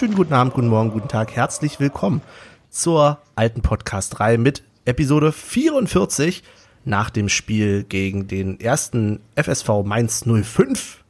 [0.00, 1.36] wunderschönen guten Abend, guten Morgen, guten Tag.
[1.36, 2.22] Herzlich willkommen
[2.70, 6.42] zur alten Podcast-Reihe mit Episode 44
[6.86, 11.04] nach dem Spiel gegen den ersten FSV Mainz 05.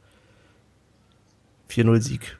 [1.69, 2.37] 4-0 Sieg.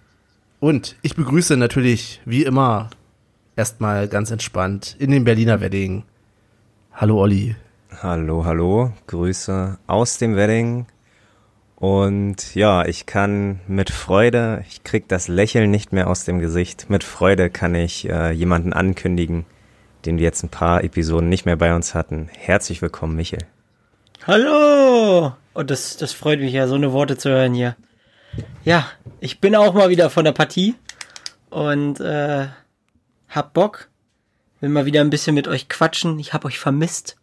[0.59, 2.89] Und ich begrüße natürlich, wie immer,
[3.55, 6.03] erstmal ganz entspannt in den Berliner Wedding.
[6.91, 7.55] Hallo Olli.
[8.03, 8.91] Hallo, hallo.
[9.07, 10.85] Grüße aus dem Wedding.
[11.81, 16.91] Und ja, ich kann mit Freude, ich krieg das Lächeln nicht mehr aus dem Gesicht.
[16.91, 19.47] Mit Freude kann ich äh, jemanden ankündigen,
[20.05, 22.29] den wir jetzt ein paar Episoden nicht mehr bei uns hatten.
[22.37, 23.39] Herzlich willkommen, Michel.
[24.27, 25.33] Hallo!
[25.55, 27.75] Und das, das freut mich ja, so eine Worte zu hören hier.
[28.63, 28.85] Ja,
[29.19, 30.75] ich bin auch mal wieder von der Partie
[31.49, 32.45] und äh,
[33.27, 33.89] hab Bock.
[34.59, 36.19] Will mal wieder ein bisschen mit euch quatschen.
[36.19, 37.17] Ich hab euch vermisst.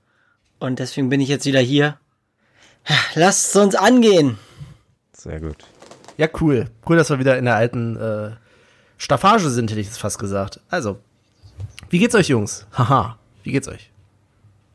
[0.59, 1.97] Und deswegen bin ich jetzt wieder hier.
[3.15, 4.37] Lasst es uns angehen.
[5.19, 5.66] Sehr gut.
[6.16, 6.66] Ja, cool.
[6.88, 8.30] Cool, dass wir wieder in der alten äh,
[8.98, 10.60] Staffage sind, hätte ich jetzt fast gesagt.
[10.70, 10.98] Also,
[11.91, 12.66] wie geht's euch, Jungs?
[12.72, 13.91] Haha, wie geht's euch?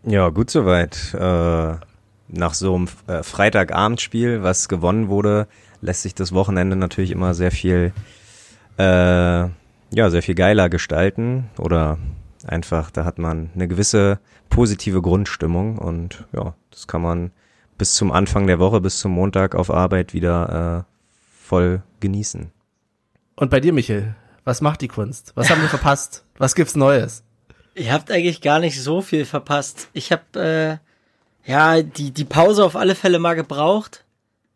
[0.04, 1.14] Ja, gut soweit.
[1.14, 1.76] Äh,
[2.28, 5.48] nach so einem äh, Freitagabendspiel, was gewonnen wurde,
[5.82, 7.94] lässt sich das Wochenende natürlich immer sehr viel,
[8.78, 11.50] äh, ja, sehr viel geiler gestalten.
[11.58, 11.98] Oder
[12.46, 14.20] einfach, da hat man eine gewisse
[14.50, 17.32] positive Grundstimmung und ja, das kann man
[17.78, 20.94] bis zum Anfang der Woche, bis zum Montag auf Arbeit wieder äh,
[21.46, 22.52] voll genießen.
[23.36, 25.32] Und bei dir, Michael, was macht die Kunst?
[25.36, 26.26] Was haben wir verpasst?
[26.38, 27.24] Was gibt's Neues?
[27.76, 29.90] Ihr habt eigentlich gar nicht so viel verpasst.
[29.94, 30.80] Ich habe
[31.46, 34.06] äh, ja die die Pause auf alle Fälle mal gebraucht.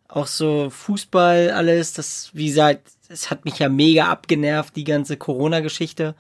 [0.08, 5.18] Auch so Fußball alles, das wie gesagt, es hat mich ja mega abgenervt die ganze
[5.18, 6.16] Corona-Geschichte.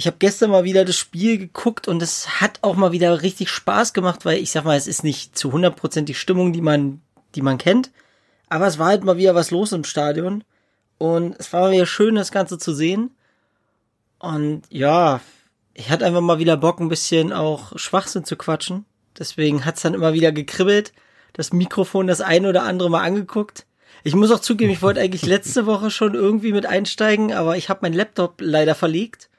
[0.00, 3.50] Ich habe gestern mal wieder das Spiel geguckt und es hat auch mal wieder richtig
[3.50, 7.02] Spaß gemacht, weil ich sag mal, es ist nicht zu 100% die Stimmung, die man,
[7.34, 7.90] die man kennt.
[8.48, 10.42] Aber es war halt mal wieder was los im Stadion.
[10.96, 13.10] Und es war mal wieder schön, das Ganze zu sehen.
[14.18, 15.20] Und ja,
[15.74, 18.86] ich hatte einfach mal wieder Bock, ein bisschen auch Schwachsinn zu quatschen.
[19.18, 20.94] Deswegen hat's dann immer wieder gekribbelt.
[21.34, 23.66] Das Mikrofon das ein oder andere mal angeguckt.
[24.02, 27.68] Ich muss auch zugeben, ich wollte eigentlich letzte Woche schon irgendwie mit einsteigen, aber ich
[27.68, 29.29] habe meinen Laptop leider verlegt.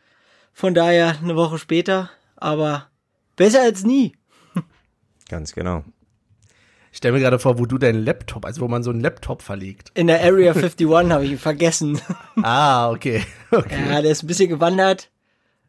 [0.53, 2.87] Von daher eine Woche später, aber
[3.35, 4.15] besser als nie.
[5.29, 5.83] Ganz genau.
[6.91, 9.41] Ich stelle mir gerade vor, wo du deinen Laptop, also wo man so einen Laptop
[9.41, 9.91] verlegt.
[9.93, 12.01] In der Area 51 habe ich ihn vergessen.
[12.43, 13.23] Ah, okay.
[13.51, 13.89] okay.
[13.89, 15.09] Ja, der ist ein bisschen gewandert.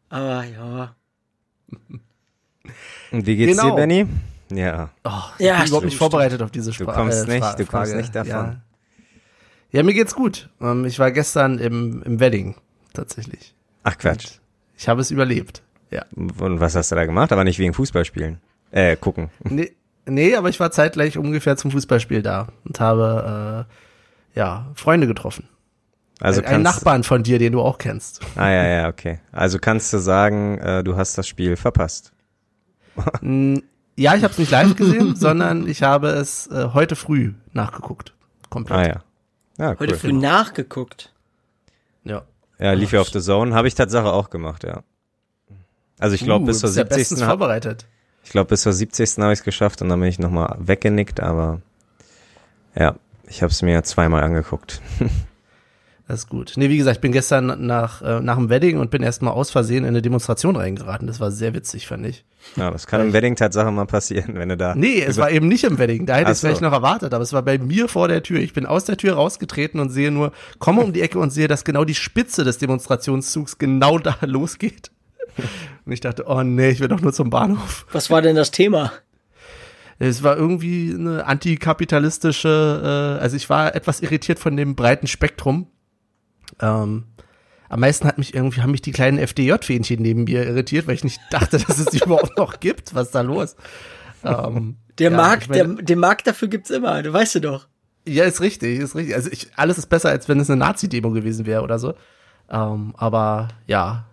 [0.09, 0.95] Aber ja.
[3.11, 3.69] Und wie geht's Genau.
[3.71, 4.05] dir, Benny?
[4.51, 4.89] Ja.
[5.03, 6.97] Oh, ich Ja, bin überhaupt nicht vorbereitet auf diese Du Sprache.
[6.99, 8.29] kommst nicht, du kommst nicht davon.
[8.29, 8.61] Ja.
[9.71, 10.49] ja, mir geht's gut.
[10.61, 12.55] Ähm, Ich war gestern im, im Wedding,
[12.93, 13.55] tatsächlich.
[13.83, 14.39] Ach Quatsch.
[14.83, 15.61] Ich habe es überlebt.
[15.91, 16.03] Ja.
[16.13, 17.31] Und was hast du da gemacht?
[17.31, 18.39] Aber nicht wegen Fußballspielen.
[18.71, 19.29] Äh, gucken.
[19.49, 19.71] Nee,
[20.05, 23.65] nee, aber ich war zeitgleich ungefähr zum Fußballspiel da und habe,
[24.35, 25.47] äh, ja, Freunde getroffen.
[26.19, 28.19] Also ein, einen Nachbarn von dir, den du auch kennst.
[28.35, 29.19] Ah ja, ja, okay.
[29.31, 32.11] Also kannst du sagen, äh, du hast das Spiel verpasst.
[33.21, 38.13] Ja, ich habe es nicht live gesehen, sondern ich habe es äh, heute früh nachgeguckt.
[38.49, 38.77] Komplett.
[38.77, 39.03] Ah ja.
[39.57, 39.77] Ja, cool.
[39.79, 41.12] Heute früh nachgeguckt.
[42.63, 42.69] Ja.
[42.69, 43.53] Ja, lief ja auf The Zone.
[43.53, 44.83] Habe ich Tatsache auch gemacht, ja.
[45.99, 47.23] Also ich glaube, Uh, bis zur bist ja bestens 70.
[47.23, 47.85] hab- vorbereitet.
[48.23, 49.17] Ich glaube, bis zur 70.
[49.17, 51.61] habe ich es geschafft und dann bin ich nochmal weggenickt, aber
[52.73, 52.95] ja,
[53.27, 54.81] ich habe es mir zweimal angeguckt.
[56.07, 56.53] Das ist gut.
[56.57, 59.51] Nee, wie gesagt, ich bin gestern nach, äh, nach dem Wedding und bin erstmal aus
[59.51, 61.07] Versehen in eine Demonstration reingeraten.
[61.07, 62.25] Das war sehr witzig, fand ich.
[62.57, 64.75] Ja, das kann im Wedding Tatsache mal passieren, wenn du da.
[64.75, 66.05] Nee, es war eben nicht im Wedding.
[66.05, 68.41] Da hätte ich es vielleicht noch erwartet, aber es war bei mir vor der Tür.
[68.41, 71.47] Ich bin aus der Tür rausgetreten und sehe nur, komme um die Ecke und sehe,
[71.47, 74.91] dass genau die Spitze des Demonstrationszugs genau da losgeht.
[75.85, 77.85] Und ich dachte, oh nee, ich will doch nur zum Bahnhof.
[77.93, 78.91] Was war denn das Thema?
[79.99, 85.67] Es war irgendwie eine antikapitalistische, äh, also ich war etwas irritiert von dem breiten Spektrum.
[86.61, 87.05] Ähm,
[87.69, 91.03] am meisten hat mich irgendwie, haben mich die kleinen FDJ-Fähnchen neben mir irritiert, weil ich
[91.03, 92.93] nicht dachte, dass es die überhaupt noch gibt.
[92.93, 93.55] Was ist da los?
[94.23, 97.39] Ähm, Der ja, Markt, ich meine- der, den Markt dafür gibt's immer, du weißt du
[97.41, 97.67] doch.
[98.07, 99.15] Ja, ist richtig, ist richtig.
[99.15, 101.93] Also ich, alles ist besser, als wenn es eine Nazi-Demo gewesen wäre oder so.
[102.49, 104.05] Ähm, aber ja,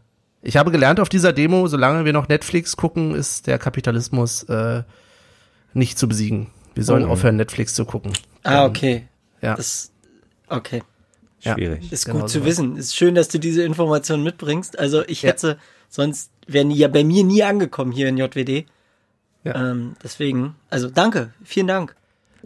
[0.43, 4.85] ich habe gelernt auf dieser Demo, solange wir noch Netflix gucken, ist der Kapitalismus äh,
[5.75, 6.47] nicht zu besiegen.
[6.75, 7.09] Wir sollen Oh.
[7.11, 8.13] aufhören, Netflix zu gucken.
[8.45, 9.09] Ah, Ähm, okay.
[9.43, 9.55] Ja.
[9.57, 9.91] Das,
[10.49, 10.83] okay.
[11.41, 11.55] Ja.
[11.55, 11.91] Schwierig.
[11.93, 12.47] Ist Genau gut so zu was.
[12.47, 12.77] wissen.
[12.77, 14.79] Ist schön, dass du diese Information mitbringst.
[14.79, 15.31] Also ich Ja.
[15.31, 15.59] hätte,
[15.89, 18.67] sonst wären die ja bei mir nie angekommen hier in JWD.
[19.45, 19.71] Ja.
[19.71, 21.97] Ähm, deswegen, also danke, vielen Dank.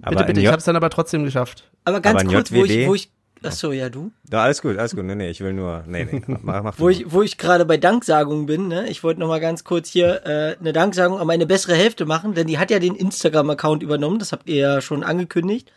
[0.02, 1.68] Aber bitte, bitte, ich habe es dann aber trotzdem geschafft.
[1.84, 2.86] Aber ganz Aber kurz, wo ich, JWD?
[2.88, 3.10] wo ich,
[3.42, 5.04] ach so, ja du, Da, alles gut, alles gut.
[5.04, 5.82] Nee, nee, ich will nur.
[5.88, 6.22] Nee, nee.
[6.42, 9.40] Mach, mach wo ich, wo ich gerade bei Danksagungen bin, ne, ich wollte noch mal
[9.40, 12.78] ganz kurz hier äh, eine Danksagung an meine bessere Hälfte machen, denn die hat ja
[12.78, 15.72] den Instagram-Account übernommen, das habt ihr ja schon angekündigt.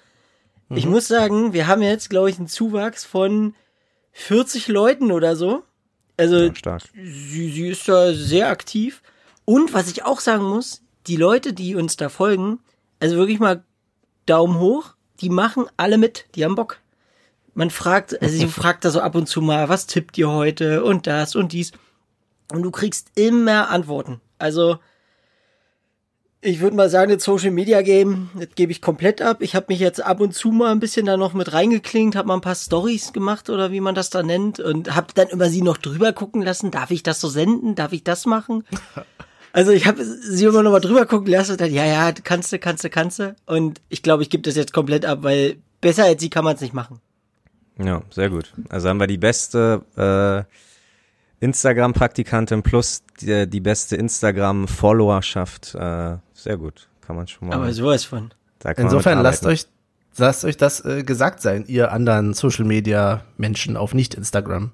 [0.69, 3.56] Ich muss sagen, wir haben jetzt, glaube ich, einen Zuwachs von
[4.12, 5.64] 40 Leuten oder so.
[6.18, 6.38] Also
[6.96, 9.02] Ja, sie, sie ist da sehr aktiv.
[9.46, 12.60] Und was ich auch sagen muss, die Leute, die uns da folgen,
[13.00, 13.64] also wirklich mal
[14.25, 16.80] Daumen hoch, die machen alle mit, die haben Bock.
[17.54, 20.84] Man fragt, also sie fragt da so ab und zu mal, was tippt ihr heute
[20.84, 21.72] und das und dies.
[22.52, 24.22] Und du kriegst immer Antworten.
[24.38, 24.80] Also,
[26.42, 29.42] ich würde mal sagen, das Social Media Game, das gebe ich komplett ab.
[29.42, 32.28] Ich habe mich jetzt ab und zu mal ein bisschen da noch mit reingeklingt, habe
[32.28, 35.50] mal ein paar Stories gemacht oder wie man das da nennt und habe dann über
[35.50, 36.69] sie noch drüber gucken lassen.
[36.69, 37.75] Darf ich das so senden?
[37.75, 38.63] Darf ich das machen?
[39.54, 42.54] Also ich habe sie immer noch mal drüber gucken lassen und dann, ja, ja, kannst
[42.54, 43.36] du, kannst du, kannst du.
[43.48, 46.54] Und ich glaube, ich gebe das jetzt komplett ab, weil besser als sie kann man
[46.54, 47.00] es nicht machen.
[47.83, 48.54] Ja, sehr gut.
[48.69, 50.44] Also haben wir die beste äh,
[51.39, 55.75] Instagram-Praktikantin plus die, die beste Instagram-Followerschaft.
[55.75, 56.88] Äh, sehr gut.
[57.06, 57.56] Kann man schon mal.
[57.56, 58.34] Aber sowas von.
[58.75, 59.66] Insofern lasst euch,
[60.18, 64.72] lasst euch das äh, gesagt sein, ihr anderen Social Media Menschen auf nicht Instagram.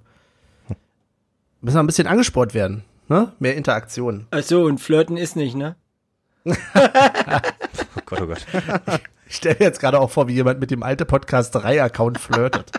[1.61, 3.31] Müssen wir ein bisschen angespornt werden, ne?
[3.39, 4.27] Mehr Interaktion.
[4.31, 5.75] Ach so, und flirten ist nicht, ne?
[7.95, 8.45] Oh Gott, oh Gott.
[9.25, 12.19] Ich stelle mir jetzt gerade auch vor, wie jemand mit dem alte Podcast 3 Account
[12.19, 12.71] flirtet.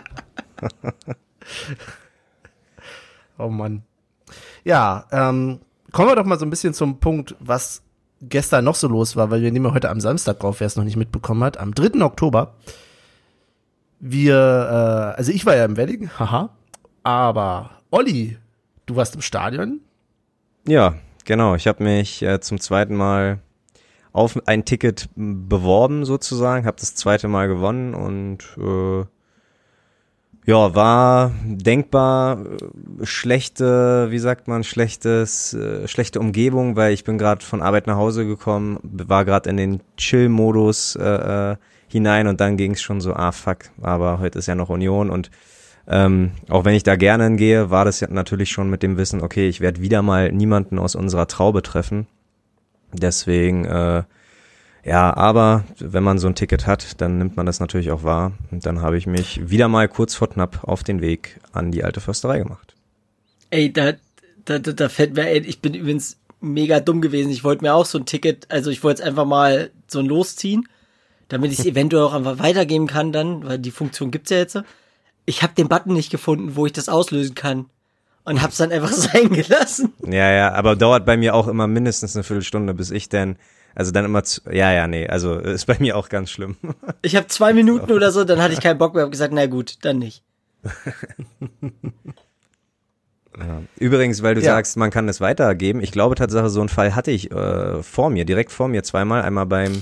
[3.37, 3.83] oh Mann.
[4.63, 5.59] Ja, ähm,
[5.91, 7.83] kommen wir doch mal so ein bisschen zum Punkt, was
[8.21, 10.75] gestern noch so los war, weil wir nehmen ja heute am Samstag drauf, wer es
[10.75, 12.03] noch nicht mitbekommen hat, am 3.
[12.03, 12.55] Oktober.
[13.99, 16.49] Wir, äh, also ich war ja im Wedding, haha,
[17.03, 18.37] aber Olli,
[18.85, 19.81] du warst im Stadion.
[20.67, 21.55] Ja, genau.
[21.55, 23.39] Ich habe mich äh, zum zweiten Mal
[24.11, 29.05] auf ein Ticket beworben sozusagen, habe das zweite Mal gewonnen und äh,
[30.45, 37.17] ja, war denkbar äh, schlechte, wie sagt man, schlechtes, äh, schlechte Umgebung, weil ich bin
[37.17, 41.55] gerade von Arbeit nach Hause gekommen, war gerade in den Chill-Modus äh, äh,
[41.87, 45.09] hinein und dann ging es schon so, ah fuck, aber heute ist ja noch Union
[45.09, 45.31] und
[45.87, 49.21] ähm, auch wenn ich da gerne hingehe, war das ja natürlich schon mit dem Wissen,
[49.21, 52.07] okay, ich werde wieder mal niemanden aus unserer Traube treffen.
[52.91, 54.03] Deswegen, äh,
[54.85, 58.33] ja, aber wenn man so ein Ticket hat, dann nimmt man das natürlich auch wahr.
[58.51, 61.83] Und dann habe ich mich wieder mal kurz vor knapp auf den Weg an die
[61.83, 62.75] alte Försterei gemacht.
[63.49, 63.93] Ey, da,
[64.45, 67.31] da, da, da fällt mir, ey, ich bin übrigens mega dumm gewesen.
[67.31, 70.05] Ich wollte mir auch so ein Ticket, also ich wollte es einfach mal so ein
[70.05, 70.67] losziehen,
[71.29, 74.61] damit ich es eventuell auch einfach weitergeben kann dann, weil die Funktion gibt's ja jetzt.
[75.25, 77.65] Ich habe den Button nicht gefunden, wo ich das auslösen kann.
[78.23, 79.93] Und hab's dann einfach sein gelassen.
[80.03, 83.37] Ja, ja, aber dauert bei mir auch immer mindestens eine Viertelstunde, bis ich denn,
[83.75, 86.55] also dann immer, zu, ja, ja, nee, also ist bei mir auch ganz schlimm.
[87.01, 89.45] Ich habe zwei Minuten oder so, dann hatte ich keinen Bock mehr, hab gesagt, na
[89.45, 90.23] gut, dann nicht.
[93.37, 93.61] Ja.
[93.77, 94.53] Übrigens, weil du Ja.
[94.53, 95.81] sagst, man kann es weitergeben.
[95.81, 99.21] Ich glaube tatsächlich, so einen Fall hatte ich äh, vor mir, direkt vor mir zweimal.
[99.23, 99.73] Einmal beim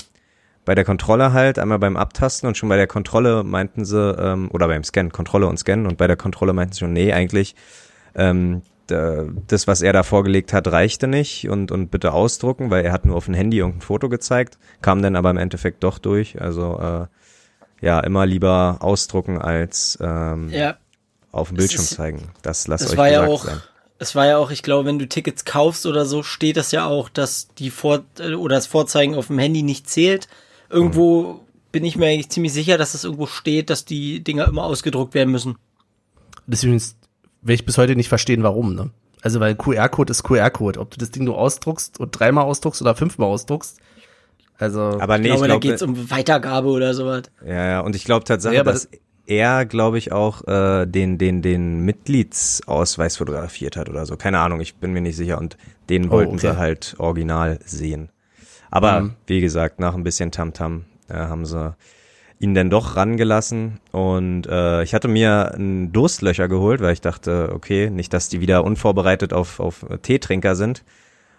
[0.65, 4.49] bei der Kontrolle halt, einmal beim Abtasten und schon bei der Kontrolle meinten sie, ähm,
[4.53, 7.53] oder beim Scan, Kontrolle und Scan und bei der Kontrolle meinten sie schon, nee, eigentlich
[8.15, 12.91] ähm, das, was er da vorgelegt hat, reichte nicht und, und bitte ausdrucken, weil er
[12.91, 16.41] hat nur auf dem Handy irgendein Foto gezeigt, kam dann aber im Endeffekt doch durch.
[16.41, 20.77] Also äh, ja, immer lieber ausdrucken als ähm, Ja,
[21.31, 22.29] auf dem Bildschirm ist- zeigen.
[22.41, 23.61] Das lasst das euch war ja gesagt auch, sein.
[23.99, 26.85] es war ja auch, ich glaube, wenn du Tickets kaufst oder so, steht das ja
[26.85, 30.27] auch, dass die Vor äh, oder das Vorzeigen auf dem Handy nicht zählt.
[30.69, 34.63] Irgendwo bin ich mir eigentlich ziemlich sicher, dass das irgendwo steht, dass die Dinger immer
[34.65, 35.55] ausgedruckt werden müssen.
[36.47, 36.81] Deswegen
[37.43, 38.89] will ich bis heute nicht verstehen, warum, ne?
[39.21, 40.79] Also, weil QR-Code ist QR-Code.
[40.79, 43.79] Ob du das Ding nur ausdruckst und dreimal ausdruckst oder fünfmal ausdruckst.
[44.57, 47.23] Also, Aber nee, ich glaube, ich da glaube, geht's um Weitergabe oder sowas.
[47.45, 48.87] ja, ja, und ich glaube tatsächlich, Ja, aber dass
[49.25, 54.17] er, glaube ich, auch äh, den, den, den Mitgliedsausweis fotografiert hat oder so.
[54.17, 55.37] Keine Ahnung, ich bin mir nicht sicher.
[55.37, 55.57] Und
[55.89, 56.51] den Oh, wollten okay.
[56.51, 58.09] sie halt original sehen.
[58.69, 59.13] Aber Mhm.
[59.27, 61.75] wie gesagt, nach ein bisschen Tamtam äh, haben sie
[62.43, 67.51] ihn dann doch rangelassen und äh, ich hatte mir einen Durstlöcher geholt, weil ich dachte,
[67.53, 70.83] okay, nicht, dass die wieder unvorbereitet auf, auf Teetrinker sind.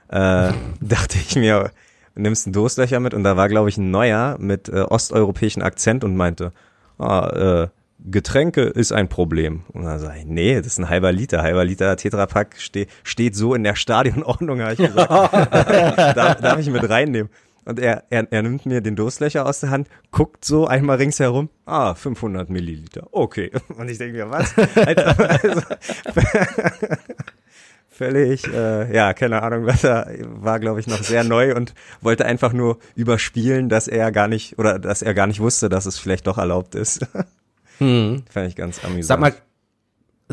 [0.08, 1.70] Äh, dachte ich mir,
[2.14, 6.04] nimmst einen Durstlöcher mit und da war, glaube ich, ein neuer mit äh, osteuropäischen Akzent
[6.04, 6.52] und meinte,
[6.98, 7.68] ah, äh,
[8.06, 9.62] Getränke ist ein Problem.
[9.72, 11.42] Und dann sage ich, nee, das ist ein halber Liter.
[11.42, 15.10] Halber Liter Tetrapack ste steht so in der Stadionordnung, habe ich gesagt.
[16.16, 17.30] darf, darf ich mit reinnehmen?
[17.64, 21.48] Und er, er, er nimmt mir den Durstlöcher aus der Hand, guckt so einmal ringsherum,
[21.64, 23.50] ah, 500 Milliliter, okay.
[23.78, 24.54] Und ich denke mir, was?
[24.76, 25.62] Also,
[27.88, 32.26] völlig, äh, ja, keine Ahnung, was er war, glaube ich, noch sehr neu und wollte
[32.26, 35.98] einfach nur überspielen, dass er gar nicht, oder dass er gar nicht wusste, dass es
[35.98, 37.06] vielleicht doch erlaubt ist.
[37.78, 38.24] hm.
[38.28, 39.04] Fand ich ganz amüsant.
[39.04, 39.34] Sag mal,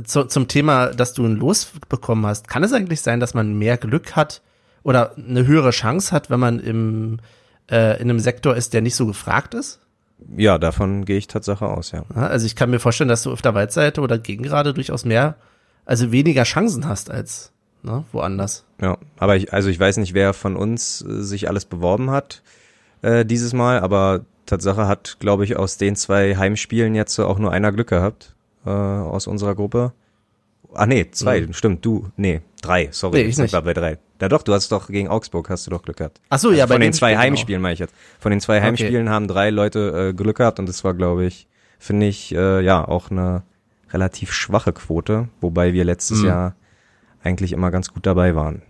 [0.03, 3.57] zu, zum Thema, dass du ein Los bekommen hast, kann es eigentlich sein, dass man
[3.57, 4.41] mehr Glück hat
[4.83, 7.19] oder eine höhere Chance hat, wenn man im,
[7.69, 9.79] äh, in einem Sektor ist, der nicht so gefragt ist?
[10.37, 12.03] Ja, davon gehe ich Tatsache aus, ja.
[12.13, 15.35] Also ich kann mir vorstellen, dass du auf der Waldseite oder gegen gerade durchaus mehr,
[15.85, 17.51] also weniger Chancen hast als
[17.83, 18.65] ne, woanders.
[18.79, 22.41] Ja, aber ich, also ich weiß nicht, wer von uns äh, sich alles beworben hat
[23.01, 27.39] äh, dieses Mal, aber Tatsache hat, glaube ich, aus den zwei Heimspielen jetzt so auch
[27.39, 28.35] nur einer Glück gehabt
[28.65, 29.93] äh, aus unserer Gruppe.
[30.73, 33.53] Ah nee, zwei, stimmt, du, nee, drei, sorry, Nee, ich nicht.
[33.53, 33.97] wir bei drei.
[34.21, 36.21] Ja doch, du hast doch gegen Augsburg hast du doch Glück gehabt.
[36.29, 37.21] Ach so, ja, bei Von den zwei Spiel, genau.
[37.23, 37.93] Heimspielen meine ich jetzt.
[38.19, 38.67] Von den zwei Okay.
[38.67, 41.47] Heimspielen haben drei Leute äh, Glück gehabt und das war, glaube ich,
[41.79, 43.43] finde ich, äh, ja, auch eine
[43.91, 46.25] relativ schwache Quote, wobei wir letztes Mhm.
[46.27, 46.55] Jahr
[47.23, 48.61] eigentlich immer ganz gut dabei waren,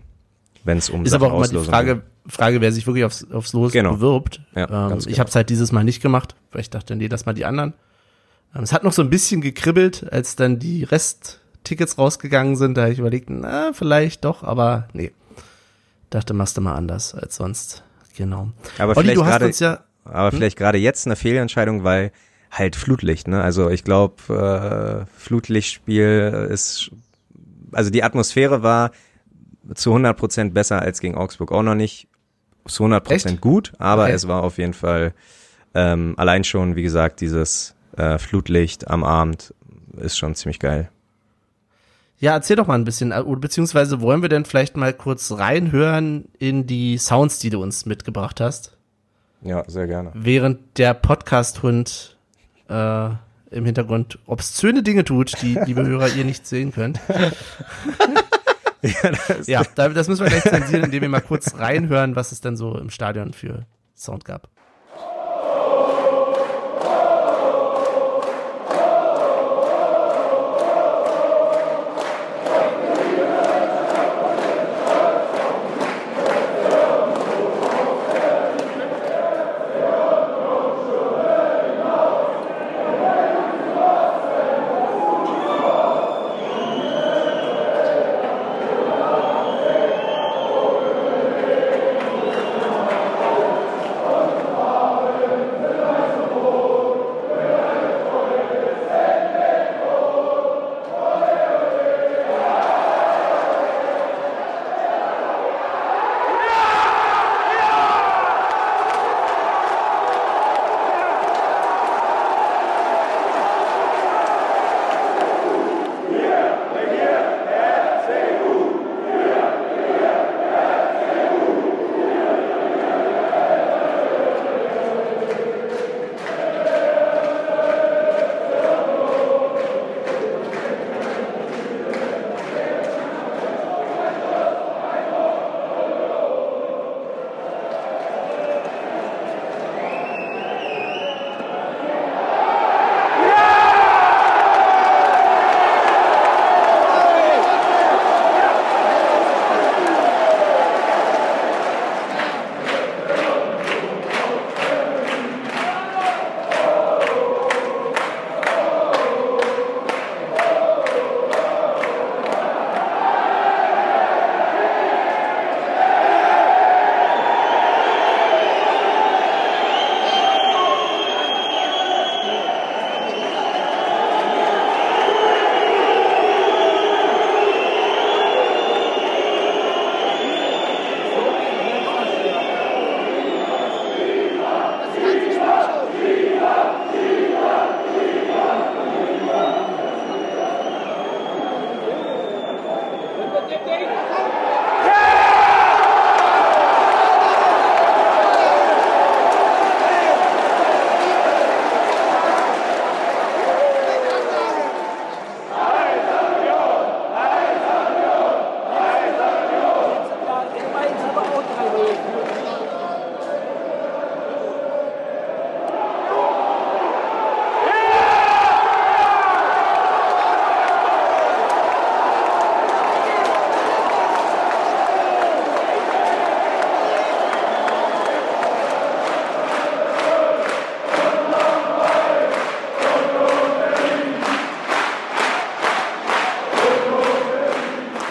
[0.64, 3.52] wenn es um Ist aber auch immer die Frage, Frage, wer sich wirklich aufs, aufs
[3.52, 3.94] Los Genau.
[3.94, 4.40] bewirbt.
[4.54, 5.18] Ja, ähm, ganz Ich genau.
[5.20, 7.74] habe es halt dieses Mal nicht gemacht, weil ich dachte, nee, das mal die anderen.
[8.54, 10.84] Ähm, es hat noch so ein bisschen gekribbelt, als dann die
[11.62, 12.76] Resttickets rausgegangen sind.
[12.76, 15.12] Da habe ich überlegt, na, vielleicht doch, aber nee.
[16.10, 17.84] Dachte, machst du mal anders als sonst.
[18.16, 18.50] Genau.
[18.78, 22.12] Aber Olli, vielleicht gerade, ja, aber vielleicht gerade jetzt eine Fehlentscheidung, weil
[22.50, 23.42] halt Flutlicht, ne?
[23.42, 26.90] Also ich glaube, äh, Flutlichtspiel ist,
[27.72, 28.90] also die Atmosphäre war
[29.74, 31.52] zu 100 Prozent besser als gegen Augsburg.
[31.52, 32.08] Auch noch nicht
[32.66, 34.12] zu 100 Prozent gut, aber Okay.
[34.12, 35.14] es war auf jeden Fall
[35.74, 39.54] ähm, allein schon, wie gesagt, dieses äh, Flutlicht am Abend
[39.96, 40.90] ist schon ziemlich geil.
[42.22, 46.28] Ja, erzähl doch mal ein bisschen, äh, beziehungsweise wollen wir denn vielleicht mal kurz reinhören
[46.38, 48.78] in die Sounds, die du uns mitgebracht hast?
[49.42, 50.12] Ja, sehr gerne.
[50.14, 52.16] während der Podcast-Hund
[52.68, 53.08] äh,
[53.50, 57.00] im Hintergrund obszöne Dinge tut, die, liebe Hörer, ihr nicht sehen könnt.
[59.46, 62.56] ja, da- das müssen wir gleich zensieren, indem wir mal kurz reinhören, was es denn
[62.56, 64.48] so im Stadion für Sound gab.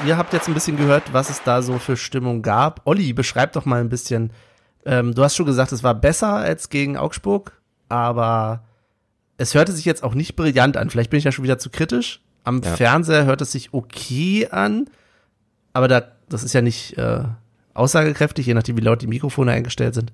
[0.06, 2.82] Ihr habt jetzt ein bisschen gehört, was es da so für Stimmung gab.
[2.86, 4.32] Olli, beschreib doch mal ein bisschen.
[4.86, 7.54] Ähm, du hast schon gesagt, es war besser als gegen Augsburg,
[7.90, 8.64] aber
[9.38, 10.90] es hörte sich jetzt auch nicht brillant an.
[10.90, 12.22] Vielleicht bin ich ja schon wieder zu kritisch.
[12.44, 12.76] Am Ja.
[12.76, 14.88] Fernseher hört es sich okay an,
[15.74, 17.24] aber da, das ist ja nicht äh,
[17.76, 20.12] aussagekräftig, je nachdem, wie laut die Mikrofone eingestellt sind.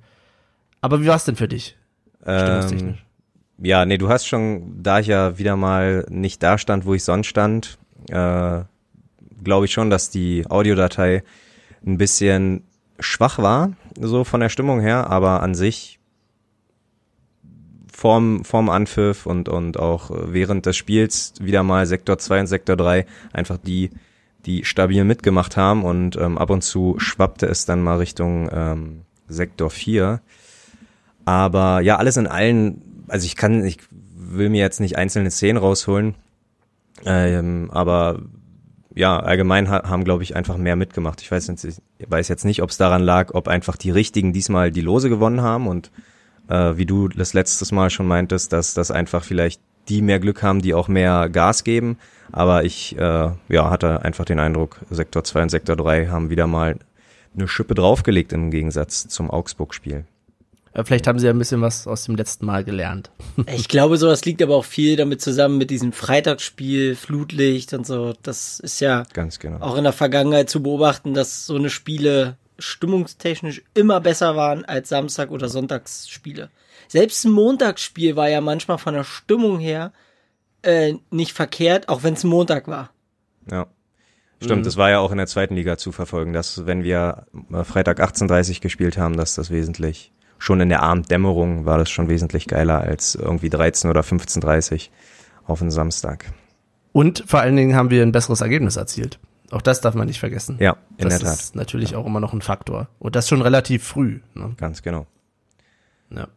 [0.81, 1.77] Aber wie war es denn für dich?
[2.25, 3.05] Ähm, Stimmungstechnisch.
[3.59, 7.03] ja, nee, du hast schon, da ich ja wieder mal nicht da stand, wo ich
[7.05, 7.77] sonst stand,
[8.09, 8.61] äh,
[9.47, 11.23] glaube ich schon, dass die Audiodatei
[11.85, 12.63] ein bisschen
[12.99, 15.99] schwach war, so von der Stimmung her, aber an sich
[17.89, 22.75] vorm, vorm Anpfiff und, und auch während des Spiels wieder mal Sektor 2 und Sektor
[22.75, 23.91] 3 einfach die,
[24.45, 29.01] die stabil mitgemacht haben und ähm, ab und zu schwappte es dann mal Richtung ähm,
[29.29, 30.19] Sektor 4.
[31.23, 35.57] Aber ja, alles in allen, also ich kann, ich will mir jetzt nicht einzelne Szenen
[35.57, 36.15] rausholen,
[37.05, 38.19] ähm, aber
[38.97, 41.21] ja, allgemein ha haben, glaube ich, einfach mehr mitgemacht.
[41.21, 44.33] Ich weiß, jetzt, ich weiß jetzt nicht, ob es daran lag, ob einfach die Richtigen
[44.33, 45.91] diesmal die Lose gewonnen haben und
[46.49, 50.41] äh, wie du das letztes Mal schon meintest, dass das einfach vielleicht die mehr Glück
[50.43, 51.97] haben, die auch mehr Gas geben.
[52.31, 56.47] Aber ich äh, ja, hatte einfach den Eindruck, Sektor 2 und Sektor 3 haben wieder
[56.47, 56.77] mal
[57.35, 60.05] eine Schippe draufgelegt im Gegensatz zum Augsburg-Spiel.
[60.83, 63.11] Vielleicht haben sie ja ein bisschen was aus dem letzten Mal gelernt.
[63.55, 68.13] Ich glaube, sowas liegt aber auch viel damit zusammen mit diesem Freitagsspiel, Flutlicht und so.
[68.23, 69.59] Das ist ja Ganz genau.
[69.59, 74.89] auch in der Vergangenheit zu beobachten, dass so eine Spiele stimmungstechnisch immer besser waren als
[74.89, 76.49] Samstag- oder Sonntagsspiele.
[76.87, 79.91] Selbst ein Montagsspiel war ja manchmal von der Stimmung her
[80.61, 82.91] äh, nicht verkehrt, auch wenn es Montag war.
[83.49, 83.67] Ja.
[84.41, 87.63] Stimmt, das war ja auch in der zweiten Liga zu verfolgen, dass wenn wir äh,
[87.63, 92.47] Freitag 18.30 gespielt haben, dass das wesentlich, schon in der Abenddämmerung war das schon wesentlich
[92.47, 94.89] geiler als irgendwie 13 oder 15.30
[95.45, 96.25] auf einen Samstag.
[96.91, 99.19] Und vor allen Dingen haben wir ein besseres Ergebnis erzielt.
[99.51, 100.57] Auch das darf man nicht vergessen.
[100.59, 101.39] Ja, in das der Tat.
[101.39, 102.89] ist natürlich auch immer noch ein Faktor.
[102.99, 104.19] Und das schon relativ früh.
[104.33, 104.53] Ne?
[104.57, 105.07] Ganz genau.
[106.09, 106.27] Ja.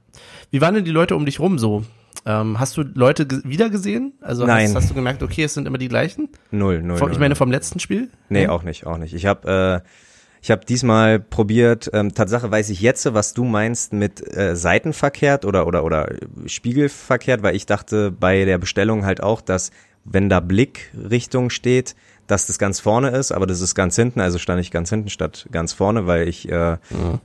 [0.51, 1.85] Wie waren denn die Leute um dich rum so?
[2.27, 4.13] Ähm, hast du Leute ge wieder gesehen?
[4.21, 4.69] Also Nein.
[4.69, 6.29] Hast, hast du gemerkt, okay, es sind immer die gleichen?
[6.51, 6.97] Null, null.
[6.97, 7.37] Ich meine null.
[7.37, 8.11] vom letzten Spiel?
[8.29, 9.15] Nee, auch nicht, auch nicht.
[9.15, 9.89] Ich habe äh,
[10.43, 15.45] ich habe diesmal probiert, ähm, Tatsache weiß ich jetzt, was du meinst mit äh, Seitenverkehrt
[15.45, 16.09] oder oder oder
[16.47, 19.71] Spiegelverkehrt, weil ich dachte bei der Bestellung halt auch, dass
[20.05, 21.95] wenn da Blickrichtung steht,
[22.27, 25.11] dass das ganz vorne ist, aber das ist ganz hinten, also stand ich ganz hinten
[25.11, 26.79] statt ganz vorne, weil ich äh,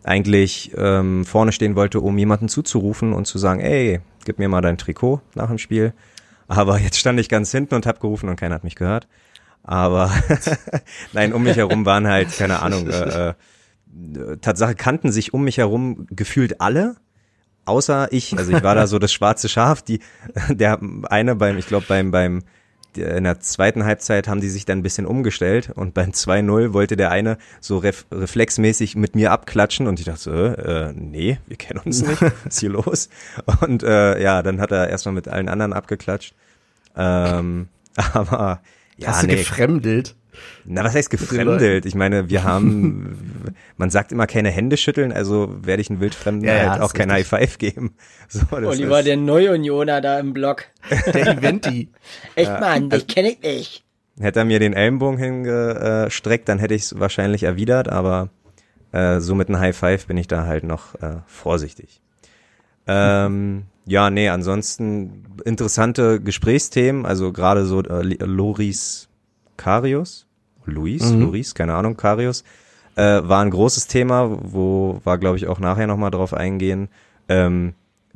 [0.04, 4.62] eigentlich ähm, vorne stehen wollte, um jemanden zuzurufen und zu sagen, ey, gib mir mal
[4.62, 5.93] dein Trikot nach dem Spiel.
[6.47, 9.08] Aber jetzt stand ich ganz hinten und habe gerufen und keiner hat mich gehört.
[9.65, 10.12] Aber
[11.13, 13.34] nein, um mich herum waren halt, keine Ahnung, äh, äh,
[14.41, 16.95] Tatsache kannten sich um mich herum gefühlt alle,
[17.65, 18.38] außer ich.
[18.38, 19.99] Also ich war da so das schwarze Schaf, die,
[20.49, 22.43] der eine beim, ich glaube beim, beim,
[22.95, 26.95] in der zweiten Halbzeit haben die sich dann ein bisschen umgestellt und beim 2-0 wollte
[26.95, 31.58] der eine so ref reflexmäßig mit mir abklatschen und ich dachte so, äh, nee, wir
[31.58, 33.10] kennen uns nicht, was ist hier los?
[33.60, 36.36] Und äh, ja, dann hat er erstmal mit allen anderen abgeklatscht.
[36.95, 37.67] Ähm,
[38.13, 38.62] aber
[38.97, 40.15] ja, hast du nee, gefremdelt?
[40.65, 41.86] na, was heißt gefremdelt?
[41.86, 46.47] Ich meine, wir haben, man sagt immer keine Hände schütteln, also werde ich einen Wildfremden
[46.47, 47.27] Ja, ja, halt auch kein High.
[47.27, 47.95] Five geben.
[48.27, 50.65] So, das Oliver, ist, der Neuunioner da im Block.
[51.13, 51.89] Der Eventi.
[52.34, 53.84] Echt, Mann, dich kenne ich nicht.
[54.19, 58.29] hätte er mir den Ellenbogen hingestreckt, dann hätte ich es wahrscheinlich erwidert, aber
[58.93, 62.01] äh, so mit einem High Five bin ich da halt noch äh, vorsichtig.
[62.88, 69.08] Ähm, ja, nee, ansonsten interessante Gesprächsthemen, also gerade so äh, Loris
[69.58, 70.26] Karius,
[70.65, 71.21] Luis, Mhm.
[71.21, 72.43] Loris, keine Ahnung, Karius,
[72.95, 76.89] äh, war ein großes Thema, wo wir, glaube ich, auch nachher nochmal drauf eingehen,
[77.30, 77.74] ähm,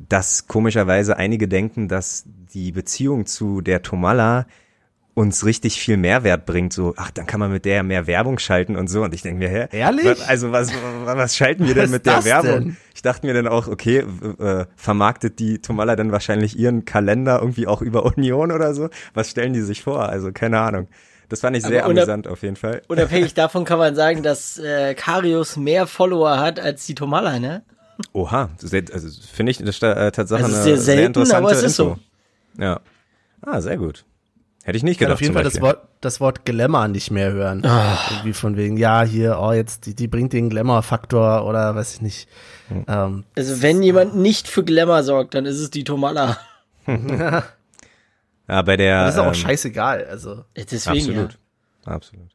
[0.08, 4.46] dass komischerweise einige denken, dass die Beziehung zu der Tomala
[5.14, 6.72] uns richtig viel Mehrwert bringt.
[6.72, 9.02] So, ach, dann kann man mit der ja mehr Werbung schalten und so.
[9.02, 9.68] Und ich denke mir, hä?
[9.72, 10.06] Ehrlich?
[10.06, 10.70] Was, also was,
[11.04, 12.50] was, was schalten wir Was denn ist mit der Werbung?
[12.64, 12.76] denn?
[12.94, 14.04] Ich dachte mir dann auch, okay,
[14.38, 18.88] äh, vermarktet die Tomala dann wahrscheinlich ihren Kalender irgendwie auch über Union oder so?
[19.14, 20.08] Was stellen die sich vor?
[20.08, 20.88] Also keine Ahnung.
[21.28, 22.82] Das fand ich sehr amüsant auf jeden Fall.
[22.88, 27.62] Unabhängig davon kann man sagen, dass äh, Karius mehr Follower hat als die Tomala, ne?
[28.12, 31.38] Oha, sehr- also finde ich das ist, äh, Tatsache Also eine sehr sehr selten, interessante
[31.48, 31.98] aber es ist Info.
[32.58, 32.80] Ja.
[33.42, 34.04] Ah, sehr gut.
[34.64, 35.14] Hätte ich nicht Ich kann gedacht.
[35.16, 35.60] auf jeden zum Fall das.
[35.60, 37.62] Wort, das Wort Glamour nicht mehr hören.
[38.10, 42.02] Irgendwie von wegen, ja, hier, oh, jetzt, die, die bringt den Glamour-Faktor oder weiß ich
[42.02, 42.28] nicht.
[42.86, 46.36] Ähm, Also wenn jemand nicht für Glamour sorgt, dann ist es die Tomala.
[48.48, 49.04] Ja, bei der.
[49.04, 50.06] das ist auch ähm, scheißegal.
[50.10, 51.38] Also, Deswegen Absolut.
[51.84, 52.28] Absolut.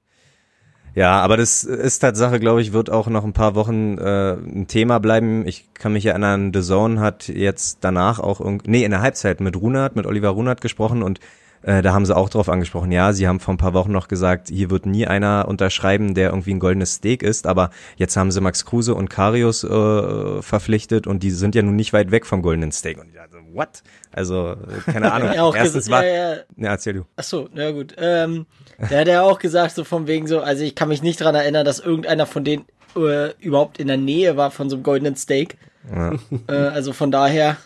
[0.93, 4.67] Ja, aber das ist Tatsache, glaube ich, wird auch noch ein paar Wochen äh, ein
[4.69, 5.45] Thema bleiben.
[5.45, 9.41] Ich kann mich erinnern, The Zone hat jetzt danach auch irgend nee, in der Halbzeit
[9.41, 11.19] mit Runert, mit Oliver Runert gesprochen und
[11.65, 12.91] äh, da haben sie auch drauf angesprochen.
[12.91, 16.29] Ja, sie haben vor ein paar Wochen noch gesagt, hier wird nie einer unterschreiben, der
[16.29, 21.07] irgendwie ein goldenes Steak ist, aber jetzt haben sie Max Kruse und Karius äh, verpflichtet
[21.07, 22.99] und die sind ja nun nicht weit weg vom goldenen Steak.
[22.99, 23.83] Und ich dachte, what?
[24.11, 25.33] Also, äh, keine Ahnung.
[25.33, 26.35] Ja, auch Erstens ges- war, ja, ja.
[26.57, 27.05] ja, erzähl du.
[27.17, 27.95] Ach so, na gut.
[27.97, 28.45] Ähm,
[28.89, 31.35] der hat ja auch gesagt, so von wegen so, also ich kann mich nicht dran
[31.35, 35.15] erinnern, dass irgendeiner von denen äh, überhaupt in der Nähe war von so einem goldenen
[35.15, 35.57] Steak.
[35.93, 36.13] Ja.
[36.47, 37.57] Äh, also von daher,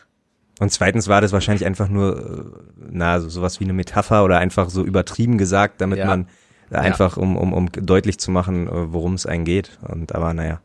[0.59, 2.43] Und zweitens war das wahrscheinlich einfach nur, äh,
[2.91, 6.05] na, so, sowas wie eine Metapher oder einfach so übertrieben gesagt, damit Ja.
[6.05, 6.27] man
[6.69, 9.79] einfach, um, um, um deutlich zu machen, äh, worum es einen geht.
[9.81, 10.61] Und aber naja,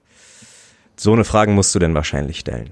[0.97, 2.71] so eine Fragen musst du denn wahrscheinlich stellen.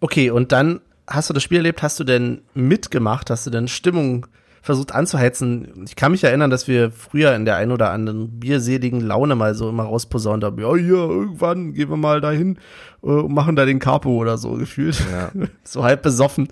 [0.00, 3.68] Okay, und dann hast du das Spiel erlebt, hast du denn mitgemacht, hast du denn
[3.68, 4.26] Stimmung
[4.64, 5.84] versucht anzuheizen?
[5.86, 9.54] Ich kann mich erinnern, dass wir früher in der ein oder anderen bierseligen Laune mal
[9.54, 12.58] so immer rausposaunt haben, ja, hier, irgendwann gehen wir mal dahin
[13.02, 14.98] äh, und machen da den Capo oder so gefühlt.
[15.12, 15.30] Ja.
[15.64, 16.48] so halb besoffen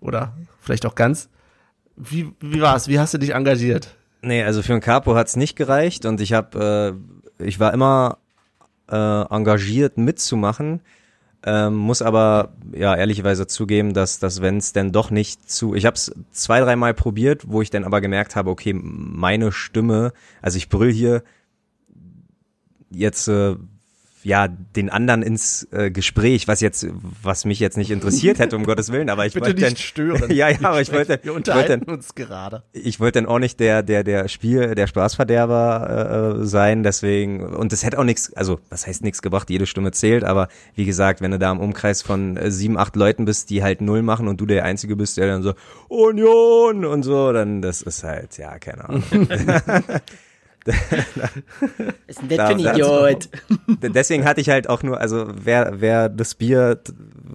[0.00, 1.30] oder vielleicht auch ganz.
[1.96, 2.88] Wie, wie war's?
[2.88, 3.96] Wie hast du dich engagiert?
[4.20, 6.94] Nee, also für ein Capo hat's nicht gereicht und ich habe,
[7.40, 8.18] äh, ich war immer
[8.90, 10.82] äh, engagiert mitzumachen,
[11.46, 15.86] ähm, muss aber ja ehrlicherweise zugeben, dass, dass wenn es denn doch nicht zu, ich
[15.86, 20.58] habe es zwei, dreimal probiert, wo ich dann aber gemerkt habe, okay, meine Stimme, also
[20.58, 21.22] ich brüll hier
[22.90, 23.54] jetzt äh,
[24.26, 26.86] ja den anderen ins äh, Gespräch, was jetzt,
[27.22, 29.76] was mich jetzt nicht interessiert hätte, um Gottes Willen, aber ich Bitte wollte nicht dann,
[29.76, 30.30] stören.
[30.34, 32.64] Ja, ja, aber ich wollte- Wir ich wollte- unterhalten uns gerade.
[32.72, 37.70] ich wollte dann auch nicht der der der Spiel der Spaßverderber äh, sein, deswegen und
[37.72, 41.20] das hätte auch nichts, also was heißt nichts gebracht, jede Stimme zählt, aber wie gesagt,
[41.20, 44.26] wenn du da im Umkreis von äh, sieben acht Leuten bist, die halt null machen
[44.28, 45.54] und du der einzige bist, der dann so
[45.88, 49.04] Union und so, dann das ist halt ja keine Ahnung.
[52.06, 53.28] Ist ein das Da- für ein Idiot.
[53.82, 56.80] Deswegen hatte ich halt auch nur, also wer wer das Bier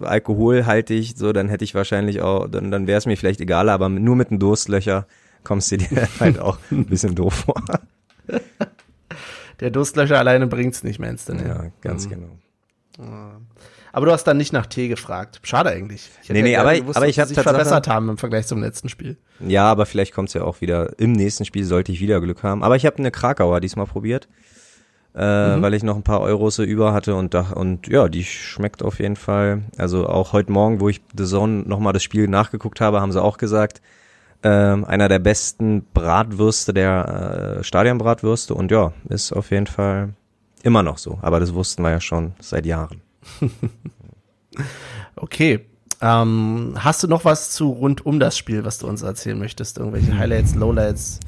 [0.02, 3.88] alkoholhaltig, so dann hätte ich wahrscheinlich auch, dann dann wäre es mir vielleicht egal, aber
[3.88, 5.06] nur mit einem Durstlöcher
[5.44, 7.62] kommst du dir halt auch ein bisschen doof vor.
[9.60, 11.46] Der Durstlöscher alleine bringt's nicht, meinst du, ne?
[11.48, 12.10] Ja, ganz Mhm.
[12.10, 13.38] genau.
[13.92, 15.40] Aber du hast dann nicht nach Tee gefragt.
[15.42, 16.08] Schade eigentlich.
[16.22, 18.46] Ich Nee, nee, ja aber- gewusst, aber ich sie hab sich verbessert haben im Vergleich
[18.46, 19.18] zum letzten Spiel.
[19.40, 20.98] Ja, aber vielleicht kommt's ja auch wieder.
[20.98, 22.62] Im nächsten Spiel sollte ich wieder Glück haben.
[22.64, 24.28] Aber ich habe eine Krakauer diesmal probiert,
[25.14, 28.24] äh, weil ich noch ein paar Euros so über hatte und da, und ja, die
[28.24, 29.62] schmeckt auf jeden Fall.
[29.76, 33.20] Also auch heute Morgen, wo ich The Zone nochmal das Spiel nachgeguckt habe, haben sie
[33.22, 33.82] auch gesagt,
[34.42, 40.14] ähm, einer der besten Bratwürste der äh, Stadionbratwürste und ja, ist auf jeden Fall
[40.62, 41.18] immer noch so.
[41.20, 43.02] Aber das wussten wir ja schon seit Jahren.
[45.16, 45.66] Okay.
[46.00, 49.78] Ähm, hast du noch was zu rund um das Spiel, was du uns erzählen möchtest?
[49.78, 51.20] Irgendwelche Highlights, Lowlights?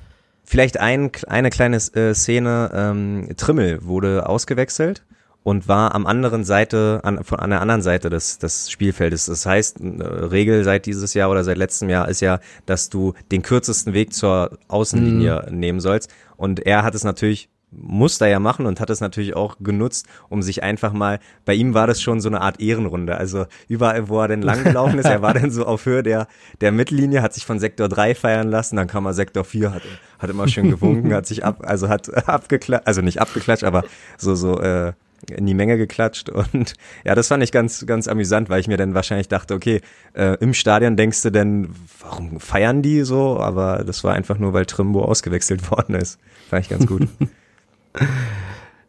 [0.43, 5.05] Vielleicht ein, eine kleine äh, Szene, ähm, Trimmel wurde ausgewechselt
[5.45, 9.27] und war am anderen Seite, an, von an der anderen Seite des, des Spielfeldes.
[9.27, 13.15] Das heißt, eine Regel seit dieses Jahr oder seit letztem Jahr ist ja, dass du
[13.31, 16.11] den kürzesten Weg zur Außenlinie nehmen sollst.
[16.37, 17.49] Und er hat es natürlich
[17.81, 21.55] muss er ja machen und hat es natürlich auch genutzt, um sich einfach mal, bei
[21.55, 25.07] ihm war das schon so eine Art Ehrenrunde, also überall, wo er denn langgelaufen ist,
[25.07, 26.27] er war dann so auf Höhe der,
[26.61, 29.83] der Mittellinie, hat sich von Sektor 3 feiern lassen, dann kam er Sektor 4, hat,
[30.19, 33.85] hat immer schön gewunken, hat sich ab, also hat abgeklatscht, also nicht abgeklatscht, aber
[34.19, 34.93] so, so, äh,
[35.31, 38.77] in die Menge geklatscht und ja, das fand ich ganz, ganz amüsant, weil ich mir
[38.77, 39.81] dann wahrscheinlich dachte, okay,
[40.15, 43.39] äh, im Stadion denkst du denn, warum feiern die so?
[43.39, 46.19] Aber das war einfach nur, weil Trimbo ausgewechselt worden ist.
[46.49, 47.09] Fand ich ganz gut.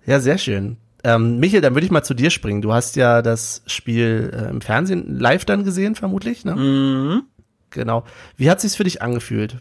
[0.06, 0.78] Ja, sehr schön.
[1.04, 2.62] Ähm, Michael, dann würde ich mal zu dir springen.
[2.62, 6.56] Du hast ja das Spiel äh, im Fernsehen live dann gesehen, vermutlich, ne?
[6.56, 7.24] Mhm.
[7.70, 8.04] Genau.
[8.38, 9.58] Wie hat sich's für dich angefühlt?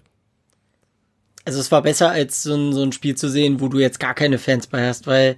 [1.45, 4.01] Also es war besser, als so ein, so ein Spiel zu sehen, wo du jetzt
[4.01, 5.37] gar keine Fans bei hast, weil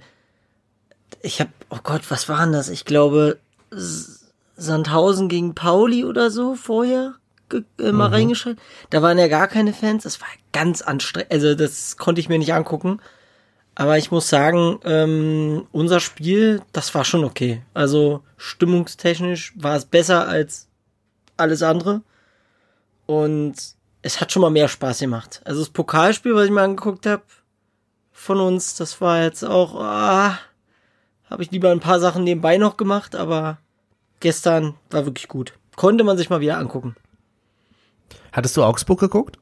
[1.21, 2.69] ich hab, oh Gott, was war denn das?
[2.69, 3.39] Ich glaube,
[3.71, 7.15] S- Sandhausen gegen Pauli oder so vorher
[7.51, 8.61] äh, mal reingeschaltet.
[8.89, 10.03] Da waren ja gar keine Fans.
[10.03, 11.31] Das war ganz anstrengend.
[11.31, 12.99] Also das konnte ich mir nicht angucken.
[13.79, 17.61] Aber ich muss sagen, ähm, unser Spiel, das war schon okay.
[17.75, 20.67] Also stimmungstechnisch war es besser als
[21.37, 22.01] alles andere.
[23.05, 23.53] Und
[24.01, 25.41] es hat schon mal mehr Spaß gemacht.
[25.45, 27.21] Also das Pokalspiel, was ich mir angeguckt habe
[28.11, 30.39] von uns, das war jetzt auch, ah,
[31.29, 33.59] habe ich lieber ein paar Sachen nebenbei noch gemacht, aber
[34.21, 35.53] gestern war wirklich gut.
[35.75, 36.95] Konnte man sich mal wieder angucken.
[38.31, 39.37] Hattest du Augsburg geguckt?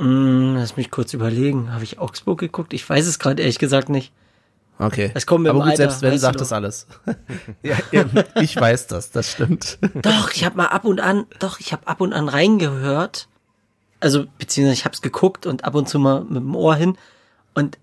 [0.00, 1.74] Hm, lass mich kurz überlegen.
[1.74, 2.72] Habe ich Augsburg geguckt?
[2.72, 4.12] Ich weiß es gerade ehrlich gesagt nicht.
[4.78, 5.10] Okay.
[5.12, 6.86] Es kommt mit Aber gut, Alter, selbst wenn, sagt das alles.
[7.62, 8.10] ja, eben,
[8.40, 9.78] ich weiß das, das stimmt.
[10.02, 13.28] Doch, ich habe mal ab und an, doch, ich habe ab und an reingehört.
[14.00, 16.96] Also, beziehungsweise ich habe es geguckt und ab und zu mal mit dem Ohr hin.
[17.52, 17.76] Und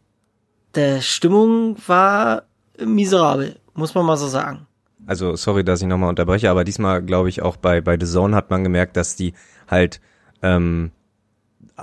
[0.73, 2.43] der Stimmung war
[2.83, 4.65] miserabel, muss man mal so sagen.
[5.05, 8.35] Also sorry, dass ich nochmal unterbreche, aber diesmal glaube ich auch bei bei The Zone
[8.35, 9.33] hat man gemerkt, dass die
[9.67, 10.01] halt
[10.41, 10.91] ähm,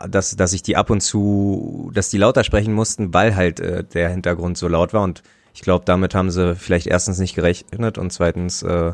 [0.08, 3.84] dass dass ich die ab und zu, dass die lauter sprechen mussten, weil halt äh,
[3.84, 5.22] der Hintergrund so laut war und
[5.54, 8.92] ich glaube, damit haben sie vielleicht erstens nicht gerechnet und zweitens äh,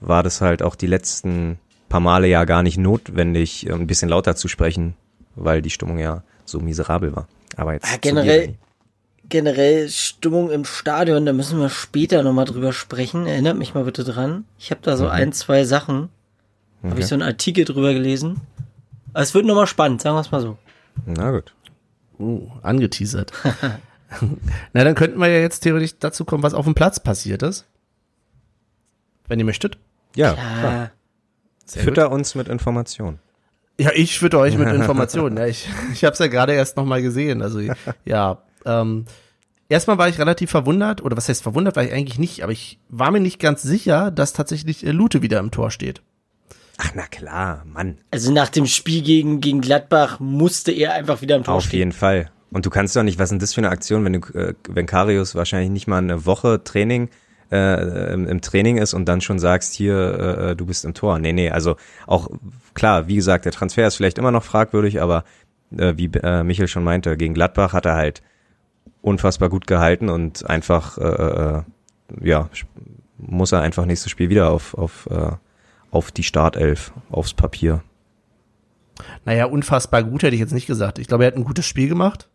[0.00, 4.08] war das halt auch die letzten paar Male ja gar nicht notwendig, äh, ein bisschen
[4.08, 4.94] lauter zu sprechen,
[5.34, 7.26] weil die Stimmung ja so miserabel war.
[7.56, 8.54] Aber jetzt dir, generell-
[9.28, 13.26] generell Stimmung im Stadion, da müssen wir später nochmal drüber sprechen.
[13.26, 14.44] Erinnert mich mal bitte dran.
[14.58, 16.08] Ich habe da so ein, zwei Sachen.
[16.84, 18.40] Habe ich so einen Artikel drüber gelesen.
[19.12, 20.58] Aber es wird nochmal spannend, sagen wir es mal so.
[21.06, 21.54] Na gut.
[22.18, 23.32] Uh, angeteasert.
[24.72, 27.66] Na, dann könnten wir ja jetzt theoretisch dazu kommen, was auf dem Platz passiert ist.
[29.26, 29.78] Wenn ihr möchtet.
[30.14, 30.90] Ja, Ja,
[31.66, 33.18] Sehr fütter uns mit Informationen.
[33.78, 35.36] Ja, ich fütter euch mit Informationen.
[35.36, 37.42] Ja, ich ich habe es ja gerade erst noch mal gesehen.
[37.42, 37.60] Also
[38.04, 39.04] ja, ähm,
[39.68, 42.78] erstmal war ich relativ verwundert, oder was heißt verwundert, war ich eigentlich nicht, aber ich
[42.88, 46.02] war mir nicht ganz sicher, dass tatsächlich äh, Lute wieder im Tor steht.
[46.78, 47.98] Ach, na klar, Mann.
[48.12, 51.78] also nach dem Spiel gegen, gegen Gladbach musste er einfach wieder im Tor Auf stehen.
[51.78, 52.30] jeden Fall.
[52.50, 54.54] Und du kannst doch nicht, was ist denn das für eine Aktion, wenn du, äh,
[54.68, 57.10] wenn Karius wahrscheinlich nicht mal eine Woche Training
[57.50, 61.18] äh, im, im Training ist und dann schon sagst, hier, äh, du bist im Tor.
[61.18, 62.28] Nee, nee, also auch
[62.74, 65.24] klar, wie gesagt, der Transfer ist vielleicht immer noch fragwürdig, aber
[65.76, 68.22] äh, wie äh, Michael schon meinte, gegen Gladbach hat er halt
[69.02, 71.62] unfassbar gut gehalten und einfach, äh, äh,
[72.22, 72.70] ja, sp-
[73.18, 75.32] muss er einfach nächstes Spiel wieder auf, auf, äh,
[75.90, 77.82] auf die Startelf, aufs Papier.
[79.24, 80.98] Naja, unfassbar gut hätte ich jetzt nicht gesagt.
[80.98, 82.28] Ich glaube, er hat ein gutes Spiel gemacht.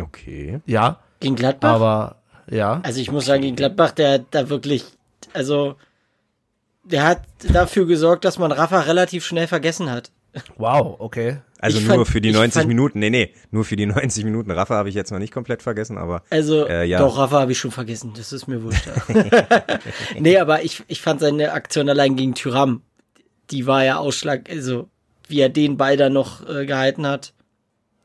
[0.00, 0.60] Okay.
[0.66, 1.74] Ja, Gegen Gladbach?
[1.74, 2.16] aber
[2.50, 2.80] ja.
[2.82, 4.84] Also ich muss sagen, gegen Gladbach, der hat da wirklich,
[5.32, 5.76] also
[6.84, 10.10] der hat dafür gesorgt, dass man Rafa relativ schnell vergessen hat.
[10.56, 11.38] Wow, okay.
[11.58, 13.86] Also Ich nur fand- für die ich 90 fand- Minuten, nee, nee, nur für die
[13.86, 14.50] 90 Minuten.
[14.50, 16.98] Rafa habe ich jetzt noch nicht komplett vergessen, aber Also Äh, ja.
[16.98, 18.86] doch, Rafa habe ich schon vergessen, das ist mir wurscht.
[20.18, 22.82] nee, aber ich, ich fand seine Aktion allein gegen Tyram,
[23.50, 24.88] die war ja Ausschlag, also
[25.28, 27.32] wie er den Ball da noch äh, gehalten hat.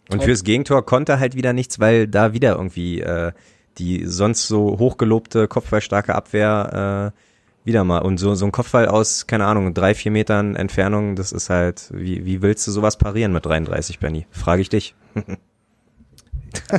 [0.09, 3.31] und fürs Gegentor konnte er halt wieder nichts, weil da wieder irgendwie äh,
[3.77, 7.17] die sonst so hochgelobte kopfballstarke Abwehr äh,
[7.63, 11.31] wieder mal und so so ein Kopfball aus keine Ahnung drei vier Metern Entfernung, das
[11.31, 14.25] ist halt wie wie willst du sowas parieren mit 33 Benny?
[14.31, 14.95] Frage ich dich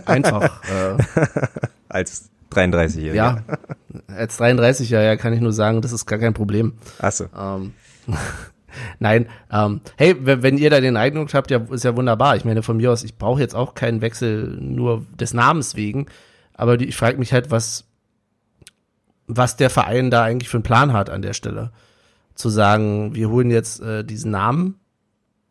[0.07, 0.63] Einfach.
[0.71, 1.03] äh,
[1.89, 3.15] als 33-Jähriger.
[3.15, 3.43] ja,
[4.09, 6.75] als 33er ja, kann ich nur sagen, das ist gar kein Problem.
[6.99, 7.27] Achso.
[7.37, 7.73] Ähm,
[8.99, 12.37] Nein, ähm, hey, wenn, ihr da den Eindruck habt, ja, ist ja wunderbar.
[12.37, 16.07] Ich meine, von mir aus, ich brauche jetzt auch keinen Wechsel nur des Namens wegen,
[16.55, 17.85] aber die, ich frage mich halt, was,
[19.27, 21.71] was der Verein da eigentlich für einen Plan hat an der Stelle.
[22.35, 24.81] Zu sagen, wir holen jetzt äh, diesen Namen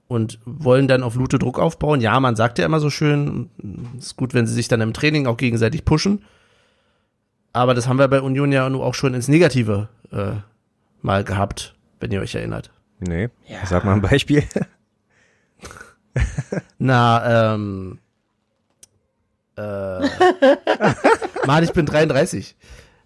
[0.07, 2.01] und wollen dann auf Lute Druck aufbauen.
[2.01, 3.49] Ja, man sagt ja immer so schön,
[3.97, 6.25] ist gut, wenn sie sich dann im Training auch gegenseitig pushen.
[7.53, 10.33] Aber das haben wir bei Union ja nur auch schon ins Negative äh,
[11.01, 12.71] mal gehabt, wenn ihr euch erinnert.
[12.99, 13.29] Nee.
[13.47, 13.65] Ja.
[13.65, 14.43] Sag mal ein Beispiel.
[16.77, 17.99] Na, ähm.
[19.55, 20.07] Äh,
[21.45, 22.55] Mann, ich bin 33.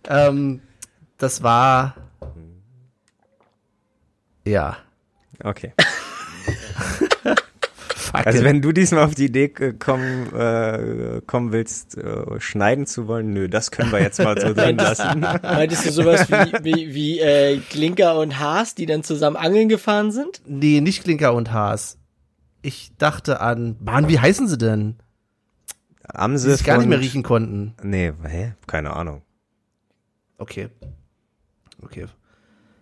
[0.07, 0.61] Ähm,
[1.17, 1.95] das war.
[4.45, 4.77] Ja.
[5.43, 5.73] Okay.
[8.05, 8.45] Fuck Also it.
[8.45, 13.33] wenn du diesmal auf die Idee äh, kommen, äh, kommen willst, äh, schneiden zu wollen,
[13.33, 15.19] nö, das können wir jetzt mal so drin lassen.
[15.21, 20.11] Meintest du sowas wie, wie, wie äh, Klinker und Haas, die dann zusammen angeln gefahren
[20.11, 20.41] sind?
[20.45, 21.97] nee, nicht Klinker und Haas.
[22.61, 23.75] Ich dachte an.
[23.79, 24.95] Mann, wie heißen sie denn?
[26.03, 27.73] Die Amse sich gar nicht mehr riechen konnten.
[27.83, 28.53] Nee, hä?
[28.67, 29.21] Keine Ahnung.
[30.37, 30.69] Okay.
[31.81, 32.05] Okay.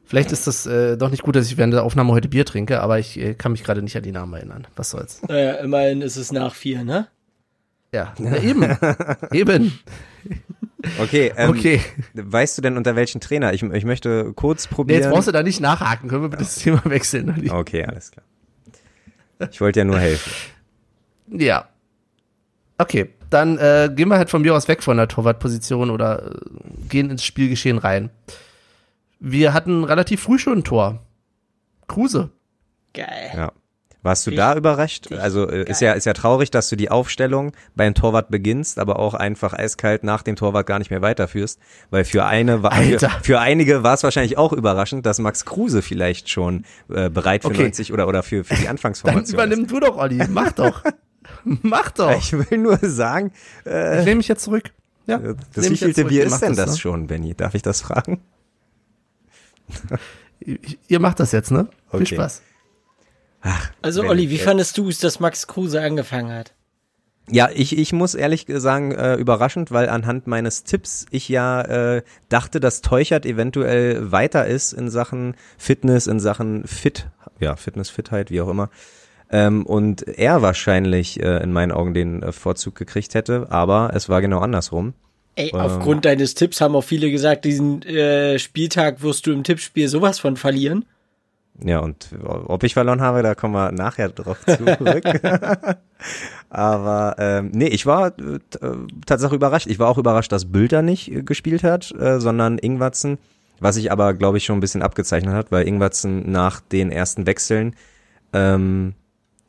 [0.05, 2.81] Vielleicht ist das äh, doch nicht gut, dass ich während der Aufnahme heute Bier trinke,
[2.81, 4.67] aber ich äh, kann mich gerade nicht an die Namen erinnern.
[4.75, 5.21] Was soll's.
[5.27, 7.07] Naja, immerhin ist es nach vier, ne?
[7.93, 8.75] Ja, na eben.
[9.31, 9.79] eben.
[10.99, 11.79] Okay, ähm, Okay.
[12.13, 13.53] weißt du denn unter welchen Trainer?
[13.53, 15.01] Ich, ich möchte kurz Nee, probieren.
[15.03, 16.09] jetzt brauchst du da nicht nachhaken.
[16.09, 17.49] Können wir bitte das Thema wechseln?
[17.51, 18.25] okay, alles klar.
[19.51, 20.31] Ich wollte ja nur helfen.
[21.29, 21.67] Ja.
[22.77, 26.37] Okay, dann äh, gehen wir halt von mir aus weg von der Torwartposition oder äh,
[26.89, 28.09] gehen ins Spielgeschehen rein.
[29.25, 30.99] Wir hatten relativ früh schon ein Tor.
[31.87, 32.29] Kruse.
[32.93, 33.31] Geil.
[33.33, 33.51] Ja.
[34.01, 35.05] Warst du da überrascht?
[35.05, 38.79] Richtig Also äh, ist ja ist ja traurig, dass du die Aufstellung beim Torwart beginnst,
[38.79, 41.57] aber auch einfach eiskalt nach dem Torwart gar nicht mehr weiterführst,
[41.89, 45.81] weil für eine war für, für einige war es wahrscheinlich auch überraschend, dass Max Kruse
[45.81, 47.61] vielleicht schon äh, bereit für Okay.
[47.61, 50.21] 90 oder oder für für die Dann Anfangsformation übernimm du doch, Olli.
[50.29, 50.83] Mach doch.
[51.45, 52.11] Mach doch.
[52.11, 52.33] ist.
[52.33, 53.31] Ich will nur sagen,
[53.65, 54.65] äh, Ich nehme mich jetzt zurück.
[55.07, 56.03] Ja, das mich jetzt wievielte.
[56.09, 56.77] Bier ist denn das, ne?
[56.77, 57.35] schon, Benny?
[57.35, 58.19] Darf ich das fragen?
[60.87, 61.67] Ihr- macht das jetzt, ne?
[61.91, 62.15] Viel Okay.
[62.15, 62.41] Spaß.
[63.81, 66.53] Also Wenn- Olli, wie fandest du es, dass Max Kruse angefangen hat?
[67.29, 72.03] Ja, ich, ich muss ehrlich sagen, äh, überraschend, weil anhand meines Tipps ich ja äh,
[72.27, 77.07] dachte, dass Teuchert eventuell weiter ist in Sachen Fitness, in Sachen Fit,
[77.39, 78.69] ja, Fitness, Fitheit, wie auch immer.
[79.29, 84.09] Ähm, und er wahrscheinlich äh, in meinen Augen den äh, Vorzug gekriegt hätte, aber es
[84.09, 84.93] war genau andersrum.
[85.35, 85.59] Ey, Ähm.
[85.59, 90.19] aufgrund deines Tipps haben auch viele gesagt, diesen äh, Spieltag wirst du im Tippspiel sowas
[90.19, 90.85] von verlieren.
[91.63, 95.03] Ja, und ob ich verloren habe, da kommen wir nachher drauf zurück.
[96.49, 98.39] Aber ähm, nee, ich war äh,
[99.05, 99.67] tatsächlich überrascht.
[99.67, 103.17] Ich war auch überrascht, dass Bülter nicht äh, gespielt hat, äh, sondern Ingwatzen.
[103.59, 107.25] Was sich aber, glaube ich, schon ein bisschen abgezeichnet hat, weil Ingwatzen nach den ersten
[107.27, 107.75] Wechseln
[108.33, 108.93] ähm,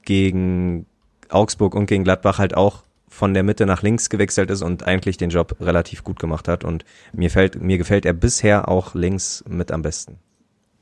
[0.03, 0.87] gegen
[1.31, 5.16] Augsburg und gegen Gladbach halt auch von der Mitte nach links gewechselt ist und eigentlich
[5.16, 6.64] den Job relativ gut gemacht hat.
[6.64, 10.18] Und mir fällt, mir gefällt er bisher auch links mit am besten.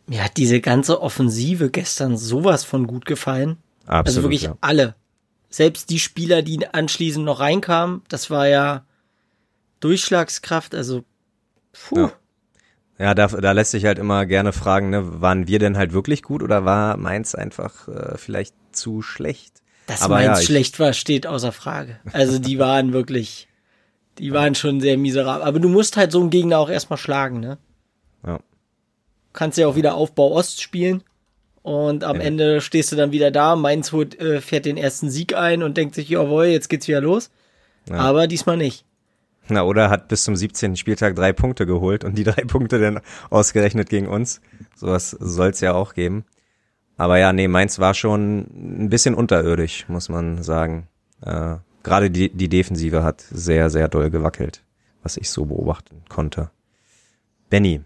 [0.07, 3.59] Mir hat diese ganze Offensive gestern sowas von gut gefallen.
[3.85, 4.57] Absolut, also wirklich ja.
[4.63, 4.95] alle.
[5.51, 8.87] Selbst die Spieler, die anschließend noch reinkamen, das war ja
[9.81, 11.05] Durchschlagskraft, also
[11.73, 12.01] puh.
[12.01, 12.13] Ja.
[12.99, 16.23] Ja, da, da lässt sich halt immer gerne fragen, ne, waren wir denn halt wirklich
[16.23, 19.62] gut oder war Mainz einfach äh, vielleicht zu schlecht?
[19.87, 21.99] Dass Aber Mainz ja, schlecht war, steht außer Frage.
[22.13, 23.49] Also die waren wirklich,
[24.19, 25.43] die waren schon sehr miserabel.
[25.43, 27.59] Aber du musst halt so einen Gegner auch erstmal schlagen, ne?
[28.27, 28.39] Ja.
[29.33, 31.03] Kannst ja auch wieder Aufbau Ost spielen.
[31.63, 32.23] Und am Ja.
[32.23, 33.57] Ende stehst du dann wieder da.
[33.57, 37.01] Mainz holt, äh, fährt den ersten Sieg ein und denkt sich, jawohl, jetzt geht's wieder
[37.01, 37.31] los.
[37.89, 37.97] Ja.
[37.97, 38.85] Aber diesmal nicht.
[39.49, 40.77] Na, oder hat bis zum 17.
[40.77, 44.41] Spieltag drei Punkte geholt und die drei Punkte dann ausgerechnet gegen uns.
[44.77, 46.25] Sowas soll's ja auch geben.
[46.97, 50.89] Aber ja, nee, Mainz war schon ein bisschen unterirdisch, muss man sagen.
[51.23, 54.63] Äh, Gerade die, die Defensive hat sehr, sehr doll gewackelt,
[55.03, 56.51] was ich so beobachten konnte.
[57.51, 57.83] Benny,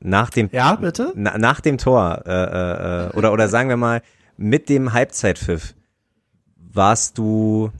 [0.00, 1.12] nach dem Ja, bitte?
[1.14, 4.02] na, nach dem Tor äh, äh, äh, oder oder sagen wir mal
[4.36, 5.74] mit dem Halbzeitpfiff
[6.56, 7.70] warst du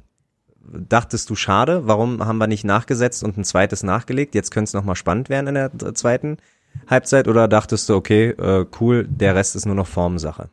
[0.66, 4.35] dachtest du schade, warum haben wir nicht nachgesetzt und ein zweites nachgelegt?
[4.35, 6.38] Jetzt könnte es noch mal spannend werden in der zweiten
[6.87, 10.48] Halbzeit oder dachtest du okay, äh, cool, der Rest ist nur noch Formsache.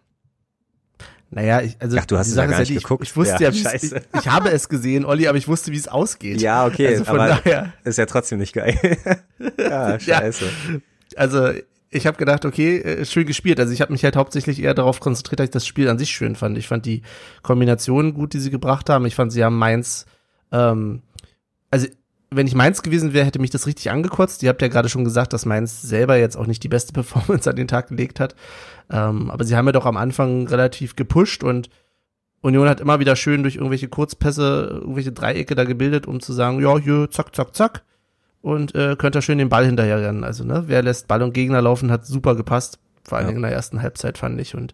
[1.33, 3.03] Naja, ich, also Ach, du hast es ja gar ist nicht ich, geguckt.
[3.03, 4.01] Ich wusste Ja, ja, scheiße.
[4.13, 6.41] ich, ich habe es gesehen, Olli, aber ich wusste, wie es ausgeht.
[6.41, 8.77] Ja, okay, Also von daher, ist ja trotzdem nicht geil.
[9.57, 10.45] ja, scheiße.
[11.15, 11.51] also
[11.89, 13.61] ich habe gedacht, okay, äh, schön gespielt.
[13.61, 16.09] Also ich habe mich halt hauptsächlich eher darauf konzentriert, dass ich das Spiel an sich
[16.11, 16.57] schön fand.
[16.57, 17.01] Ich fand die
[17.43, 19.05] Kombinationen gut, die sie gebracht haben.
[19.05, 20.05] Ich fand, sie haben Mainz,
[20.51, 21.01] ähm,
[21.69, 21.87] also
[22.33, 24.41] wenn ich Mainz gewesen wäre, hätte mich das richtig angekotzt.
[24.41, 27.49] Ihr habt ja gerade schon gesagt, dass Mainz selber jetzt auch nicht die beste Performance
[27.49, 28.35] an den Tag gelegt hat.
[28.89, 31.69] Ähm, aber sie haben ja doch am Anfang relativ gepusht und
[32.41, 36.59] Union hat immer wieder schön durch irgendwelche Kurzpässe, irgendwelche Dreiecke da gebildet, um zu sagen,
[36.59, 37.83] ja, hier, zack, zack, zack.
[38.41, 40.23] Und äh, könnt ihr schön den Ball hinterher rennen.
[40.23, 42.79] Also, ne, wer lässt Ball und Gegner laufen, hat super gepasst.
[43.03, 43.29] Vor allen Ja.
[43.29, 44.55] Dingen in der ersten Halbzeit, fand ich.
[44.55, 44.73] Und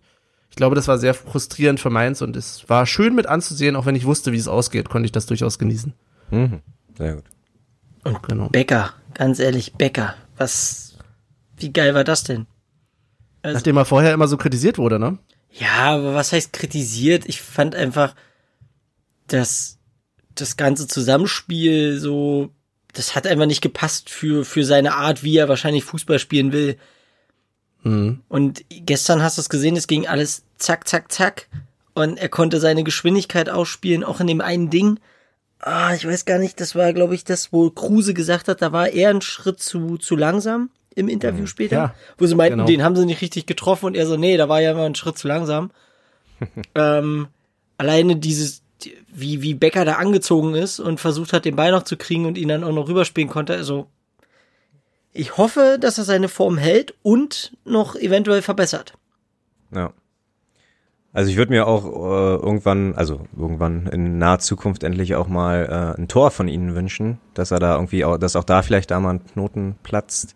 [0.49, 3.85] ich glaube, das war sehr frustrierend für Mainz und es war schön mit anzusehen, auch
[3.85, 5.93] wenn ich wusste, wie es ausgeht, konnte ich das durchaus genießen.
[6.31, 6.61] Mhm.
[6.97, 7.25] Sehr gut.
[8.27, 8.49] Genau.
[8.49, 10.15] Becker, ganz ehrlich, Becker.
[10.37, 10.97] Was,
[11.57, 12.45] wie geil war das denn?
[13.41, 15.17] Also, Nachdem er vorher immer so kritisiert wurde, ne?
[15.51, 17.25] Ja, aber was heißt kritisiert?
[17.27, 18.13] Ich fand einfach,
[19.27, 19.77] dass
[20.35, 22.49] das ganze Zusammenspiel so,
[22.93, 26.77] das hat einfach nicht gepasst für, für seine Art, wie er wahrscheinlich Fußball spielen will.
[27.83, 28.21] Mhm.
[28.27, 31.47] Und gestern hast du es gesehen, es ging alles zack, zack, zack.
[31.93, 34.99] Und er konnte seine Geschwindigkeit ausspielen, auch in dem einen Ding.
[35.67, 38.71] Ah, ich weiß gar nicht, das war, glaube ich, das, wo Kruse gesagt hat, da
[38.71, 41.75] war er ein Schritt zu, zu langsam im Interview später.
[41.75, 42.67] Ja, wo sie meinten, genau.
[42.67, 44.95] den haben sie nicht richtig getroffen und er so, nee, da war ja immer ein
[44.95, 45.71] Schritt zu langsam.
[46.75, 47.27] ähm,
[47.77, 51.83] alleine dieses, die- wie, wie Becker da angezogen ist und versucht hat, den Ball noch
[51.83, 53.87] zu kriegen und ihn dann auch noch rüberspielen konnte, also
[55.13, 58.93] ich hoffe, dass er seine Form hält und noch eventuell verbessert.
[59.73, 59.91] Ja.
[61.17, 65.95] Also ich würde mir auch äh, irgendwann, also irgendwann in naher Zukunft endlich auch mal
[65.97, 68.91] äh, ein Tor von ihnen wünschen, dass er da irgendwie, auch, dass auch da vielleicht
[68.91, 70.35] da mal ein Knoten platzt.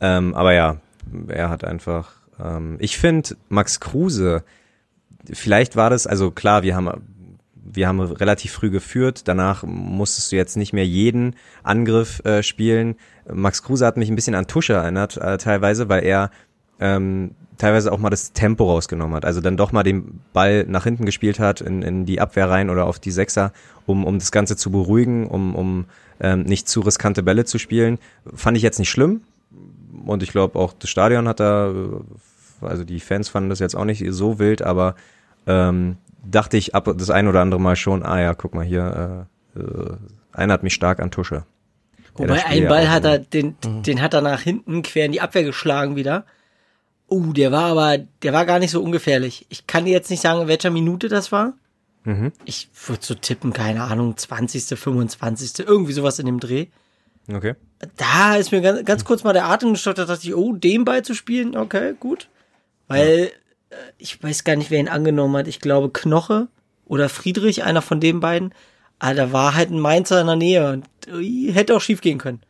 [0.00, 0.76] Ähm, aber ja,
[1.26, 2.12] er hat einfach.
[2.38, 4.44] Ähm, ich finde Max Kruse,
[5.32, 6.92] vielleicht war das, also klar, wir haben
[7.64, 9.26] wir haben relativ früh geführt.
[9.26, 12.94] Danach musstest du jetzt nicht mehr jeden Angriff äh, spielen.
[13.28, 16.30] Max Kruse hat mich ein bisschen an Tusche erinnert, äh, teilweise, weil er
[16.80, 19.24] ähm, teilweise auch mal das Tempo rausgenommen hat.
[19.24, 22.70] Also dann doch mal den Ball nach hinten gespielt hat, in, in die Abwehr rein
[22.70, 23.52] oder auf die Sechser,
[23.86, 25.84] um, um das Ganze zu beruhigen, um, um
[26.20, 27.98] ähm, nicht zu riskante Bälle zu spielen.
[28.34, 29.22] Fand ich jetzt nicht schlimm.
[30.04, 31.72] Und ich glaube auch das Stadion hat da,
[32.60, 34.96] also die Fans fanden das jetzt auch nicht so wild, aber
[35.46, 39.26] ähm, dachte ich ab das ein oder andere Mal schon, ah ja, guck mal hier,
[39.54, 39.96] äh, äh,
[40.32, 41.44] erinnert mich stark an Tusche.
[42.16, 45.12] Wobei Spiel ein ja Ball hat er, den, den hat er nach hinten quer in
[45.12, 46.24] die Abwehr geschlagen wieder.
[47.08, 49.46] Uh, der war aber, der war gar nicht so ungefährlich.
[49.50, 51.54] Ich kann dir jetzt nicht sagen, in welcher Minute das war.
[52.04, 52.32] Mhm.
[52.44, 56.66] Ich würde so tippen, keine Ahnung, 20., 25., irgendwie sowas in dem Dreh.
[57.32, 57.54] Okay.
[57.96, 60.84] Da ist mir ganz, ganz kurz mal der Atem gestockt, da dachte ich, oh, den
[60.84, 62.28] Ball zu spielen, okay, gut.
[62.88, 63.30] Weil
[63.70, 65.48] äh, ich weiß gar nicht, wer ihn angenommen hat.
[65.48, 66.48] Ich glaube Knoche
[66.84, 68.52] oder Friedrich, einer von den beiden.
[68.98, 72.18] Aber da war halt ein Mainzer in der Nähe und ui, hätte auch schief gehen
[72.18, 72.42] können.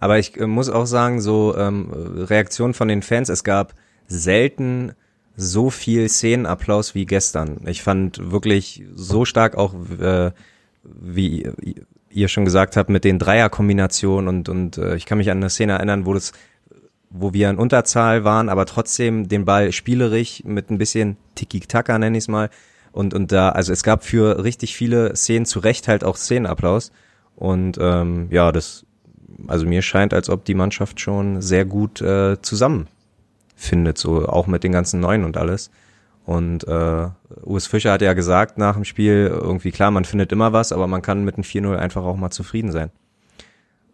[0.00, 3.74] Aber ich äh, muss auch sagen, so ähm, Reaktionen von den Fans, es gab
[4.06, 4.92] selten
[5.36, 7.60] so viel Szenenapplaus wie gestern.
[7.66, 10.30] Ich fand wirklich so stark auch, äh,
[10.82, 11.50] wie
[12.10, 15.50] ihr schon gesagt habt, mit den Dreierkombinationen und, und äh, ich kann mich an eine
[15.50, 16.32] Szene erinnern, wo das
[17.10, 22.18] wo wir in Unterzahl waren, aber trotzdem den Ball spielerisch mit ein bisschen Tiki-Taka, nenne
[22.18, 22.50] ich es mal.
[22.92, 26.92] Und, und da, also es gab für richtig viele Szenen zu Recht halt auch Szenenapplaus.
[27.36, 28.86] Und ähm, ja, das,
[29.46, 34.64] also mir scheint, als ob die Mannschaft schon sehr gut äh, zusammenfindet, so auch mit
[34.64, 35.70] den ganzen Neuen und alles.
[36.24, 37.08] Und äh,
[37.44, 40.88] Urs Fischer hat ja gesagt nach dem Spiel, irgendwie klar, man findet immer was, aber
[40.88, 42.90] man kann mit einem 4-0 einfach auch mal zufrieden sein.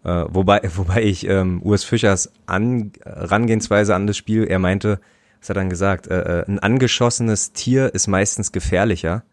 [0.05, 5.01] Äh, wobei, wobei ich ähm, Urs Fischers an, Rangehensweise an das Spiel, er meinte,
[5.41, 9.25] was hat er dann gesagt, äh, äh ein angeschossenes Tier ist meistens gefährlicher.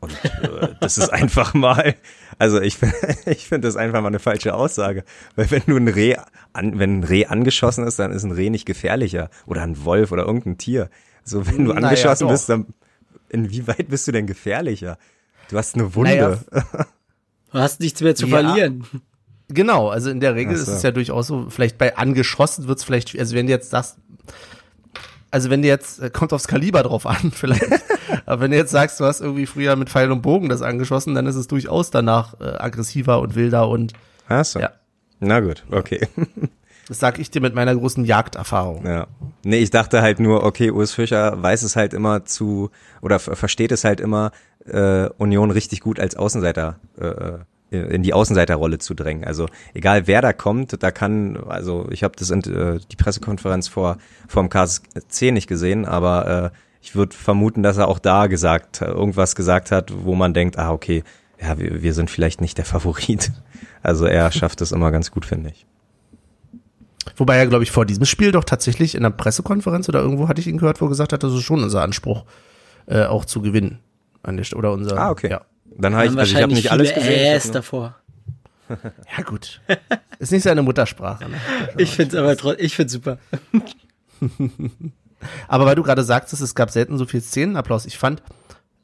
[0.00, 1.94] Und äh, das ist einfach mal,
[2.38, 2.78] also ich,
[3.26, 5.04] ich finde das einfach mal eine falsche Aussage.
[5.34, 6.16] Weil wenn du ein Reh,
[6.52, 9.30] an, wenn ein Reh angeschossen ist, dann ist ein Reh nicht gefährlicher.
[9.46, 10.90] Oder ein Wolf oder irgendein Tier.
[11.24, 12.32] So, wenn du naja, angeschossen doch.
[12.32, 12.66] bist, dann
[13.28, 14.98] inwieweit bist du denn gefährlicher?
[15.50, 16.40] Du hast eine Wunde.
[16.50, 16.86] Naja.
[17.52, 18.38] Du hast nichts mehr zu ja.
[18.40, 18.84] verlieren.
[19.48, 20.62] Genau, also in der Regel so.
[20.62, 23.70] ist es ja durchaus so, vielleicht bei angeschossen wird es vielleicht, also wenn du jetzt
[23.70, 23.96] sagst,
[25.36, 27.62] also wenn du jetzt, äh, kommt aufs Kaliber drauf an, vielleicht,
[28.24, 31.14] aber wenn du jetzt sagst, du hast irgendwie früher mit Pfeil und Bogen das angeschossen,
[31.14, 33.92] dann ist es durchaus danach äh, aggressiver und wilder und.
[34.28, 34.60] Ach so.
[34.60, 34.70] Ja.
[35.20, 36.08] Na gut, okay.
[36.88, 38.86] Das sag ich dir mit meiner großen Jagderfahrung.
[38.86, 39.08] Ja.
[39.42, 42.70] Nee, ich dachte halt nur, okay, Urs Fischer weiß es halt immer zu,
[43.02, 44.30] oder versteht es halt immer,
[44.66, 47.38] äh, Union richtig gut als Außenseiter äh, äh
[47.70, 49.24] in die Außenseiterrolle zu drängen.
[49.24, 53.68] Also egal wer da kommt, da kann, also ich habe das in, äh, die Pressekonferenz
[53.68, 53.98] vor
[54.28, 59.34] vom KSC nicht gesehen, aber äh, ich würde vermuten, dass er auch da gesagt, irgendwas
[59.34, 61.02] gesagt hat, wo man denkt, ah okay,
[61.40, 63.32] ja, wir, wir sind vielleicht nicht der Favorit.
[63.82, 65.64] Also er schafft es immer ganz gut, finde ich.
[67.14, 70.40] Wobei er, glaube ich, vor diesem Spiel doch tatsächlich in einer Pressekonferenz oder irgendwo hatte
[70.40, 72.24] ich ihn gehört, wo er gesagt hat, das ist schon unser Anspruch,
[72.86, 73.78] äh, auch zu gewinnen.
[74.56, 75.30] Oder unser, ah, okay.
[75.30, 75.42] Ja.
[75.76, 77.34] Dann habe ich, also ich habe nicht alles gesehen.
[77.36, 77.96] Äs davor.
[78.68, 79.60] ja gut,
[80.18, 81.28] ist nicht seine Muttersprache.
[81.28, 81.36] Ne?
[81.76, 83.18] Ich finde es aber trotzdem, ich finde super.
[85.48, 87.86] aber weil du gerade sagtest, es gab selten so viel Szenenapplaus.
[87.86, 88.22] Ich fand,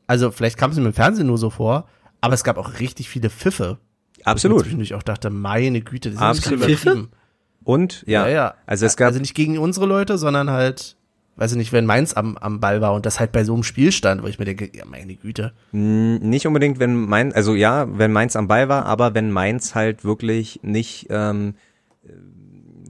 [0.06, 1.88] also vielleicht kam es mir im Fernsehen nur so vor,
[2.20, 3.78] aber es gab auch richtig viele Pfiffe.
[4.24, 4.72] Absolut.
[4.72, 6.64] Wo ich auch dachte, meine Güte, das ist Absolut.
[6.64, 7.08] Pfiffe?
[7.64, 10.96] Und ja, ja, ja, also es gab also nicht gegen unsere Leute, sondern halt
[11.36, 13.62] weiß ich nicht, wenn Mainz am, am Ball war und das halt bei so einem
[13.62, 15.52] Spiel stand, wo ich mir denke, ja, meine Güte.
[15.72, 20.04] Nicht unbedingt, wenn Mainz, also ja, wenn Mainz am Ball war, aber wenn Mainz halt
[20.04, 21.54] wirklich nicht, ähm,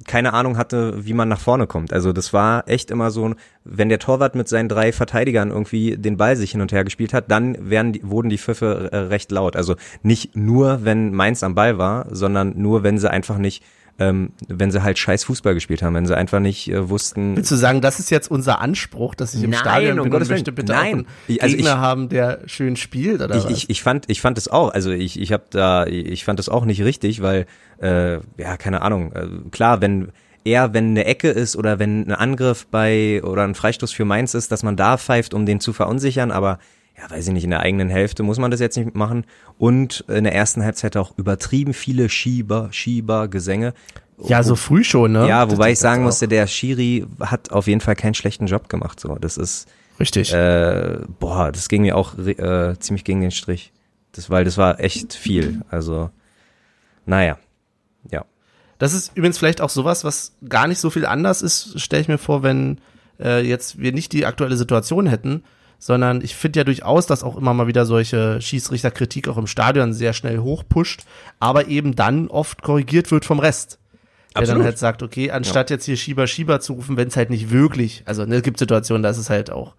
[0.05, 1.93] keine Ahnung hatte, wie man nach vorne kommt.
[1.93, 3.35] Also das war echt immer so,
[3.65, 7.15] wenn der Torwart mit seinen drei Verteidigern irgendwie den Ball sich hin und her gespielt
[7.15, 9.57] hat, dann werden wurden die Pfiffe äh, recht laut.
[9.57, 13.63] Also nicht nur, wenn Mainz am Ball war, sondern nur, wenn sie einfach nicht
[13.99, 17.37] ähm, wenn sie halt scheiß Fußball gespielt haben, wenn sie einfach nicht äh, wussten.
[17.37, 20.13] Willst du sagen, das ist jetzt unser Anspruch, dass ich im Nein, Stadion um bin
[20.13, 20.81] Gottes und möchte bitte Nein.
[20.81, 23.53] auch einen also Gegner ich, haben, der schön spielt oder ich, was?
[23.53, 26.49] Ich, ich fand, ich fand es auch, also ich, ich habe da, ich fand es
[26.49, 27.47] auch nicht richtig, weil
[27.81, 30.13] äh, ja keine Ahnung, äh, klar, wenn
[30.45, 34.35] eher wenn eine Ecke ist oder wenn ein Angriff bei oder ein Freistoß für Mainz
[34.35, 36.59] ist, dass man da pfeift, um den zu verunsichern, aber
[37.03, 39.25] ja, weiß ich nicht, in der eigenen Hälfte muss man das jetzt nicht machen.
[39.59, 43.75] Und in der ersten Halbzeit auch übertrieben viele Schieber, Schieber, Gesänge.
[44.25, 45.27] Ja, so früh schon, ne?
[45.27, 49.01] Ja, wobei ich sagen musste, der Schiri hat auf jeden Fall keinen schlechten Job gemacht.
[49.01, 49.67] So, das ist
[49.99, 50.33] richtig.
[50.33, 53.73] Äh, boah, das ging mir auch äh, ziemlich gegen den Strich.
[54.13, 55.63] Das, weil das war echt viel.
[55.71, 56.11] Also,
[57.05, 57.37] naja,
[58.11, 58.25] ja.
[58.79, 62.09] Das ist übrigens vielleicht auch sowas, was gar nicht so viel anders ist, stelle ich
[62.09, 62.81] mir vor, wenn
[63.19, 65.43] äh, jetzt wir nicht die aktuelle Situation hätten,
[65.83, 69.93] sondern ich finde ja durchaus, dass auch immer mal wieder solche Schießrichterkritik auch im Stadion
[69.93, 71.03] sehr schnell hochpusht,
[71.41, 73.81] aber eben dann oft korrigiert wird vom Rest.
[74.33, 74.61] Der Absolut.
[74.61, 75.75] dann halt sagt, okay, anstatt ja.
[75.75, 78.61] jetzt hier Schieber, Schieber zu rufen, wenn es halt nicht wirklich, also ne, es gibt
[78.61, 79.75] Situationen, da ist es halt auch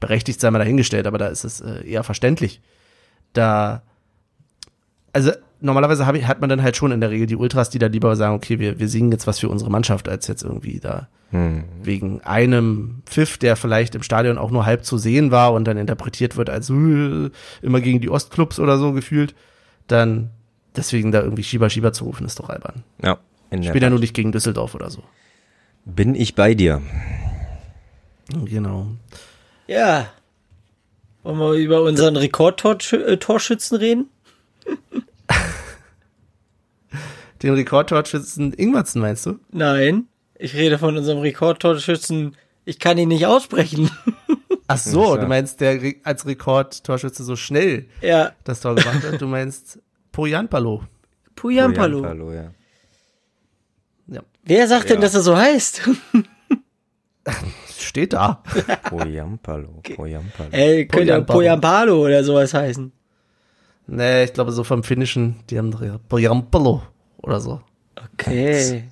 [0.00, 2.60] berechtigt, sei mal dahingestellt, aber da ist es äh, eher verständlich.
[3.32, 3.80] Da,
[5.14, 7.78] also normalerweise hab ich, hat man dann halt schon in der Regel die Ultras, die
[7.78, 10.80] da lieber sagen, okay, wir, wir singen jetzt was für unsere Mannschaft, als jetzt irgendwie
[10.80, 11.64] da hm.
[11.82, 15.76] wegen einem Pfiff, der vielleicht im Stadion auch nur halb zu sehen war und dann
[15.76, 17.30] interpretiert wird als uh,
[17.62, 19.34] immer gegen die Ostclubs oder so gefühlt,
[19.86, 20.30] dann
[20.76, 22.82] deswegen da irgendwie Schieber, Schieber zu rufen, ist doch albern.
[23.02, 23.18] Ja.
[23.62, 25.02] Später nur nicht gegen Düsseldorf oder so.
[25.84, 26.80] Bin ich bei dir.
[28.44, 28.86] Genau.
[29.66, 30.06] Ja.
[31.22, 34.08] Wollen wir über unseren Rekordtorschützen reden?
[37.42, 39.38] Den Rekordtorschützen Ingwertsen meinst du?
[39.50, 40.06] Nein,
[40.38, 42.36] ich rede von unserem Rekordtorschützen.
[42.64, 43.90] Ich kann ihn nicht aussprechen.
[44.68, 48.32] Ach so, du meinst der als Rekordtorschütze so schnell ja.
[48.44, 49.20] das Tor gemacht hat.
[49.20, 49.80] Du meinst
[50.12, 50.84] Poyanpalo.
[51.34, 52.00] Poyanpalo.
[52.00, 52.50] Poyanpalo, ja.
[54.06, 54.22] Ja.
[54.44, 54.94] Wer sagt ja.
[54.94, 55.82] denn, dass er so heißt?
[57.78, 58.42] Steht da.
[58.84, 60.48] Poyampalo, Poyampalo.
[60.52, 61.38] Ey, könnte ja Poyampalo.
[61.38, 62.92] Poyampalo oder sowas heißen.
[63.88, 65.74] Nee, ich glaube so vom Finnischen, die haben
[66.08, 66.82] Pojampalo
[67.22, 67.60] oder so,
[68.14, 68.84] Okay.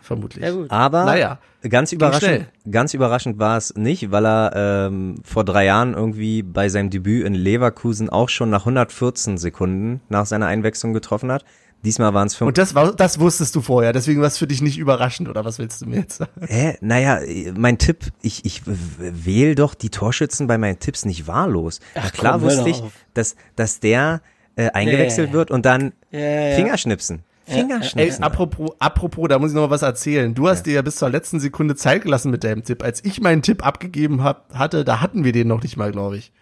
[0.00, 0.42] vermutlich.
[0.44, 0.70] Ja gut.
[0.70, 4.52] Aber Naja, ganz überraschend, ganz überraschend war es nicht, weil er
[4.86, 10.00] ähm, vor drei Jahren irgendwie bei seinem Debüt in Leverkusen auch schon nach 114 Sekunden
[10.08, 11.44] nach seiner Einwechslung getroffen hat.
[11.84, 12.46] Diesmal waren es fünf.
[12.46, 15.44] Und das, war, das wusstest du vorher, deswegen war es für dich nicht überraschend, oder
[15.44, 16.30] was willst du mir jetzt sagen?
[16.46, 16.76] Hä?
[16.80, 17.18] Naja,
[17.56, 21.80] mein Tipp, ich, ich wähle doch die Torschützen bei meinen Tipps nicht wahllos.
[21.96, 22.80] Ach, Na klar komm, wusste ich,
[23.14, 24.20] dass, dass der
[24.56, 25.34] äh, eingewechselt Nee.
[25.34, 26.56] wird und dann Ja, ja.
[26.56, 27.22] Fingerschnipsen.
[27.46, 28.22] Ey, Fingerschnipsen.
[28.22, 30.32] apropos, apropos, da muss ich noch mal was erzählen.
[30.34, 32.82] Du hast dir ja bis zur letzten Sekunde Zeit gelassen mit deinem Tipp.
[32.84, 36.16] Als ich meinen Tipp abgegeben hab, hatte, da hatten wir den noch nicht mal, glaube
[36.18, 36.32] ich.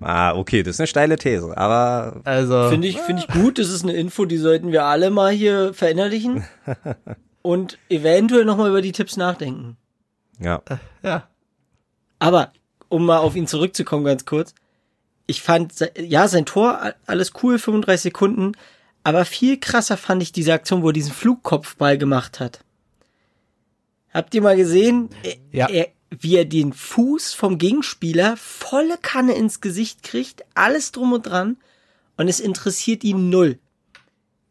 [0.00, 3.58] ah, okay, das ist eine steile These, aber Also, Finde ich, finde ich gut.
[3.58, 6.44] Das ist eine Info, die sollten wir alle mal hier verinnerlichen.
[7.42, 9.76] Und eventuell nochmal über die Tipps nachdenken.
[10.38, 10.60] ja.
[11.02, 11.26] ja.
[12.18, 12.52] Aber,
[12.88, 14.52] um mal auf ihn zurückzukommen, ganz kurz.
[15.30, 18.52] Ich fand, ja, sein Tor, alles cool, 35 Sekunden.
[19.04, 22.64] Aber viel krasser fand ich diese Aktion, wo er diesen Flugkopfball gemacht hat.
[24.12, 25.10] Habt ihr mal gesehen,
[25.52, 25.68] Ja.
[25.68, 31.26] er, wie er den Fuß vom Gegenspieler volle Kanne ins Gesicht kriegt, alles drum und
[31.26, 31.58] dran,
[32.16, 33.58] und es interessiert ihn null.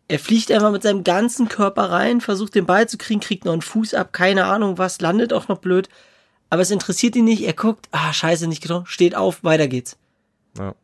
[0.07, 3.51] Er fliegt einfach mit seinem ganzen Körper rein, versucht den Ball zu kriegen, kriegt noch
[3.53, 5.89] einen Fuß ab, keine Ahnung was, landet auch noch blöd.
[6.49, 7.41] Aber es interessiert ihn nicht.
[7.43, 9.97] Er guckt, ah, scheiße, nicht getroffen, steht auf, weiter geht's.
[10.57, 10.75] Ja.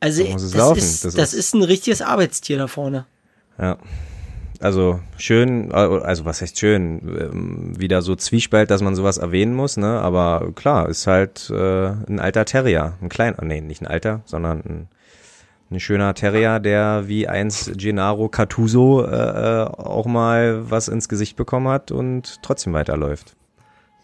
[0.00, 0.78] Also, es das, laufen.
[0.78, 3.06] Ist, Das das, ist- ist, ein richtiges Arbeitstier da vorne.
[3.58, 3.76] Ja.
[4.62, 9.78] Also schön, also was heißt schön, ähm, wieder so Zwiespalt, dass man sowas erwähnen muss,
[9.78, 9.98] ne?
[10.00, 14.58] Aber klar, ist halt äh, ein alter Terrier, ein kleiner, nee, nicht ein alter, sondern
[14.60, 14.88] ein,
[15.70, 21.36] ein schöner Terrier, der wie einst Gennaro Cattuso äh, äh, auch mal was ins Gesicht
[21.36, 23.36] bekommen hat und trotzdem weiterläuft.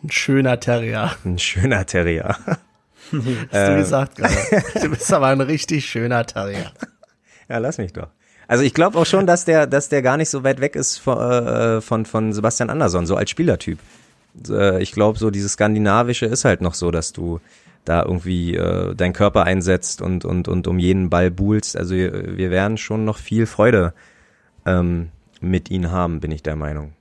[0.02, 2.34] Ein schöner Terrier, Ein schöner Terrier.
[3.52, 4.34] hast du gesagt gerade.
[4.80, 6.72] Du bist aber ein richtig schöner Terrier.
[7.48, 8.08] Ja, lass mich doch.
[8.48, 10.96] Also ich glaube auch schon, dass der, dass der gar nicht so weit weg ist
[10.96, 13.78] von, äh, von, von Sebastian Andersson, so als Spielertyp.
[14.48, 17.40] Äh, ich glaube, so dieses Skandinavische ist halt noch so, dass du
[17.84, 21.76] da irgendwie äh, deinen Körper einsetzt und, und, und um jeden Ball buhlst.
[21.76, 23.94] Also wir wir werden schon noch viel Freude
[24.64, 26.94] ähm, mit ihnen haben, bin ich der Meinung.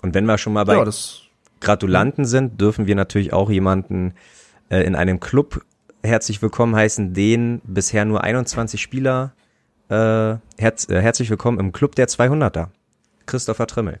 [0.00, 1.24] Und wenn wir schon mal bei Ja, das,
[1.60, 4.14] Gratulanten sind, dürfen wir natürlich auch jemanden
[4.70, 5.64] äh, in einem Club
[6.02, 9.32] herzlich willkommen heißen, den bisher nur 21 Spieler
[9.88, 12.68] äh, herz, äh, herzlich willkommen im Club der 200er.
[13.26, 14.00] Christopher Trimmel.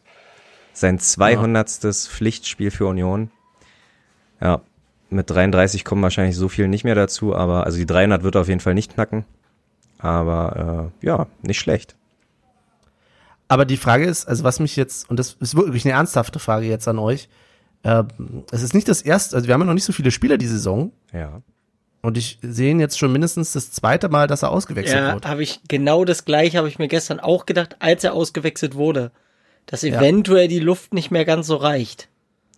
[0.72, 1.68] Sein 200.
[1.70, 3.30] Pflichtspiel für Union.
[4.40, 4.60] Ja,
[5.10, 8.42] mit 33 kommen wahrscheinlich so viel nicht mehr dazu, aber also die 300 wird er
[8.42, 9.24] auf jeden Fall nicht knacken.
[9.98, 11.96] Aber äh, ja, nicht schlecht.
[13.48, 16.66] aber die Frage ist, also was mich jetzt, und das ist wirklich eine ernsthafte Frage
[16.66, 17.28] jetzt an euch,
[17.84, 18.08] ähm,
[18.50, 20.46] es ist nicht das erste, also wir haben ja noch nicht so viele Spieler die
[20.46, 21.42] Saison, Ja.
[22.02, 25.26] und ich sehe ihn jetzt schon mindestens das zweite Mal, dass er ausgewechselt Ja, wird.
[25.26, 29.10] habe ich genau das gleiche habe ich mir gestern auch gedacht, als er ausgewechselt wurde,
[29.66, 29.98] dass Ja.
[29.98, 32.08] eventuell die Luft nicht mehr ganz so reicht.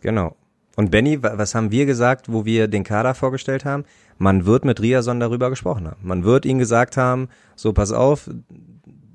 [0.03, 0.37] Genau.
[0.77, 3.85] Und Benny, wa- was haben wir gesagt, wo wir den Kader vorgestellt haben?
[4.19, 6.01] Man wird mit Riason darüber gesprochen haben.
[6.07, 8.29] Man wird ihnen gesagt haben, so pass auf,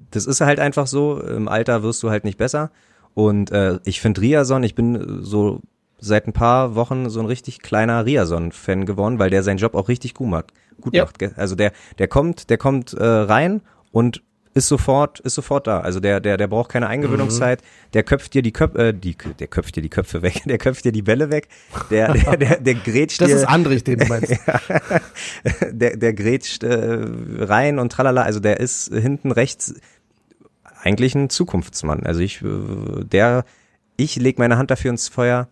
[0.09, 2.71] das ist halt einfach so, im Alter wirst du halt nicht besser.
[3.13, 5.61] Und äh, ich finde Riason, ich bin äh, so
[6.01, 9.87] seit ein paar Wochen so ein richtig kleiner Riason-Fan geworden, weil der seinen Job auch
[9.87, 10.51] richtig gut macht.
[10.81, 11.05] Gut Ja.
[11.05, 11.19] macht.
[11.19, 11.31] gell?
[11.37, 14.21] Also der, der kommt, der kommt äh, rein und
[14.53, 15.79] ist sofort, ist sofort da.
[15.79, 17.61] Also der, der, der braucht keine Eingewöhnungszeit.
[17.93, 20.41] Der köpft dir die Köpfe, äh, die, der köpft dir die Köpfe weg.
[20.45, 21.47] Der köpft dir die Bälle weg.
[21.89, 24.33] Der, der, der, der grätscht Das dir, ist Andrich, den du meinst.
[25.71, 27.05] der, der grätscht äh,
[27.39, 28.23] rein und tralala.
[28.23, 29.75] Also der ist hinten rechts
[30.83, 32.03] eigentlich ein Zukunftsmann.
[32.05, 33.45] Also ich, äh, der,
[33.95, 35.47] ich leg meine Hand dafür ins Feuer.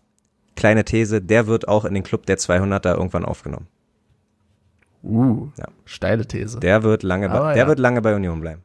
[0.59, 3.67] Kleine These, der wird auch in den Club der 200er irgendwann aufgenommen.
[5.01, 5.67] Uh, Ja.
[5.85, 6.59] steile These.
[6.59, 7.67] Der wird lange, bei, der ja.
[7.67, 8.61] wird lange bei Union bleiben.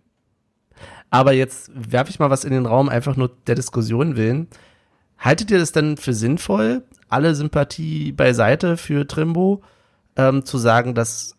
[1.10, 4.48] Aber jetzt werfe ich mal was in den Raum, einfach nur der Diskussion willen.
[5.20, 9.62] Haltet ihr das denn für sinnvoll, alle Sympathie beiseite für Trimbo,
[10.16, 11.36] ähm, zu sagen, dass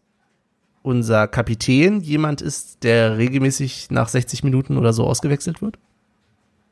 [0.83, 5.77] unser Kapitän jemand ist, der regelmäßig nach 60 Minuten oder so ausgewechselt wird?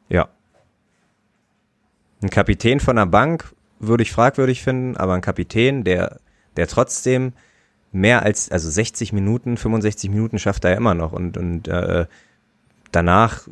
[0.08, 0.30] Ja.
[2.22, 3.54] Ein Kapitän von der Bank
[3.88, 6.20] würde ich fragwürdig finden, aber ein Kapitän, der,
[6.58, 7.34] der trotzdem
[7.92, 12.06] mehr als, also 60 Minuten, 65 Minuten schafft er ja immer noch und, und äh,
[12.92, 13.48] danach,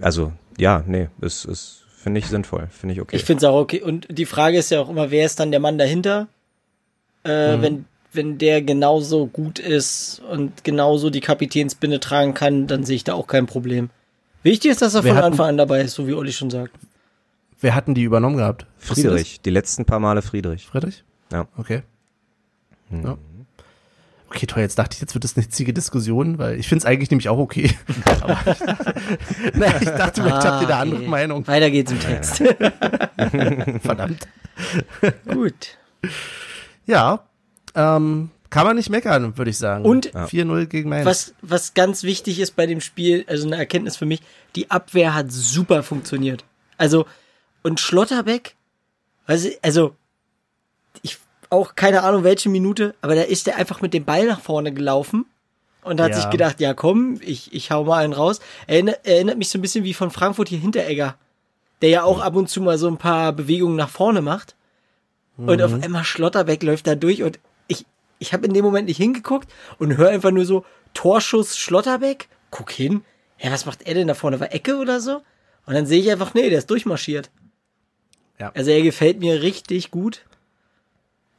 [0.00, 3.16] also ja, nee, ist, ist finde ich sinnvoll, finde ich okay.
[3.16, 3.82] Ich finde es auch okay.
[3.82, 6.28] Und die Frage ist ja auch immer, wer ist dann der Mann dahinter?
[7.24, 7.62] Äh, Mhm.
[7.62, 13.04] wenn, wenn der genauso gut ist und genauso die Kapitänsbinde tragen kann, dann sehe ich
[13.04, 13.90] da auch kein Problem.
[14.42, 16.48] Wichtig ist, dass er Wir von hatten- Anfang an dabei ist, so wie Olli schon
[16.50, 16.72] sagt.
[17.60, 18.66] Wer hatten die übernommen gehabt?
[18.78, 20.66] Friedrich, die letzten paar Male Friedrich.
[20.66, 21.04] Friedrich?
[21.32, 21.46] Ja.
[21.56, 21.82] Okay.
[22.90, 23.04] Hm.
[23.04, 23.18] Ja.
[24.28, 26.86] Okay, toll, jetzt dachte ich, jetzt wird das eine hitzige Diskussion, weil ich finde es
[26.86, 27.74] eigentlich nämlich auch okay.
[28.20, 31.08] Aber ich dachte, ich dachte, vielleicht habt ihr da Ah, andere okay.
[31.08, 31.46] Meinung.
[31.48, 32.36] Weiter geht's im Text.
[33.82, 34.28] Verdammt.
[35.26, 35.78] Gut.
[36.86, 37.24] Ja,
[37.74, 39.84] ähm, kann man nicht meckern, würde ich sagen.
[39.84, 41.06] Und 4-0 gegen Mainz.
[41.06, 44.20] was, was ganz wichtig ist bei dem Spiel, also eine Erkenntnis für mich,
[44.54, 46.44] die Abwehr hat super funktioniert.
[46.76, 47.06] Also,
[47.62, 48.56] und Schlotterbeck,
[49.26, 49.94] also, also
[51.02, 51.18] ich
[51.50, 54.72] auch keine Ahnung welche Minute, aber da ist er einfach mit dem Ball nach vorne
[54.72, 55.26] gelaufen
[55.82, 56.16] und hat Ja.
[56.20, 58.40] sich gedacht, ja komm, ich, ich hau mal einen raus.
[58.66, 61.16] Erinnert, erinnert mich so ein bisschen wie von Frankfurt hier Hinteregger,
[61.82, 64.54] der ja auch ab und zu mal so ein paar Bewegungen nach vorne macht.
[65.36, 67.86] Und auf einmal Schlotterbeck läuft da durch und ich,
[68.18, 72.28] ich habe in dem Moment nicht hingeguckt und höre einfach nur so Torschuss Schlotterbeck.
[72.50, 73.02] Guck hin.
[73.38, 74.38] Ja, was macht er denn da vorne?
[74.38, 75.22] War Ecke oder so?
[75.64, 77.30] Und dann sehe ich einfach, nee, der ist durchmarschiert.
[78.40, 78.50] Ja.
[78.54, 80.24] Also er gefällt mir richtig gut.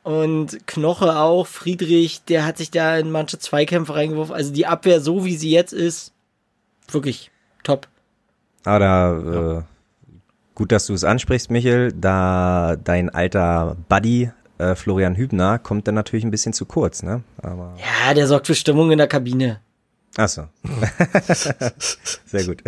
[0.04, 4.34] Und Knoche auch, Friedrich, der hat sich da in manche Zweikämpfe reingeworfen.
[4.34, 6.12] Also die Abwehr, so wie sie jetzt ist,
[6.90, 7.30] wirklich
[7.64, 7.88] top.
[8.64, 9.62] Aber da, äh,
[10.56, 15.96] gut, dass du es ansprichst, Michel, da dein alter Buddy äh, Florian Hübner kommt dann
[15.96, 17.24] natürlich ein bisschen zu kurz, ne?
[17.42, 19.60] Aber, Ja, der sorgt für Stimmung in der Kabine.
[20.18, 20.48] ach so.
[22.26, 22.62] Sehr gut.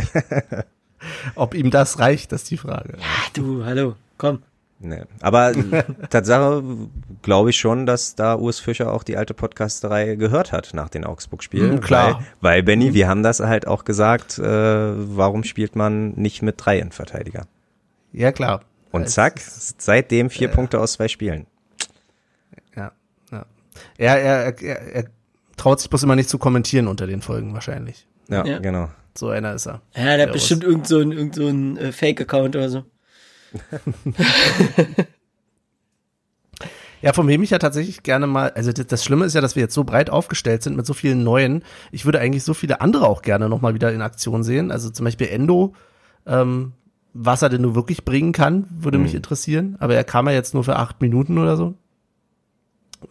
[1.35, 2.97] Ob ihm das reicht, das ist die Frage.
[2.99, 4.43] Ah, du, hallo, komm.
[4.79, 5.03] Nee.
[5.21, 5.53] Aber
[6.09, 6.61] Tatsache
[7.21, 11.05] glaube ich schon, dass da Urs Fischer auch die alte Podcasterei gehört hat nach den
[11.05, 11.75] Augsburg-Spielen.
[11.75, 12.15] Mhm, klar.
[12.41, 16.55] Weil, weil Benny, wir haben das halt auch gesagt, äh, warum spielt man nicht mit
[16.57, 17.47] drei Innenverteidiger?
[18.11, 18.61] Ja, klar.
[18.91, 21.47] Und Es zack, ist- seitdem vier Punkte aus zwei Spielen.
[22.75, 22.91] Ja,
[23.31, 23.45] ja.
[23.97, 25.05] Er, er, er, er
[25.57, 28.05] traut sich bloß immer nicht zu kommentieren unter den Folgen wahrscheinlich.
[28.27, 28.59] Ja, Ja.
[28.59, 28.89] genau.
[29.17, 29.81] So einer ist er.
[29.95, 30.33] Ja, der hat Servus.
[30.33, 32.83] bestimmt irgend so ein, irgend so ein äh, Fake-Account oder so.
[37.03, 39.61] Ja, von wem ich ja tatsächlich gerne mal, also das, Schlimme ist ja, dass wir
[39.63, 41.63] jetzt so breit aufgestellt sind mit so vielen neuen.
[41.91, 44.71] Ich würde eigentlich so viele andere auch gerne nochmal wieder in Aktion sehen.
[44.71, 45.73] Also zum Beispiel Endo,
[46.25, 46.71] ähm,
[47.13, 49.75] was er denn nur wirklich bringen kann, würde mich interessieren.
[49.79, 51.73] Aber er kam ja jetzt nur für acht Minuten oder so.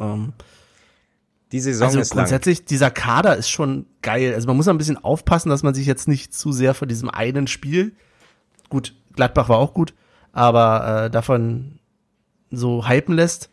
[0.01, 0.33] Ähm,
[1.53, 2.25] Die Saison also ist lang.
[2.25, 4.33] grundsätzlich, dieser Kader ist schon geil.
[4.35, 7.11] Also man muss ein bisschen aufpassen, dass man sich jetzt nicht zu sehr von diesem
[7.11, 7.93] einen Spiel,
[8.71, 9.93] gut, Gladbach war auch gut,
[10.33, 11.79] aber äh, davon
[12.51, 13.51] so hypen lässt.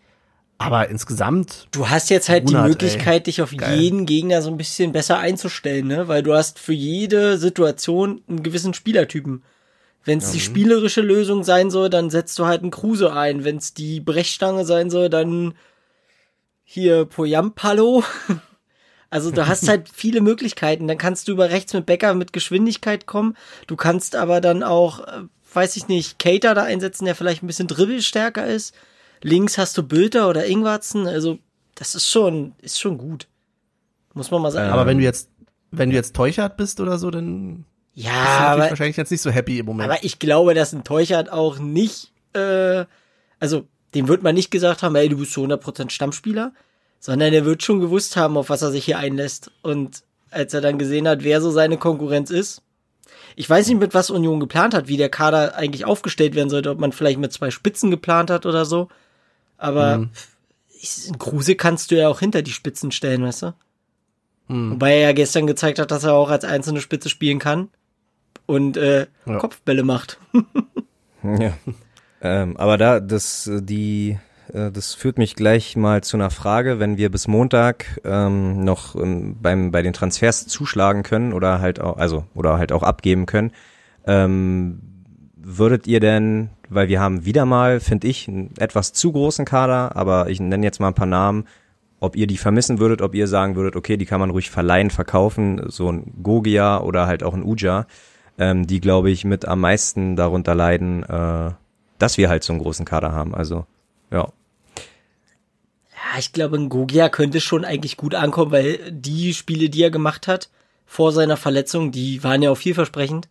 [0.61, 3.79] Aber insgesamt, Du hast jetzt halt die Monat, Möglichkeit, dich auf Geil.
[3.79, 6.09] jeden Gegner so ein bisschen besser einzustellen, ne?
[6.09, 9.43] Weil du hast für jede Situation einen gewissen Spielertypen.
[10.03, 13.45] Wenn es die spielerische Lösung sein soll, dann setzt du halt einen Kruse ein.
[13.45, 15.53] Wenn es die Brechstange sein soll, dann
[16.63, 18.03] hier Poyampalo.
[19.11, 20.87] Also du hast halt viele Möglichkeiten.
[20.87, 23.35] Dann kannst du über rechts mit Becker mit Geschwindigkeit kommen.
[23.65, 25.23] Du kannst aber dann auch, äh,
[25.53, 28.73] weiß ich nicht, Cater da einsetzen, der vielleicht ein bisschen dribbelstärker ist.
[29.21, 31.07] Links hast du Bülter oder Ingwarzen.
[31.07, 31.39] Also
[31.75, 33.27] das ist schon, ist schon gut.
[34.13, 34.71] Muss man mal sagen.
[34.71, 35.29] aber wenn du jetzt,
[35.71, 39.11] wenn du jetzt Teuchert bist oder so, dann ja, bist du natürlich aber, wahrscheinlich jetzt
[39.11, 39.89] nicht so happy im Moment.
[39.89, 42.85] aber ich glaube, dass ein Teuchert auch nicht, äh,
[43.39, 46.53] also dem wird man nicht gesagt haben, ey, du bist zu 100% Stammspieler,
[46.99, 49.51] sondern er wird schon gewusst haben, auf was er sich hier einlässt.
[49.61, 52.61] Und als er dann gesehen hat, wer so seine Konkurrenz ist,
[53.39, 56.69] ich weiß nicht, mit was Union geplant hat, wie der Kader eigentlich aufgestellt werden sollte,
[56.71, 58.89] ob man vielleicht mit zwei Spitzen geplant hat oder so.
[59.57, 60.09] Aber Mhm.
[61.19, 63.53] Kruse kannst du ja auch hinter die Spitzen stellen, weißt du?
[64.49, 64.71] Mhm.
[64.71, 67.69] Wobei er ja gestern gezeigt hat, dass er auch als einzelne Spitze spielen kann
[68.45, 69.37] und äh, Ja.
[69.37, 70.17] Kopfbälle macht.
[71.23, 71.53] Ja.
[72.21, 74.17] ähm, aber da, das, äh, die,
[74.53, 79.37] das führt mich gleich mal zu einer Frage, wenn wir bis Montag ähm, noch ähm,
[79.41, 83.51] beim, bei den Transfers zuschlagen können oder halt auch, also, oder halt auch abgeben können,
[84.07, 84.79] ähm,
[85.35, 89.95] würdet ihr denn, weil wir haben wieder mal, finde ich, einen etwas zu großen Kader,
[89.95, 91.45] aber ich nenne jetzt mal ein paar Namen,
[91.99, 94.89] ob ihr die vermissen würdet, ob ihr sagen würdet, okay, die kann man ruhig verleihen,
[94.89, 97.87] verkaufen, so ein Gogia oder halt auch ein Uja,
[98.37, 101.51] ähm, die, glaube ich, mit am meisten darunter leiden, äh,
[101.97, 103.35] dass wir halt so einen großen Kader haben.
[103.35, 103.65] Also,
[104.11, 104.29] ja.
[105.99, 109.91] Ja, ich glaube, ein Gogia könnte schon eigentlich gut ankommen, weil die Spiele, die er
[109.91, 110.49] gemacht hat
[110.85, 113.27] vor seiner Verletzung, die waren ja auch vielversprechend.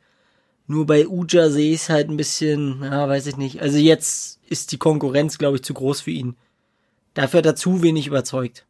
[0.67, 3.63] Nur bei Uja sehe ich es halt ein bisschen, ja, weiß ich nicht.
[3.63, 6.37] Also jetzt ist die Konkurrenz, glaube ich, zu groß für ihn.
[7.15, 8.67] Dafür hat er zu wenig überzeugt.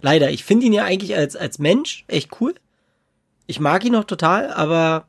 [0.00, 0.30] Leider.
[0.30, 2.54] Ich finde ihn ja eigentlich als, als Mensch echt cool.
[3.46, 5.06] Ich mag ihn noch total, aber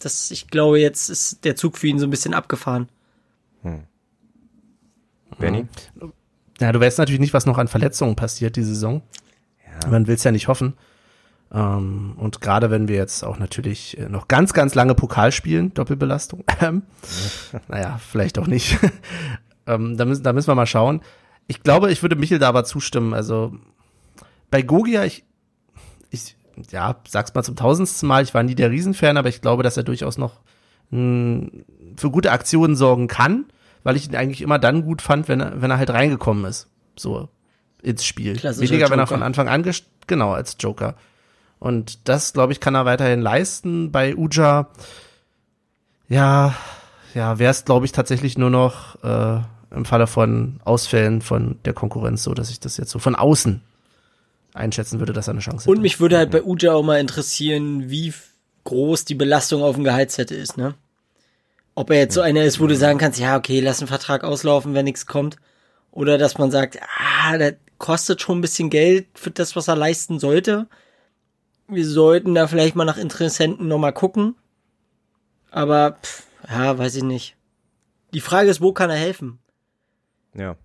[0.00, 2.88] das, ich glaube, jetzt ist der Zug für ihn so ein bisschen abgefahren.
[5.38, 5.66] Benny?
[6.62, 9.02] Ja, du weißt natürlich nicht, was noch an Verletzungen passiert die Saison.
[9.90, 10.74] Man will es ja nicht hoffen.
[11.52, 15.74] Ähm, und gerade wenn wir jetzt auch natürlich äh, noch ganz, ganz lange Pokal spielen,
[15.74, 16.82] Doppelbelastung, ähm,
[17.68, 18.78] naja, vielleicht auch nicht.
[19.66, 21.00] ähm, da, müssen, da müssen wir mal schauen.
[21.48, 23.12] Ich glaube, ich würde Michel da aber zustimmen.
[23.12, 23.52] Also
[24.52, 25.24] bei Gogia, ich,
[26.10, 26.36] ich
[26.70, 29.76] ja, sag's mal zum tausendsten Mal, ich war nie der Riesenfan, aber ich glaube, dass
[29.76, 30.42] er durchaus noch
[30.90, 31.48] mh,
[31.96, 33.46] für gute Aktionen sorgen kann,
[33.82, 36.68] weil ich ihn eigentlich immer dann gut fand, wenn er, wenn er halt reingekommen ist.
[36.96, 37.28] So
[37.82, 38.42] ins Spiel.
[38.42, 39.06] Weniger, wenn er Joker.
[39.06, 39.68] von Anfang an,
[40.06, 40.94] genau, als Joker.
[41.58, 43.92] Und das, glaube ich, kann er weiterhin leisten.
[43.92, 44.68] Bei Uja,
[46.08, 46.54] ja,
[47.14, 49.40] ja, wäre es, glaube ich, tatsächlich nur noch äh,
[49.74, 53.62] im Falle von Ausfällen von der Konkurrenz so, dass ich das jetzt so von außen
[54.54, 55.82] einschätzen würde, dass er eine Chance Und hätte.
[55.82, 58.12] mich würde halt bei Uja auch mal interessieren, wie
[58.64, 60.74] groß die Belastung auf dem Gehaltszettel ist, ne?
[61.74, 64.24] Ob er jetzt so einer ist, wo du sagen kannst, ja, okay, lass den Vertrag
[64.24, 65.36] auslaufen, wenn nichts kommt.
[65.90, 69.76] Oder dass man sagt, ah, das kostet schon ein bisschen Geld für das, was er
[69.76, 70.68] leisten sollte.
[71.68, 74.36] Wir sollten da vielleicht mal nach Interessenten nochmal gucken.
[75.50, 77.36] Aber, pff, ja, weiß ich nicht.
[78.12, 79.38] Die Frage ist, wo kann er helfen?
[80.34, 80.56] Ja.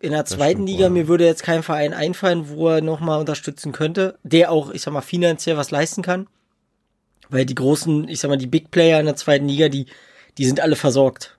[0.00, 0.90] In der zweiten stimmt Liga, wohl.
[0.90, 4.92] mir würde jetzt kein Verein einfallen, wo er nochmal unterstützen könnte, der auch, ich sag
[4.92, 6.26] mal, finanziell was leisten kann.
[7.30, 9.86] Weil die großen, ich sag mal, die Big Player in der zweiten Liga, die,
[10.38, 11.38] die sind alle versorgt.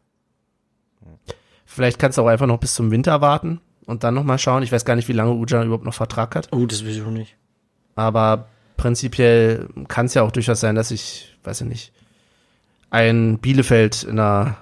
[1.65, 4.63] Vielleicht kannst du auch einfach noch bis zum Winter warten und dann noch mal schauen.
[4.63, 6.47] Ich weiß gar nicht, wie lange Uja überhaupt noch Vertrag hat.
[6.51, 7.35] Oh, das will ich auch nicht.
[7.95, 11.93] Aber prinzipiell kann es ja auch durchaus sein, dass ich, weiß ich nicht,
[12.89, 14.57] ein Bielefeld in der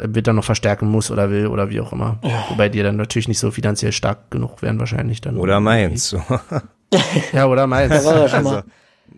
[0.00, 2.18] im Winter noch verstärken muss oder will oder wie auch immer.
[2.48, 5.36] Wobei die dann natürlich nicht so finanziell stark genug wären wahrscheinlich dann.
[5.36, 6.16] Oder Mainz.
[7.32, 7.90] Ja, oder Mainz.
[7.90, 8.56] Da war er schon mal.
[8.56, 8.68] Also,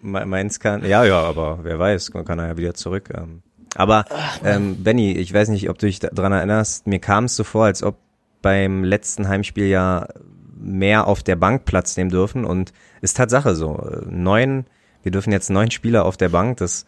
[0.01, 3.09] Mainz kann, ja, ja, aber wer weiß, kann er ja wieder zurück.
[3.13, 3.43] Ähm.
[3.75, 4.05] Aber
[4.45, 7.45] ähm, Benny, ich weiß nicht, ob du dich da- dran erinnerst, mir kam es so
[7.45, 7.97] vor, als ob
[8.43, 10.07] beim letzten Heimspiel ja
[10.57, 13.79] mehr auf der Bank Platz nehmen dürfen und ist Tatsache so.
[13.79, 14.67] Äh, Neun,
[15.03, 16.87] wir dürfen jetzt neun Spieler auf der Bank, das,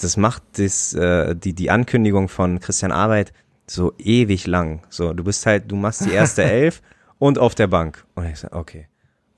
[0.00, 3.32] das macht das, äh, die, die Ankündigung von Christian Arbeit
[3.66, 4.80] so ewig lang.
[4.90, 6.82] So, du bist halt, du machst die erste Elf
[7.18, 8.04] und auf der Bank.
[8.14, 8.88] Und ich so, okay.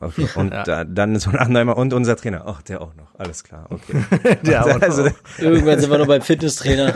[0.00, 0.26] Okay.
[0.34, 0.64] Und Ja.
[0.64, 2.44] da, dann so ein anderer und unser Trainer.
[2.46, 3.14] Ach, der auch noch.
[3.18, 3.66] Alles klar.
[3.68, 4.02] Okay.
[4.42, 4.82] Der auch noch.
[4.82, 6.94] also, Irgendwann sind wir noch beim Fitnesstrainer.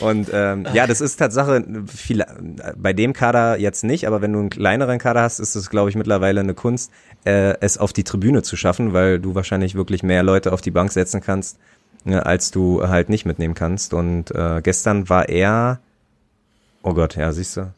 [0.00, 2.24] und ähm, ja, das ist Tatsache viel,
[2.76, 5.90] bei dem Kader jetzt nicht, aber wenn du einen kleineren Kader hast, ist es, glaube
[5.90, 6.90] ich, mittlerweile eine Kunst,
[7.24, 10.70] äh, es auf die Tribüne zu schaffen, weil du wahrscheinlich wirklich mehr Leute auf die
[10.70, 11.58] Bank setzen kannst,
[12.04, 13.92] ne, als du halt nicht mitnehmen kannst.
[13.94, 15.80] Und äh, gestern war er,
[16.82, 17.72] oh Gott, ja, siehst du.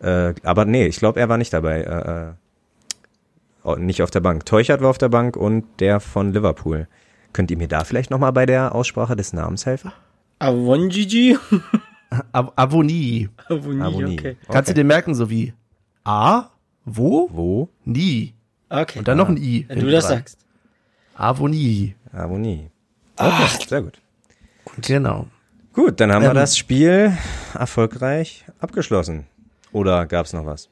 [0.00, 1.80] Äh, aber nee, ich glaube, er war nicht dabei.
[1.82, 2.32] Äh, äh,
[3.76, 4.46] nicht auf der Bank.
[4.46, 6.88] Teuchert war auf der Bank und der von Liverpool.
[7.32, 9.92] Könnt ihr mir da vielleicht nochmal bei der Aussprache des Namens helfen?
[10.38, 11.36] Avonjiji?
[12.32, 13.28] Av Avonie.
[13.48, 14.18] Avoni, Avonie.
[14.18, 14.36] okay.
[14.48, 15.52] Kannst du dir merken, so wie
[16.04, 16.44] A,
[16.84, 17.68] wo, Wo?
[17.84, 18.34] nie.
[18.70, 18.98] Okay.
[19.00, 19.66] Und dann noch ein I.
[19.68, 20.18] Wenn du das dran.
[20.18, 20.38] sagst.
[21.14, 21.94] Avonie.
[22.12, 22.70] Avonie.
[23.16, 24.00] Ach, Sehr gut.
[24.86, 25.26] Genau.
[25.72, 26.34] Gut, dann haben wir Ähm.
[26.36, 27.12] das Spiel
[27.54, 29.26] erfolgreich abgeschlossen.
[29.72, 30.68] Oder gab's noch was?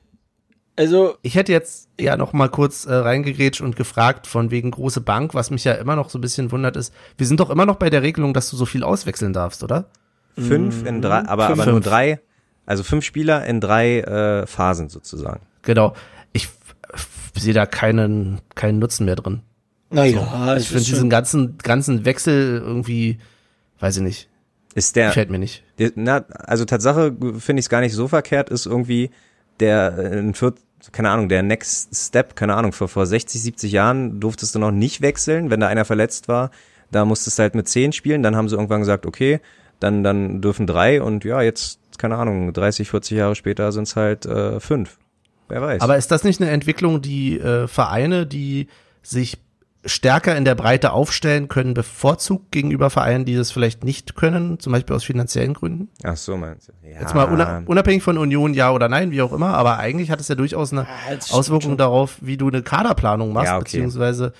[0.77, 5.01] Also, Ich hätte jetzt ja noch mal kurz äh, reingegrätscht und gefragt von wegen große
[5.01, 6.93] Bank, was mich ja immer noch so ein bisschen wundert ist.
[7.17, 9.87] Wir sind doch immer noch bei der Regelung, dass du so viel auswechseln darfst, oder?
[10.39, 11.67] Fünf in drei, aber, aber Fünf.
[11.67, 12.21] nur drei,
[12.67, 15.41] also fünf Spieler in drei äh, Phasen sozusagen.
[15.63, 15.95] Genau.
[16.35, 16.49] Ich
[17.35, 19.41] sehe da keinen, keinen Nutzen mehr drin.
[19.91, 23.19] naja, ich finde diesen ganzen, ganzen Wechsel irgendwie,
[23.81, 24.29] weiß ich nicht,
[24.75, 25.63] Ist der, gefällt mir nicht.
[25.79, 29.11] der na, also Tatsache finde ich es gar nicht so verkehrt, ist irgendwie
[29.61, 30.59] der äh, ein Viert,
[30.93, 34.71] keine Ahnung, der Next Step, keine Ahnung, vor, vor 60, 70 Jahren durftest du noch
[34.71, 36.51] nicht wechseln, wenn da einer verletzt war,
[36.91, 39.41] da musstest du halt mit zehn spielen, dann haben sie irgendwann gesagt, okay,
[39.81, 43.97] dann, dann dürfen drei und ja, jetzt, keine Ahnung, 30, 40 Jahre später sind es
[43.97, 44.99] halt äh, fünf.
[45.49, 45.83] Wer weiß.
[45.83, 48.69] Aber ist das nicht eine Entwicklung, die äh, Vereine, die
[49.03, 49.39] sich
[49.87, 54.73] stärker in der Breite aufstellen können, bevorzugt gegenüber Vereinen, die das vielleicht nicht können, zum
[54.73, 55.89] Beispiel aus finanziellen Gründen?
[56.03, 56.73] Ach so meinst du.
[56.87, 57.01] Ja.
[57.01, 60.21] Jetzt mal una unabhängig von Union, ja oder nein, wie auch immer, aber eigentlich hat
[60.21, 61.79] es ja durchaus eine das stimmt Auswirkung schon.
[61.79, 63.65] darauf, wie du eine Kaderplanung machst, Ja, okay.
[63.65, 64.33] beziehungsweise,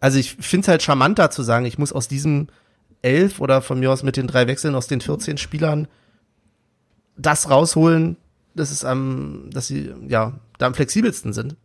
[0.00, 2.48] also ich finde es halt charmanter zu sagen, ich muss aus diesem
[3.02, 5.86] elf oder von mir aus mit den drei Wechseln aus den 14 Spielern
[7.16, 8.16] das rausholen,
[8.54, 11.56] das ist am, dass sie, ja, da am flexibelsten sind.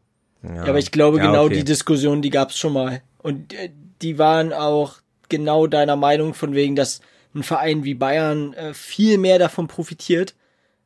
[0.43, 1.57] Ja, aber ich glaube, Ja, genau okay.
[1.57, 3.01] die Diskussion, die gab's schon mal.
[3.19, 3.69] Und äh,
[4.01, 4.95] die waren auch
[5.29, 7.01] genau deiner Meinung von wegen, dass
[7.33, 10.35] ein Verein wie Bayern äh, viel mehr davon profitiert,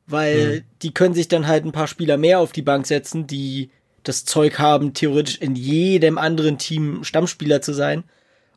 [0.06, 3.72] weil die können sich dann halt ein paar Spieler mehr auf die Bank setzen, die
[4.04, 8.04] das Zeug haben, theoretisch in jedem anderen Team Stammspieler zu sein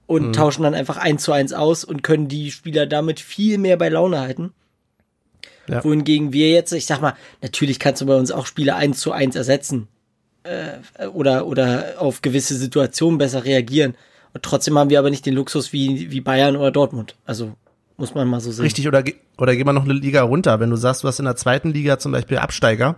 [0.06, 3.78] und tauschen dann einfach eins zu eins aus und können die Spieler damit viel mehr
[3.78, 4.52] bei Laune halten.
[5.66, 5.82] Ja.
[5.84, 9.12] Wohingegen wir jetzt, ich sag mal, natürlich kannst du bei uns auch Spieler eins zu
[9.12, 9.88] eins ersetzen
[10.98, 13.94] äh, oder, oder auf gewisse Situationen besser reagieren.
[14.34, 17.16] Und trotzdem haben wir aber nicht den Luxus wie, wie Bayern oder Dortmund.
[17.24, 17.54] Also
[17.96, 18.64] muss man mal so sehen.
[18.64, 19.02] Richtig, oder,
[19.38, 20.60] oder geh mal noch eine Liga runter.
[20.60, 22.96] Wenn du sagst, du hast in der zweiten Liga zum Beispiel Absteiger,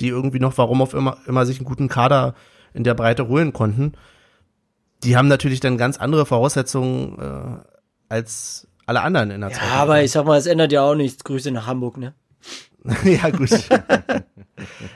[0.00, 2.34] die irgendwie noch, warum auf immer, immer sich einen guten Kader
[2.74, 3.92] in der Breite holen konnten,
[5.02, 7.64] die haben natürlich dann ganz andere Voraussetzungen äh,
[8.08, 10.04] als alle anderen in der ja, zweiten aber Liga.
[10.04, 11.24] ich sag mal, es ändert ja auch nichts.
[11.24, 12.14] Grüße nach Hamburg, ne?
[13.04, 13.50] ja, gut.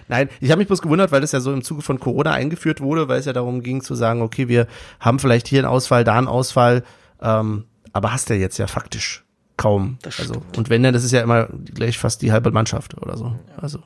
[0.09, 2.81] Nein, ich habe mich bloß gewundert, weil das ja so im Zuge von Corona eingeführt
[2.81, 4.67] wurde, weil es ja darum ging zu sagen, okay, wir
[5.01, 6.83] haben vielleicht hier einen Ausfall, da einen Ausfall,
[7.21, 9.25] ähm, aber hast ja jetzt ja faktisch
[9.57, 9.99] kaum.
[10.03, 13.17] Das also, und wenn dann, das ist ja immer gleich fast die halbe Mannschaft oder
[13.17, 13.35] so.
[13.57, 13.81] Also.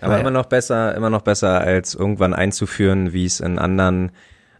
[0.00, 0.20] Aber Naja.
[0.20, 4.12] immer noch besser, immer noch besser, als irgendwann einzuführen, wie es in anderen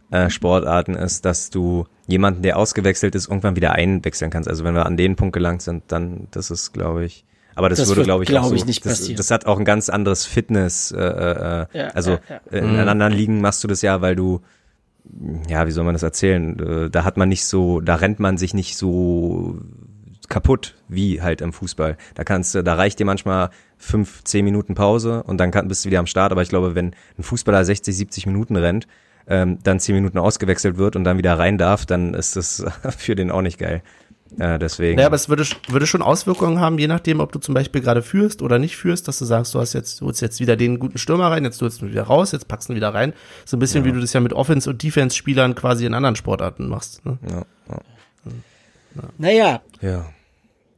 [0.09, 4.49] äh, Sportarten ist, dass du jemanden, der ausgewechselt ist, irgendwann wieder einwechseln kannst.
[4.49, 7.25] Also wenn wir an den Punkt gelangt sind, dann das ist, glaube ich.
[7.57, 9.17] Aber das, Das würde, glaube ich, glaub auch so, ich, nicht das, passieren.
[9.17, 10.91] das hat auch ein ganz anderes Fitness.
[10.91, 12.19] Äh, äh, Ja, also ja,
[12.51, 12.57] ja.
[12.59, 12.87] in Mhm.
[12.87, 14.41] anderen Ligen machst du das ja, weil du
[15.49, 16.59] ja, wie soll man das erzählen?
[16.59, 19.57] Äh, Da hat man nicht so, da rennt man sich nicht so
[20.29, 21.95] kaputt wie halt im Fußball.
[22.15, 25.85] Da kannst du, da reicht dir manchmal fünf, zehn Minuten Pause und dann kann, bist
[25.85, 26.31] du wieder am Start.
[26.33, 28.87] Aber ich glaube, wenn ein Fußballer 60, 70 Minuten rennt,
[29.29, 32.65] ähm, dann zehn Minuten ausgewechselt wird und dann wieder rein darf, dann ist das
[32.97, 33.81] für den auch nicht geil.
[34.37, 34.97] Äh, deswegen.
[34.97, 38.01] Naja, aber es würde, würde schon Auswirkungen haben, je nachdem, ob du zum Beispiel gerade
[38.01, 40.79] führst oder nicht führst, dass du sagst, du hast jetzt, du holst jetzt wieder den
[40.79, 43.13] guten Stürmer rein, jetzt holst du ihn wieder raus, jetzt packst du ihn wieder rein.
[43.45, 46.67] So ein bisschen wie du das ja mit Offense- und Defense-Spielern quasi in anderen Sportarten
[46.67, 47.05] machst.
[47.05, 47.17] Ne?
[47.29, 49.03] ja, ja.
[49.17, 50.05] Naja, ja.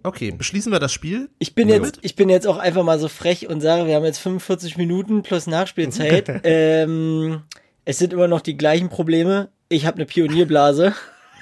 [0.02, 1.30] Okay, beschließen wir das Spiel.
[1.40, 3.96] ich bin Ja, jetzt, ich bin jetzt auch einfach mal so frech und sage, wir
[3.96, 6.42] haben jetzt 45 Minuten plus Nachspielzeit.
[6.44, 7.42] ähm,
[7.84, 9.50] es sind immer noch die gleichen Probleme.
[9.68, 10.94] Ich habe eine Pionierblase.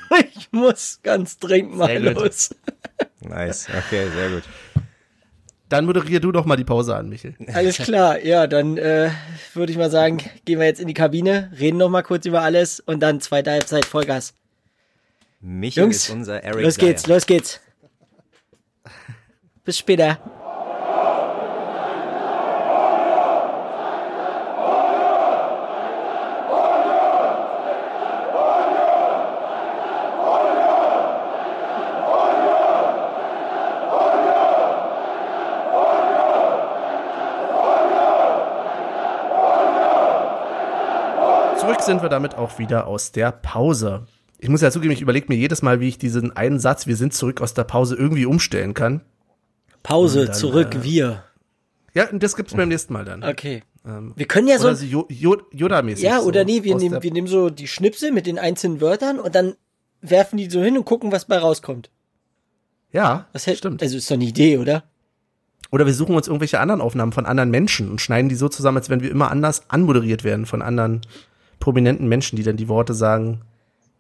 [0.36, 2.24] Ich muss ganz dringend mal Sehr gut.
[2.24, 2.56] los.
[3.22, 3.68] Nice.
[3.70, 4.44] Okay, sehr gut.
[5.70, 7.36] Dann moderier du doch mal die Pause an, Michel.
[7.54, 9.12] Alles klar, ja, dann äh,
[9.54, 12.42] würde ich mal sagen, gehen wir jetzt in die Kabine, reden noch mal kurz über
[12.42, 14.34] alles und dann zweite Halbzeit Vollgas.
[15.42, 17.16] Michael Jungs, ist unser Eric los geht's, Dyer.
[17.16, 17.60] los geht's.
[19.66, 20.18] Bis später.
[41.60, 44.06] Zurück sind wir damit auch wieder aus der Pause.
[44.40, 46.96] Ich muss ja zugeben, ich überlege mir jedes Mal, wie ich diesen einen Satz, wir
[46.96, 49.02] sind zurück aus der Pause, irgendwie umstellen kann.
[49.82, 51.24] Pause, dann, zurück, äh, wir.
[51.94, 53.24] Ja, und das gibt's beim nächsten Mal dann.
[53.24, 53.64] Okay.
[53.86, 56.04] Ähm, Wir können ja so, oder so Yoda-mäßig.
[56.04, 59.20] ja, so oder nee, wir nehmen, wir nehmen so die Schnipsel mit den einzelnen Wörtern
[59.20, 59.56] und dann
[60.02, 61.90] werfen die so hin und gucken, was bei rauskommt.
[62.92, 63.82] Ja, Was hält, stimmt.
[63.82, 64.84] Also ist doch eine Idee, oder?
[65.72, 68.78] Oder wir suchen uns irgendwelche anderen Aufnahmen von anderen Menschen und schneiden die so zusammen,
[68.78, 71.02] als wenn wir immer anders anmoderiert werden von anderen
[71.60, 73.42] prominenten Menschen, die dann die Worte sagen,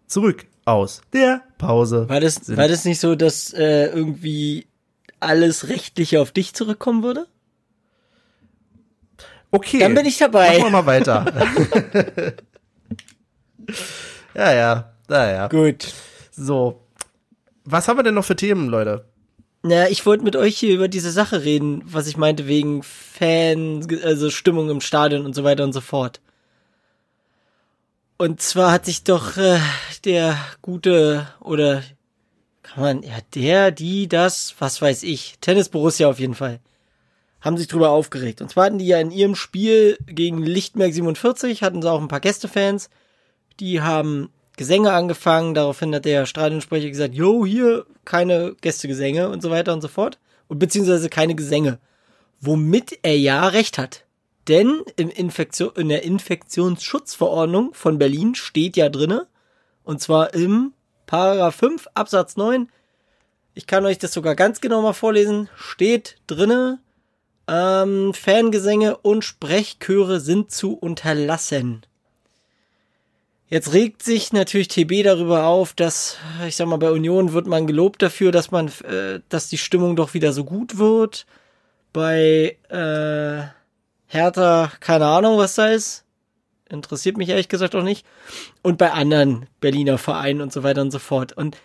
[0.08, 2.08] zurück aus der Pause.
[2.10, 4.68] War das, Sind- war das nicht so, dass äh, irgendwie
[5.20, 7.28] alles Rechtliche auf dich zurückkommen würde?
[9.52, 9.80] Okay.
[9.80, 10.50] Dann bin ich dabei.
[10.60, 11.26] Machen wir mal weiter.
[14.36, 15.48] ja, ja, naja.
[15.48, 15.94] Gut.
[16.32, 16.82] So.
[17.66, 19.06] Was haben wir denn noch für Themen, Leute?
[19.64, 23.86] Na, ich wollte mit euch hier über diese Sache reden, was ich meinte wegen Fan,
[24.04, 26.22] also Stimmung im Stadion und so weiter und so fort.
[28.18, 29.60] Und zwar hat sich doch äh,
[30.04, 31.84] der gute oder
[32.64, 36.60] kann man ja der, die, das, was weiß ich, Tennis Borussia auf jeden Fall,
[37.42, 38.42] haben sich drüber aufgeregt.
[38.42, 42.08] Und zwar hatten die ja in ihrem Spiel gegen Lichtmerk 47 hatten sie auch ein
[42.08, 42.90] paar Gästefans,
[43.60, 49.52] die haben Gesänge angefangen, daraufhin hat der Stadionsprecher gesagt, yo, hier keine Gästegesänge und so
[49.52, 50.18] weiter und so fort.
[50.48, 51.78] Und beziehungsweise keine Gesänge.
[52.42, 54.07] Womit er ja recht hat.
[54.48, 59.28] Denn im Infektion, in der Infektionsschutzverordnung von Berlin steht ja drinne,
[59.84, 60.74] und zwar im
[61.06, 62.70] Paragraph 5 Absatz 9,
[63.54, 66.80] ich kann euch das sogar ganz genau mal vorlesen, steht drinne,
[67.48, 71.86] ähm, Fangesänge und Sprechchöre sind zu unterlassen.
[73.50, 77.66] Jetzt regt sich natürlich TB darüber auf, dass, ich sag mal, bei Union wird man
[77.66, 81.26] gelobt dafür, dass man, äh, dass die Stimmung doch wieder so gut wird.
[81.94, 83.57] Bei äh,
[84.08, 86.06] Hertha, keine Ahnung, was da ist.
[86.70, 88.06] Interessiert mich ehrlich gesagt auch nicht.
[88.62, 91.34] Und bei anderen Berliner Vereinen und so weiter und so fort.
[91.34, 91.58] Und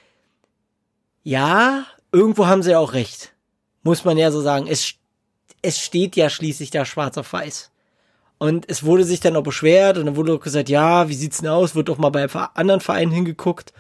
[1.22, 3.32] ja, irgendwo haben sie auch recht.
[3.82, 4.66] Muss man ja so sagen.
[4.68, 4.95] Es,
[5.62, 7.70] es steht ja schließlich da schwarz auf weiß.
[8.38, 11.38] Und es wurde sich dann auch beschwert und dann wurde auch gesagt, ja, wie sieht's
[11.38, 11.76] denn aus?
[11.76, 13.72] Wird doch mal bei anderen Vereinen hingeguckt.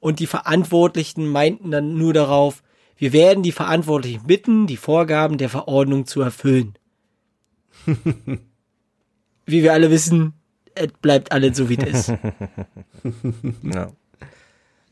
[0.00, 2.62] Und die Verantwortlichen meinten dann nur darauf,
[2.96, 6.74] wir werden die Verantwortlichen bitten, die Vorgaben der Verordnung zu erfüllen.
[9.46, 10.34] Wie wir alle wissen,
[10.74, 12.12] es bleibt alles so, wie es ist.
[13.74, 13.90] Ja.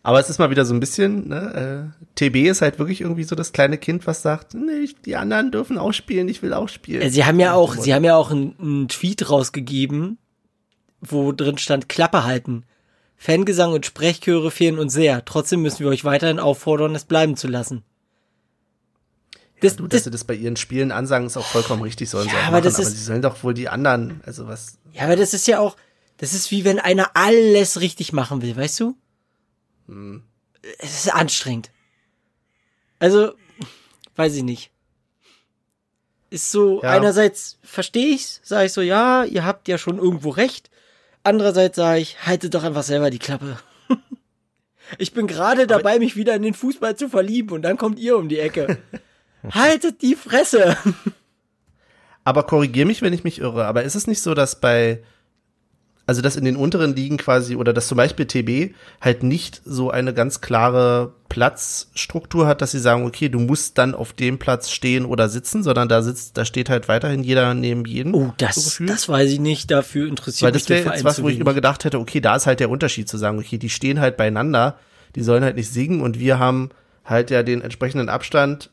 [0.03, 3.25] Aber es ist mal wieder so ein bisschen, ne, äh, TB ist halt wirklich irgendwie
[3.25, 6.53] so das kleine Kind, was sagt, nee, ich- die anderen dürfen auch spielen, ich will
[6.55, 7.03] auch spielen.
[7.03, 10.19] Äh, Sie haben ja auch, sie haben ja auch einen, einen Tweet rausgegeben,
[11.01, 12.65] wo drin stand, Klappe halten.
[13.17, 15.25] Fangesang und Sprechchöre fehlen uns sehr.
[15.25, 17.83] Trotzdem müssen wir euch weiterhin auffordern, es bleiben zu lassen.
[19.61, 22.29] Das, du, dass das, sie das bei ihren Spielen ansagen, ist auch vollkommen richtig, sollen
[22.29, 24.47] sie Ja, auch aber machen, das aber ist- sie sollen doch wohl die anderen, also
[24.47, 25.77] was, ja, aber das ist ja auch,
[26.19, 28.97] das ist wie wenn einer alles richtig machen will, weißt du?
[29.89, 30.23] Hm.
[30.79, 31.71] Es ist anstrengend.
[32.99, 33.33] Also,
[34.17, 34.71] weiß ich nicht.
[36.31, 36.91] Ist so, Ja.
[36.91, 40.71] einerseits verstehe ich's, sage ich so, ja, ihr habt ja schon irgendwo recht.
[41.23, 43.59] Andererseits sage ich, haltet doch einfach selber die Klappe.
[44.99, 48.17] ich bin gerade dabei, mich wieder in den Fußball zu verlieben und dann kommt ihr
[48.17, 48.79] um die Ecke.
[49.55, 50.77] haltet die Fresse.
[52.25, 53.67] Aber korrigier mich, wenn ich mich irre.
[53.67, 55.01] Aber ist es nicht so, dass bei,
[56.07, 59.91] also dass in den unteren Ligen quasi, oder dass zum Beispiel TB halt nicht so
[59.91, 64.71] eine ganz klare Platzstruktur hat, dass sie sagen, okay, du musst dann auf dem Platz
[64.71, 68.15] stehen oder sitzen, sondern da sitzt, da steht halt weiterhin jeder neben jedem.
[68.15, 68.91] Oh, so das, gefühlt?
[68.91, 69.71] das weiß ich nicht.
[69.71, 72.35] Dafür interessiert Weil mich das wäre jetzt was, wo ich immer gedacht hätte, okay, da
[72.35, 74.79] ist halt der Unterschied zu sagen, okay, die stehen halt beieinander,
[75.15, 76.71] die sollen halt nicht singen und wir haben
[77.05, 78.71] halt ja den entsprechenden Abstand.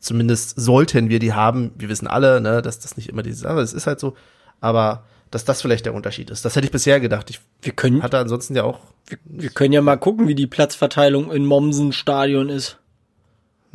[0.00, 1.72] Zumindest sollten wir die haben.
[1.76, 3.70] Wir wissen alle, ne, dass das nicht immer diese Sache ist.
[3.70, 4.16] Es ist halt so.
[4.60, 6.44] Aber dass das vielleicht der Unterschied ist.
[6.44, 7.30] Das hätte ich bisher gedacht.
[7.30, 10.46] Ich wir können, hatte ansonsten ja auch, wir, wir können ja mal gucken, wie die
[10.46, 12.78] Platzverteilung in Mommsen-Stadion ist.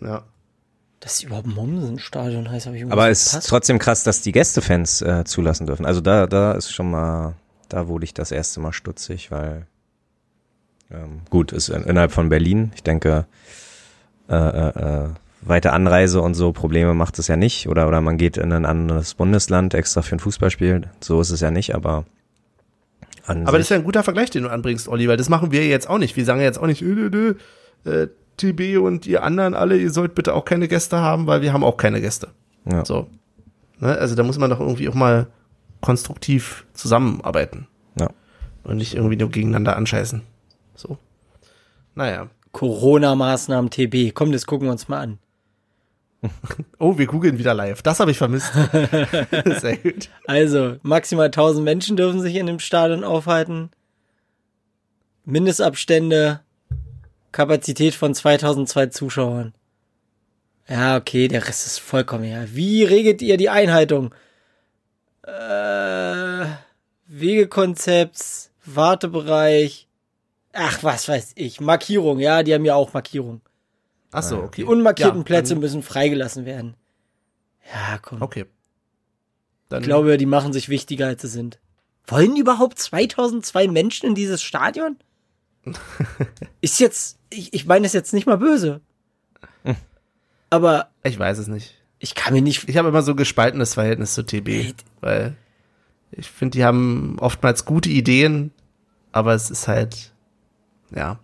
[0.02, 0.24] ja.
[1.00, 5.26] Dass überhaupt Mommsen-Stadion heißt, habe ich Aber es ist trotzdem krass, dass die Gästefans äh,
[5.26, 5.86] zulassen dürfen.
[5.86, 7.36] Also da, da ist schon mal,
[7.68, 9.68] da wurde ich das erste Mal stutzig, weil
[10.90, 12.72] ähm, gut, ist in, innerhalb von Berlin.
[12.76, 13.26] Ich denke,
[14.30, 15.10] äh, äh, äh,
[15.46, 17.68] weite Anreise und so Probleme macht es ja nicht.
[17.68, 20.90] Oder oder man geht in ein anderes Bundesland extra für ein Fußballspiel.
[21.00, 22.06] So ist es ja nicht, aber
[23.26, 25.52] an Aber das ist ja ein guter Vergleich, den du anbringst, Olli, weil das machen
[25.52, 26.16] wir jetzt auch nicht.
[26.16, 27.36] Wir sagen ja jetzt auch nicht, äh, äh,
[27.86, 31.54] äh, TB und ihr anderen alle, ihr sollt bitte auch keine Gäste haben, weil wir
[31.54, 32.30] haben auch keine Gäste.
[32.70, 32.84] ja.
[32.84, 33.08] So.
[33.80, 33.98] Ne?
[33.98, 35.28] Also da muss man doch irgendwie auch mal
[35.82, 37.68] konstruktiv zusammenarbeiten.
[38.00, 38.10] Ja.
[38.64, 40.22] Und nicht irgendwie nur gegeneinander anscheißen.
[40.76, 40.98] So.
[41.96, 42.30] Naja.
[42.54, 44.14] Corona-Maßnahmen TB.
[44.14, 45.20] Komm, das gucken wir uns mal an.
[46.80, 47.82] Oh, wir googeln wieder live.
[47.82, 48.52] Das habe ich vermisst.
[49.62, 50.10] Sehr gut.
[50.26, 53.70] Also, maximal 1000 Menschen dürfen sich in dem Stadion aufhalten.
[55.26, 56.42] Mindestabstände,
[57.32, 59.54] Kapazität von 2002 Zuschauern.
[60.68, 62.46] Ja, okay, der Rest ist vollkommen ja.
[62.54, 64.14] Wie regelt ihr die Einhaltung?
[65.24, 66.46] Äh,
[67.08, 69.88] Wegekonzepts, Wartebereich.
[70.54, 71.62] Ach, was weiß ich.
[71.62, 73.42] Markierung, ja, die haben ja auch Markierung.
[74.14, 74.62] Ach so, okay.
[74.62, 76.76] Die unmarkierten Ja, Plätze müssen freigelassen werden.
[77.74, 78.22] Ja, komm.
[78.22, 78.46] Okay.
[79.70, 81.60] Dann Ich glaube, die machen sich wichtiger, als sie sind.
[82.06, 84.98] Wollen überhaupt 2002 Menschen in dieses Stadion?
[86.62, 88.82] Ist jetzt, ich, ich meine es jetzt nicht mal böse.
[90.50, 91.74] Aber ich weiß es nicht.
[91.98, 95.36] ich kann mir nicht, Ich habe immer so gespaltenes Verhältnis zu TB, weil
[96.12, 98.52] ich finde, die haben oftmals gute Ideen,
[99.12, 100.14] aber es ist halt,
[100.96, 101.18] ja,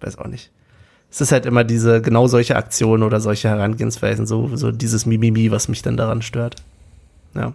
[0.00, 0.50] weiß auch nicht.
[1.10, 5.50] Es ist halt immer diese, genau solche Aktionen oder solche Herangehensweisen, so, so dieses Mimimi,
[5.50, 6.56] was mich dann daran stört.
[7.34, 7.54] Ja.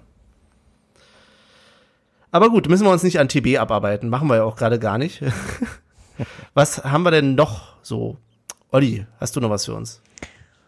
[2.31, 4.09] Aber gut, müssen wir uns nicht an TB abarbeiten.
[4.09, 5.21] Machen wir ja auch gerade gar nicht.
[6.53, 8.17] was haben wir denn noch so?
[8.71, 10.01] Olli, hast du noch was für uns?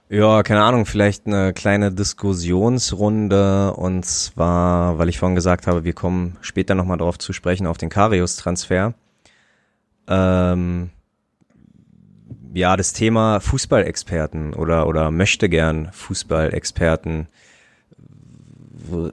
[0.10, 5.94] Ja, keine Ahnung, vielleicht eine kleine Diskussionsrunde und zwar, weil ich vorhin gesagt habe, wir
[5.94, 8.94] kommen später nochmal darauf zu sprechen, auf den Karius-Transfer.
[10.08, 10.90] Ähm,
[12.54, 17.28] ja, das Thema Fußballexperten oder, oder möchte gern Fußballexperten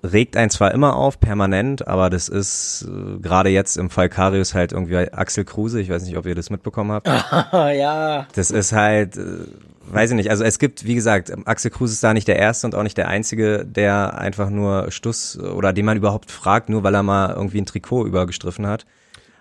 [0.04, 4.54] regt einen zwar immer auf, permanent, aber das ist äh, gerade jetzt im Fall Karius
[4.54, 7.06] halt irgendwie Axel Kruse, ich weiß nicht, ob ihr das mitbekommen habt.
[7.52, 9.46] ja, Das ist halt, äh,
[9.86, 10.30] weiß ich nicht.
[10.30, 12.98] Also es gibt, wie gesagt, Axel Kruse ist da nicht der Erste und auch nicht
[12.98, 17.32] der Einzige, der einfach nur Stuss oder den man überhaupt fragt, nur weil er mal
[17.34, 18.86] irgendwie ein Trikot übergestriffen hat.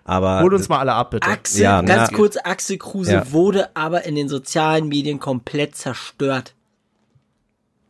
[0.10, 1.28] Aber Hol uns mal alle ab, bitte.
[1.28, 3.32] Axel, Ja, ganz na- kurz, Axel Kruse Ja.
[3.32, 6.56] wurde aber in den sozialen Medien komplett zerstört.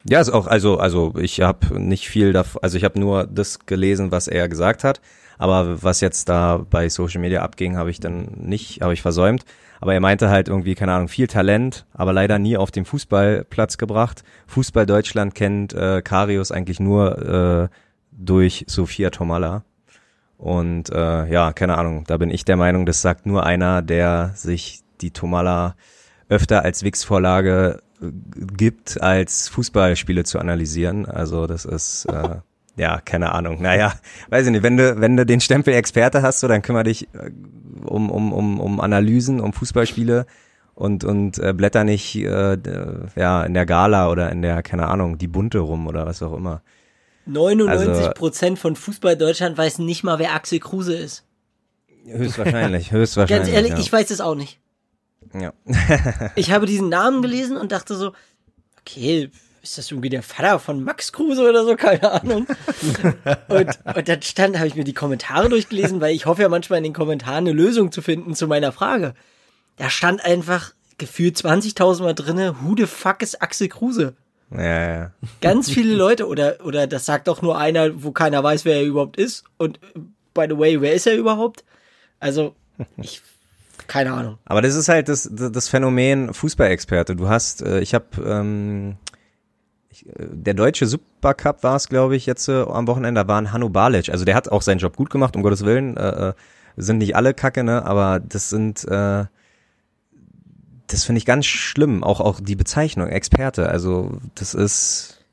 [0.08, 3.66] Ja, ist auch, also, also ich habe nicht viel davon, also ich habe nur das
[3.66, 5.02] gelesen, was er gesagt hat,
[5.38, 9.44] aber was jetzt da bei Social Media abging, habe ich dann nicht, habe ich versäumt.
[9.82, 13.78] Aber er meinte halt irgendwie, keine Ahnung, viel Talent, aber leider nie auf dem Fußballplatz
[13.78, 14.24] gebracht.
[14.48, 17.76] Fußball Deutschland kennt äh, Karius eigentlich nur äh,
[18.12, 19.64] durch Sophia Tomalla.
[20.40, 24.32] Und äh, ja, keine Ahnung, da bin ich der Meinung, das sagt nur einer, der
[24.36, 25.76] sich die Tomalla
[26.30, 28.06] öfter als Wix-Vorlage äh,
[28.56, 31.06] gibt, als Fußballspiele zu analysieren.
[31.06, 32.38] Also das ist, äh,
[32.78, 33.62] ja, keine Ahnung.
[33.62, 33.92] Naja,
[34.30, 37.14] weiß ich nicht, wenn du, wenn du den Stempel Experte hast, so, dann kümmere dich
[37.14, 37.32] äh,
[37.84, 40.26] um, um, um, um Analysen, um Fußballspiele
[40.74, 42.58] und, und äh, blätter nicht äh,
[43.18, 46.32] ja, in der Gala oder in der, keine Ahnung, die Bunte rum oder was auch
[46.32, 46.62] immer.
[47.30, 51.24] 99 Prozent also, von Fußball Deutschland weiß nicht mal, wer Axel Kruse ist.
[52.06, 53.46] Höchstwahrscheinlich, höchstwahrscheinlich.
[53.46, 53.80] Ganz ehrlich, ja.
[53.80, 54.60] ich weiß es auch nicht.
[55.34, 55.54] Ja.
[56.36, 58.14] ich habe diesen Namen gelesen und dachte so,
[58.80, 59.30] okay,
[59.62, 61.76] ist das irgendwie der Vater von Max Kruse oder so?
[61.76, 62.48] Keine Ahnung.
[63.50, 66.78] und, und dann stand, habe ich mir die Kommentare durchgelesen, weil ich hoffe ja manchmal
[66.78, 69.14] in den Kommentaren eine Lösung zu finden zu meiner Frage.
[69.76, 74.16] Da stand einfach gefühlt 20.000 Mal drinne, who the fuck ist Axel Kruse?
[74.52, 75.12] Ja, ja.
[75.42, 78.86] Ganz viele Leute, oder, oder das sagt doch nur einer, wo keiner weiß, wer er
[78.86, 79.44] überhaupt ist.
[79.58, 79.80] Und
[80.34, 81.64] by the way, wer ist er überhaupt?
[82.20, 82.56] Also,
[82.98, 83.22] ich
[83.90, 84.38] keine Ahnung.
[84.46, 87.16] Aber das ist halt das, das Phänomen Fußballexperte.
[87.16, 88.98] Du hast, äh, ich habe ähm,
[89.90, 93.42] ich, äh, der deutsche Supercup war es, glaube ich, jetzt äh, am Wochenende, da war
[93.42, 94.10] ein Hanno Balic.
[94.10, 95.98] Also der hat auch seinen Job gut gemacht, um Gottes Willen.
[95.98, 96.34] Äh, äh
[96.78, 97.84] sind nicht alle Kacke, ne?
[97.84, 99.26] Aber das sind, äh,
[100.90, 102.04] das finde ich ganz schlimm.
[102.04, 103.70] Auch auch die Bezeichnung Experte.
[103.70, 105.24] Also das ist,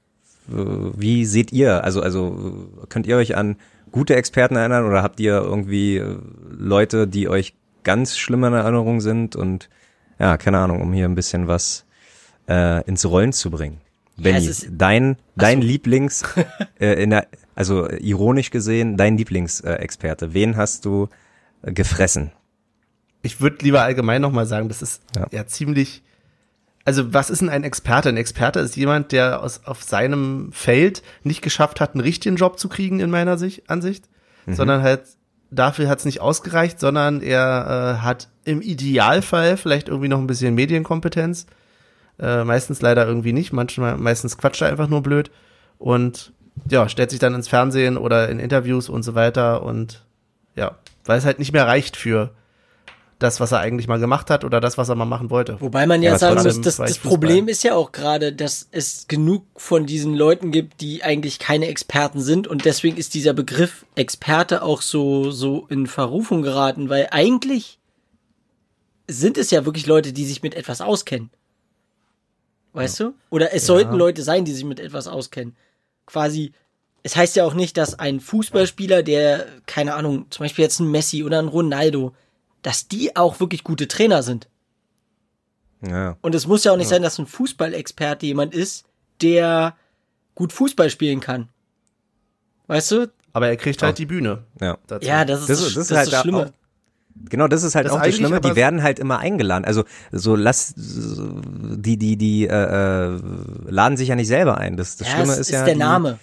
[0.48, 1.84] äh, wie seht ihr?
[1.84, 3.56] Also also könnt ihr euch an
[3.90, 6.02] gute Experten erinnern oder habt ihr irgendwie
[6.50, 9.68] Leute, die euch ganz schlimme Erinnerungen sind und
[10.18, 11.84] ja, keine Ahnung, um hier ein bisschen was
[12.48, 13.80] äh, ins Rollen zu bringen.
[14.16, 15.68] Benny, ja, dein, dein so.
[15.68, 16.24] Lieblings,
[16.80, 20.26] äh, in der, also ironisch gesehen, dein Lieblingsexperte.
[20.26, 21.08] Äh, Wen hast du
[21.62, 22.32] äh, gefressen?
[23.26, 25.26] Ich würde lieber allgemein nochmal sagen, das ist ja.
[25.30, 25.46] ja.
[25.46, 26.02] ziemlich,
[26.84, 28.08] also was ist denn ein Experte?
[28.08, 32.58] Ein Experte ist jemand, der aus, auf seinem Feld nicht geschafft hat, einen richtigen Job
[32.58, 34.08] zu kriegen, in meiner Sicht, Ansicht,
[34.46, 34.54] mhm.
[34.54, 35.02] sondern halt
[35.50, 40.26] dafür hat es nicht ausgereicht, sondern er äh, hat im Idealfall vielleicht irgendwie noch ein
[40.26, 41.46] bisschen Medienkompetenz.
[42.18, 43.52] Äh, meistens leider irgendwie nicht.
[43.52, 45.30] Manchmal, meistens quatscht er einfach nur blöd.
[45.78, 46.32] Und
[46.70, 49.62] ja, stellt sich dann ins Fernsehen oder in Interviews und so weiter.
[49.62, 50.04] Und
[50.54, 52.30] ja, weil es halt nicht mehr reicht für
[53.18, 55.58] das, was er eigentlich mal gemacht hat oder das, was er mal machen wollte.
[55.60, 59.08] Wobei man ja, ja sagen muss, das, das Problem ist ja auch gerade, dass es
[59.08, 63.86] genug von diesen Leuten gibt, die eigentlich keine Experten sind und deswegen ist dieser Begriff
[63.94, 67.78] Experte auch so, so in Verrufung geraten, weil eigentlich
[69.08, 71.30] sind es ja wirklich Leute, die sich mit etwas auskennen.
[72.74, 73.06] Weißt ja.
[73.06, 73.14] du?
[73.30, 73.68] Oder es ja.
[73.68, 75.56] sollten Leute sein, die sich mit etwas auskennen.
[76.04, 76.52] Quasi,
[77.02, 80.90] es heißt ja auch nicht, dass ein Fußballspieler, der, keine Ahnung, zum Beispiel jetzt ein
[80.90, 82.12] Messi oder ein Ronaldo,
[82.66, 84.48] dass die auch wirklich gute Trainer sind.
[85.86, 86.16] Ja.
[86.20, 86.96] Und es muss ja auch nicht ja.
[86.96, 88.86] sein, dass ein Fußballexperte jemand ist,
[89.22, 89.76] der
[90.34, 91.48] gut Fußball spielen kann.
[92.66, 93.12] Weißt du?
[93.32, 94.42] Aber er kriegt halt die Bühne.
[94.60, 95.06] Ja, dazu.
[95.06, 96.46] ja das ist das, das, das, ist halt das Schlimme.
[96.46, 98.40] Auch, genau, das ist halt das auch das Schlimme.
[98.40, 99.64] Die werden halt immer eingeladen.
[99.64, 103.20] Also so lass die die die äh, äh,
[103.68, 104.76] laden sich ja nicht selber ein.
[104.76, 106.18] Das, das ja, Schlimme ist, ist ja der die, Name.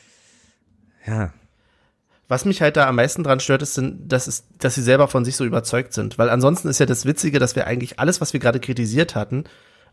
[1.07, 1.31] Ja.
[2.27, 5.25] Was mich halt da am meisten dran stört, ist, dass, es, dass sie selber von
[5.25, 6.17] sich so überzeugt sind.
[6.17, 9.43] Weil ansonsten ist ja das Witzige, dass wir eigentlich alles, was wir gerade kritisiert hatten,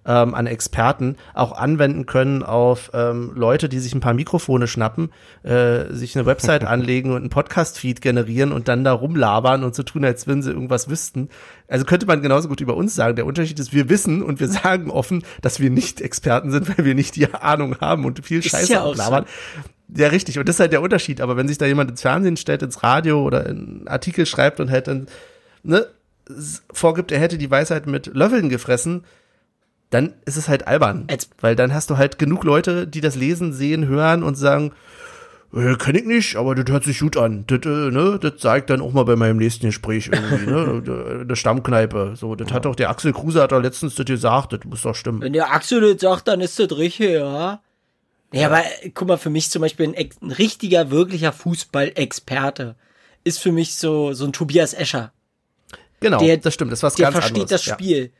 [0.07, 5.11] ähm, an Experten auch anwenden können auf ähm, Leute, die sich ein paar Mikrofone schnappen,
[5.43, 9.83] äh, sich eine Website anlegen und einen Podcast-Feed generieren und dann da rumlabern und so
[9.83, 11.29] tun, als wenn sie irgendwas wüssten.
[11.69, 13.17] Also könnte man genauso gut über uns sagen.
[13.17, 16.85] Der Unterschied ist, wir wissen und wir sagen offen, dass wir nicht Experten sind, weil
[16.85, 19.25] wir nicht die Ahnung haben und viel Scheiße ja ablabern.
[19.27, 19.71] So.
[19.97, 20.39] Ja, richtig.
[20.39, 21.21] Und das ist halt der Unterschied.
[21.21, 24.71] Aber wenn sich da jemand ins Fernsehen stellt, ins Radio oder einen Artikel schreibt und
[24.71, 25.07] halt dann
[25.63, 25.87] ne,
[26.73, 29.05] vorgibt, er hätte die Weisheit mit Löffeln gefressen,
[29.91, 31.07] dann ist es halt albern.
[31.41, 34.73] Weil dann hast du halt genug Leute, die das lesen, sehen, hören und sagen,
[35.53, 37.45] äh, kenn ich nicht, aber das hört sich gut an.
[37.49, 41.25] Das, äh, ne, das ich dann auch mal bei meinem nächsten Gespräch irgendwie, ne?
[41.29, 42.13] Der Stammkneipe.
[42.15, 42.55] So, das ja.
[42.55, 45.21] hat doch der Axel Kruse hat doch letztens das gesagt, das muss doch stimmen.
[45.21, 47.61] Wenn der Axel das sagt, dann ist das richtig, ja.
[48.33, 52.77] Ja, aber äh, guck mal, für mich zum Beispiel ein, ein richtiger, wirklicher Fußballexperte
[53.25, 55.13] ist für mich so, so ein Tobias Escher.
[56.01, 57.51] Genau, der, das stimmt, das was der ganz versteht anderes.
[57.51, 58.05] das Spiel.
[58.05, 58.11] Ja.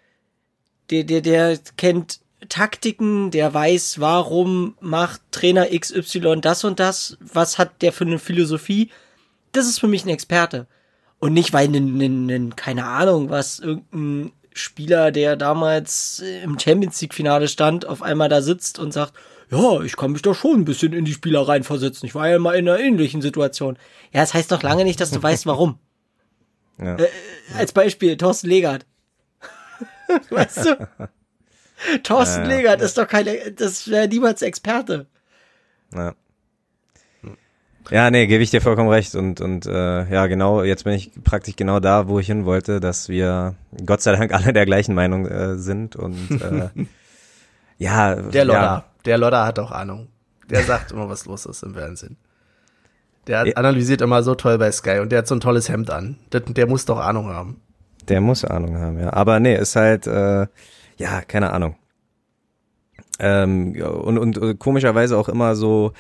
[0.91, 7.59] Der, der, der kennt Taktiken, der weiß, warum macht Trainer XY das und das, was
[7.59, 8.91] hat der für eine Philosophie.
[9.53, 10.67] Das ist für mich ein Experte.
[11.19, 17.01] Und nicht, weil, n, n, n, keine Ahnung, was irgendein Spieler, der damals im Champions
[17.01, 19.13] League Finale stand, auf einmal da sitzt und sagt,
[19.51, 22.07] ja, ich kann mich doch schon ein bisschen in die Spieler reinversetzen.
[22.07, 23.77] Ich war ja mal in einer ähnlichen Situation.
[24.13, 25.79] Ja, das heißt doch lange nicht, dass du weißt, warum.
[26.79, 26.97] Ja.
[26.97, 27.09] Äh,
[27.57, 28.87] als Beispiel, Thorsten Legert.
[30.31, 30.89] weißt du?
[32.03, 32.57] Thorsten ja, ja.
[32.57, 35.07] Legert ist doch keine, das wäre niemals Experte.
[35.93, 36.15] Ja.
[37.91, 39.17] Ja, nee, gebe ich dir vollkommen recht.
[39.17, 42.79] Und, und äh, ja, genau, jetzt bin ich praktisch genau da, wo ich hin wollte,
[42.79, 45.97] dass wir Gott sei Dank alle der gleichen Meinung äh, sind.
[45.97, 46.69] Und äh,
[47.79, 48.15] ja.
[48.15, 48.61] Der Lodder.
[48.61, 48.90] Ja.
[49.05, 50.09] Der Lodder hat auch Ahnung.
[50.49, 52.17] Der sagt immer, was los ist im Fernsehen.
[53.27, 56.19] Der analysiert immer so toll bei Sky und der hat so ein tolles Hemd an.
[56.33, 57.61] Der, der muss doch Ahnung haben.
[58.09, 59.13] Der muss Ahnung haben, ja.
[59.13, 60.47] Aber nee, ist halt, äh,
[60.97, 61.77] ja, keine Ahnung.
[63.19, 65.93] Ähm, ja, und, und äh, komischerweise auch immer so,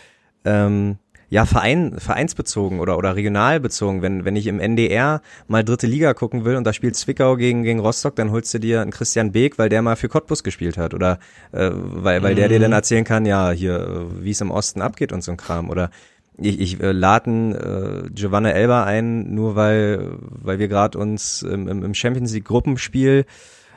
[0.44, 0.98] ähm,
[1.30, 4.02] ja, Verein, vereinsbezogen oder, oder regionalbezogen.
[4.02, 7.62] Wenn, wenn ich im NDR mal dritte Liga gucken will und da spielt Zwickau gegen,
[7.62, 10.76] gegen Rostock, dann holst du dir einen Christian Beek, weil der mal für Cottbus gespielt
[10.76, 10.92] hat.
[10.92, 11.20] Oder
[11.52, 14.82] äh, weil, weil der dir dann erzählen kann, ja, hier, äh, wie es im Osten
[14.82, 15.70] abgeht und so ein Kram.
[15.70, 15.90] Oder
[16.36, 21.68] ich, ich äh, laden äh, Giovanna Elba ein, nur weil, weil wir gerade uns im,
[21.68, 23.24] im im Champions League Gruppenspiel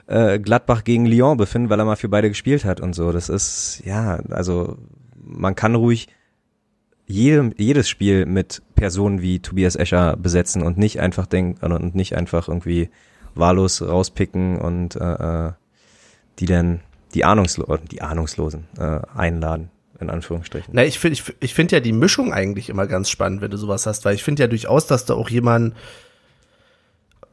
[0.07, 3.11] äh, Gladbach gegen Lyon befinden, weil er mal für beide gespielt hat und so.
[3.11, 4.79] Das ist, ja, also
[5.23, 6.07] man kann ruhig
[7.07, 12.15] jedem, jedes Spiel mit Personen wie Tobias Escher besetzen und nicht einfach denken und nicht
[12.15, 12.89] einfach irgendwie
[13.35, 15.51] wahllos rauspicken und äh, äh,
[16.39, 16.81] die dann
[17.13, 19.69] die Ahnungslo die Ahnungslosen äh, einladen,
[19.99, 20.73] in Anführungsstrichen.
[20.73, 23.57] Na, ich finde ich, ich finde ja die Mischung eigentlich immer ganz spannend, wenn du
[23.57, 25.75] sowas hast, weil ich finde ja durchaus, dass du auch jemanden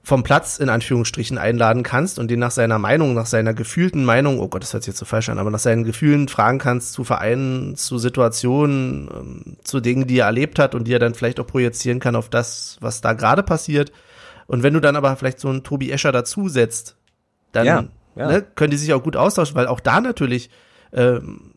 [0.02, 4.40] vom Platz in Anführungsstrichen einladen kannst und den nach seiner Meinung, nach seiner gefühlten Meinung,
[4.40, 6.92] oh Gott, das hört sich jetzt so falsch an, aber nach seinen Gefühlen fragen kannst
[6.94, 11.14] zu Vereinen, zu Situationen, ähm, zu Dingen, die er erlebt hat und die er dann
[11.14, 13.92] vielleicht auch projizieren kann auf das, was da gerade passiert.
[14.46, 16.96] Und wenn du dann aber vielleicht so einen Tobi Escher dazusetzt,
[17.52, 17.84] dann Ja,
[18.16, 18.26] ja.
[18.26, 20.50] Ne, können die sich auch gut austauschen, weil auch da natürlich
[20.92, 21.49] ähm,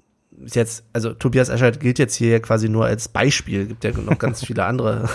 [0.44, 4.18] ist jetzt, also Tobias Escher gilt jetzt hier quasi nur als Beispiel, gibt ja noch
[4.18, 5.08] ganz viele andere.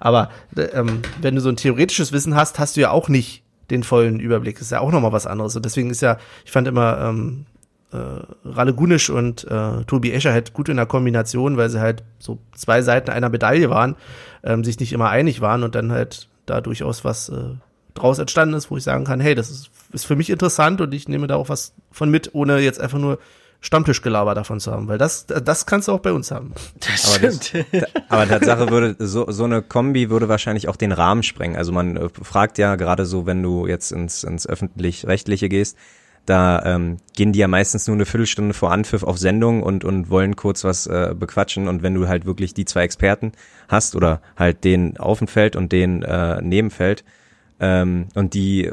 [0.00, 0.30] Aber
[0.72, 4.20] ähm, wenn du so ein theoretisches Wissen hast, hast du ja auch nicht den vollen
[4.20, 4.56] Überblick.
[4.56, 5.56] Das ist ja auch nochmal was anderes.
[5.56, 7.46] Und deswegen ist ja, ich fand immer ähm,
[7.92, 7.96] äh,
[8.44, 12.38] Ralle Gunisch und äh, Tobi Escher halt gut in der Kombination, weil sie halt so
[12.54, 13.96] zwei Seiten einer Medaille waren,
[14.42, 17.54] ähm, sich nicht immer einig waren und dann halt da durchaus was äh,
[17.94, 20.92] draus entstanden ist, wo ich sagen kann, hey, das ist, ist für mich interessant und
[20.92, 23.18] ich nehme da auch was von mit, ohne jetzt einfach nur
[23.64, 26.52] Stammtischgelaber davon zu haben, weil das, das kannst du auch bei uns haben.
[26.80, 27.66] Das Aber das- stimmt.
[28.10, 31.56] Aber Tatsache würde, so, so eine Kombi würde wahrscheinlich auch den Rahmen sprengen.
[31.56, 35.78] Also man äh, fragt ja gerade so, wenn du jetzt ins, ins öffentlich-rechtliche gehst,
[36.26, 40.08] da ähm, gehen die ja meistens nur eine Viertelstunde vor Anpfiff auf Sendung und, und
[40.10, 41.66] wollen kurz was äh, bequatschen.
[41.66, 43.32] Und wenn du halt wirklich die zwei Experten
[43.68, 47.04] hast oder halt den auf dem Feld und den äh, neben Feld
[47.60, 48.70] ähm, und die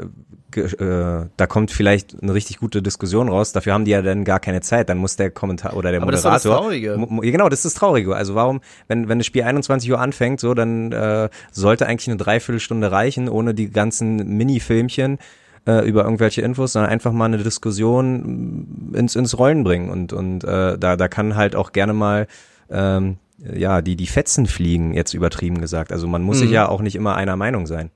[0.56, 3.52] äh, da kommt vielleicht eine richtig gute Diskussion raus.
[3.52, 4.88] Dafür haben die ja dann gar keine Zeit.
[4.88, 6.62] Dann muss der Kommentar oder der Aber das ist das Moderator.
[6.62, 6.96] Traurige.
[6.96, 8.14] Mo- genau, das ist das Traurige.
[8.16, 12.16] Also warum, wenn wenn das Spiel 21 Uhr anfängt, so dann äh, sollte eigentlich eine
[12.16, 15.18] Dreiviertelstunde reichen, ohne die ganzen Mini-Filmchen
[15.66, 20.12] äh, über irgendwelche Infos, sondern einfach mal eine Diskussion mm, ins ins Rollen bringen und
[20.12, 22.26] und äh, da da kann halt auch gerne mal
[22.70, 23.16] ähm,
[23.54, 25.92] ja die die Fetzen fliegen jetzt übertrieben gesagt.
[25.92, 26.54] Also man muss sich Mhm.
[26.54, 27.90] ja auch nicht immer einer Meinung sein.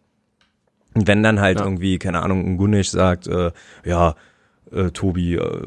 [0.96, 1.64] Und wenn dann halt Ja.
[1.64, 3.52] irgendwie, keine Ahnung, ein Gunnisch sagt, äh,
[3.84, 4.14] ja,
[4.72, 5.62] äh, Tobi, äh,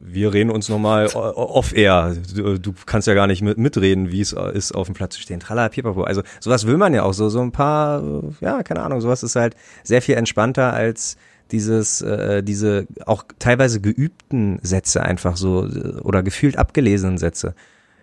[0.00, 2.14] wir reden uns nochmal off-air.
[2.34, 5.20] Du, du kannst ja gar nicht mit, mitreden, wie es ist, auf dem Platz zu
[5.20, 5.40] stehen.
[5.40, 6.02] Tralala, pipapo.
[6.02, 7.28] Also sowas will man ja auch so.
[7.28, 11.16] So ein paar, äh, ja, keine Ahnung, sowas ist halt sehr viel entspannter als
[11.52, 17.54] dieses, äh, diese auch teilweise geübten Sätze einfach so äh, oder gefühlt abgelesenen Sätze.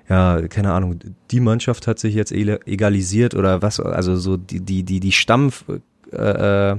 [0.09, 0.99] Ja, keine Ahnung,
[1.31, 5.51] die Mannschaft hat sich jetzt egalisiert oder was, also so die, die, die, die Stamm,
[6.13, 6.77] äh, äh,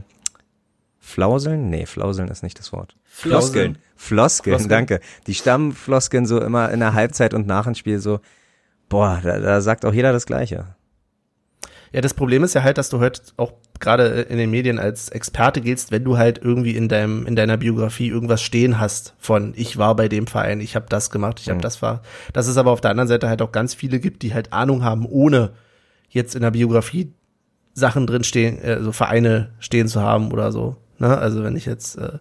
[0.98, 1.68] Flauseln?
[1.70, 2.96] Nee, Flauseln ist nicht das Wort.
[3.04, 3.78] Floskeln.
[3.96, 4.68] Floskeln, Floskeln.
[4.68, 5.00] danke.
[5.26, 8.20] Die Stammfloskeln so immer in der Halbzeit und nach dem Spiel so,
[8.88, 10.74] boah, da, da sagt auch jeder das Gleiche.
[11.92, 15.10] Ja, das Problem ist ja halt, dass du heute auch gerade in den Medien als
[15.10, 19.52] Experte giltst, wenn du halt irgendwie in deinem in deiner Biografie irgendwas stehen hast von
[19.56, 21.62] ich war bei dem Verein, ich habe das gemacht, ich habe Mhm.
[21.62, 22.02] das war.
[22.32, 24.82] Dass es aber auf der anderen Seite halt auch ganz viele gibt, die halt Ahnung
[24.82, 25.52] haben, ohne
[26.08, 27.12] jetzt in der Biografie
[27.74, 30.76] Sachen drin stehen, äh, so Vereine stehen zu haben oder so.
[30.98, 31.18] Ne?
[31.18, 32.18] Also wenn ich jetzt äh,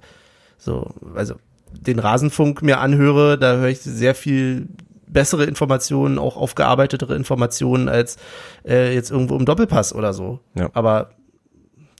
[0.57, 1.35] so, also
[1.71, 4.67] den Rasenfunk mir anhöre, da höre ich sehr viel
[5.07, 8.17] bessere Informationen, auch aufgearbeitetere Informationen als
[8.65, 10.39] äh, jetzt irgendwo im Doppelpass oder so.
[10.55, 10.69] Ja.
[10.73, 11.11] Aber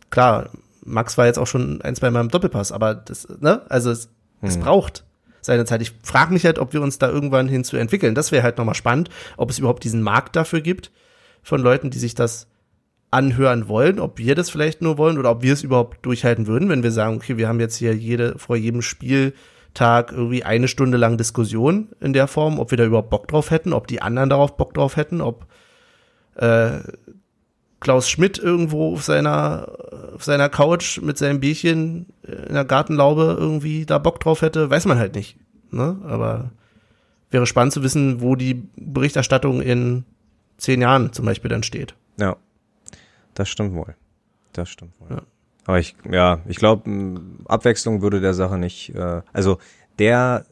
[0.09, 0.49] klar,
[0.83, 4.09] Max war jetzt auch schon ein, zwei Mal im Doppelpass, aber das, ne, also es,
[4.41, 5.05] es braucht
[5.41, 5.81] seine Zeit.
[5.81, 8.15] Ich frage mich halt, ob wir uns da irgendwann hin zu entwickeln.
[8.15, 10.91] Das wäre halt nochmal spannend, ob es überhaupt diesen Markt dafür gibt
[11.43, 12.47] von Leuten, die sich das
[13.13, 16.69] anhören wollen, ob wir das vielleicht nur wollen oder ob wir es überhaupt durchhalten würden,
[16.69, 20.97] wenn wir sagen, okay, wir haben jetzt hier jede, vor jedem Spieltag irgendwie eine Stunde
[20.97, 24.29] lang Diskussion in der Form, ob wir da überhaupt Bock drauf hätten, ob die anderen
[24.29, 25.45] darauf Bock drauf hätten, ob
[26.35, 26.79] äh,
[27.79, 29.67] Klaus Schmidt irgendwo auf seiner,
[30.15, 34.85] auf seiner Couch mit seinem Bierchen in der Gartenlaube irgendwie da Bock drauf hätte, weiß
[34.85, 35.37] man halt nicht.
[35.69, 35.97] Ne?
[36.07, 36.51] Aber
[37.29, 40.05] wäre spannend zu wissen, wo die Berichterstattung in
[40.57, 41.93] zehn Jahren zum Beispiel dann steht.
[42.17, 42.37] Ja,
[43.33, 43.95] das stimmt wohl.
[44.53, 45.17] Das stimmt wohl.
[45.17, 45.21] Ja.
[45.65, 49.59] Aber ich, ja, ich glaube, Abwechslung würde der Sache nicht, äh, also
[49.97, 50.45] der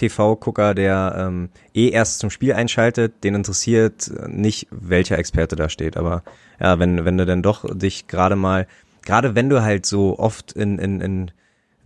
[0.00, 5.96] Nicht-TV-Gucker, der ähm, eh erst zum Spiel einschaltet, den interessiert nicht, welcher Experte da steht.
[5.96, 6.22] Aber
[6.60, 8.66] ja, wenn, wenn du dann doch dich gerade mal,
[9.02, 11.30] gerade wenn du halt so oft in, in, in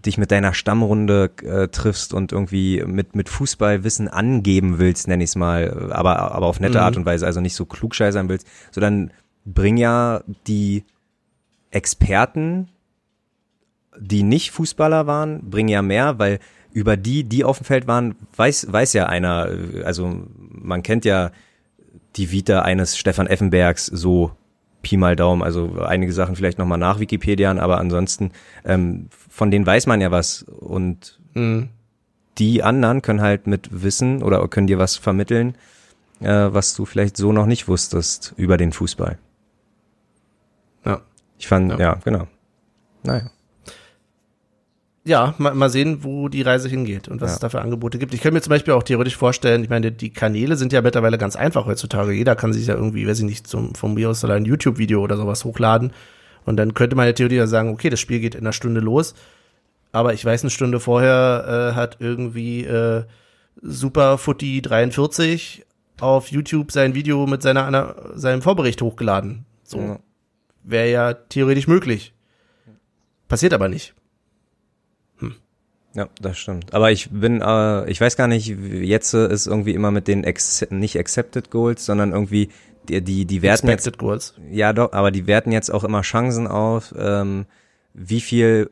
[0.05, 5.37] dich mit deiner Stammrunde äh, triffst und irgendwie mit, mit Fußballwissen angeben willst, nenn ich's
[5.37, 6.85] mal, aber, aber auf nette Mhm.
[6.85, 8.81] Art und Weise, also nicht so klugscheißern willst, so
[9.45, 10.85] dann bring ja die
[11.71, 12.69] Experten,
[13.99, 16.39] die nicht Fußballer waren, bringen ja mehr, weil
[16.73, 19.49] über die, die auf dem Feld waren, weiß, weiß ja einer,
[19.85, 21.31] also man kennt ja
[22.17, 24.33] die Vita eines Stefan Effenbergs so
[24.83, 28.31] Pi mal Daumen, also einige Sachen vielleicht nochmal nach Wikipedia, aber ansonsten,
[28.65, 31.69] ähm, von denen weiß man ja was und Mhm.
[32.39, 35.55] die anderen können halt mit Wissen oder können dir was vermitteln,
[36.21, 39.19] äh, was du vielleicht so noch nicht wusstest über den Fußball.
[41.41, 41.79] Ich fand, Ja.
[41.79, 42.27] ja, genau.
[43.03, 43.31] Naja.
[45.05, 47.35] ja, mal, mal sehen, wo die Reise hingeht und was Ja.
[47.35, 48.13] es da für Angebote gibt.
[48.15, 51.17] Ich könnte mir zum Beispiel auch theoretisch vorstellen, ich meine, die Kanäle sind ja mittlerweile
[51.19, 52.13] ganz einfach heutzutage.
[52.13, 55.17] Jeder kann sich ja irgendwie, weiß ich nicht, zum, von mir aus ein YouTube-Video oder
[55.17, 55.93] sowas hochladen.
[56.45, 59.15] Und dann könnte man ja theoretisch sagen, okay, das Spiel geht in einer Stunde los,
[59.93, 63.05] aber ich weiß, eine Stunde vorher äh, hat irgendwie äh,
[63.63, 65.65] Super Footy 43
[66.01, 69.45] auf YouTube sein Video mit seiner, einer, seinem Vorbericht hochgeladen.
[69.65, 69.79] So.
[69.81, 69.99] Ja.
[70.63, 72.13] Wäre ja theoretisch möglich.
[73.29, 73.95] Passiert aber nicht.
[75.95, 76.73] Ja, das stimmt.
[76.73, 80.65] Aber ich bin, äh, ich weiß gar nicht, jetzt ist irgendwie immer mit den Ex
[80.71, 82.51] nicht Accepted Goals, sondern irgendwie
[82.89, 84.35] die, die, die werten jetzt, Expected Goals.
[84.51, 87.47] ja doch, aber die werten jetzt auch immer Chancen auf, ähm,
[87.93, 88.71] wie viel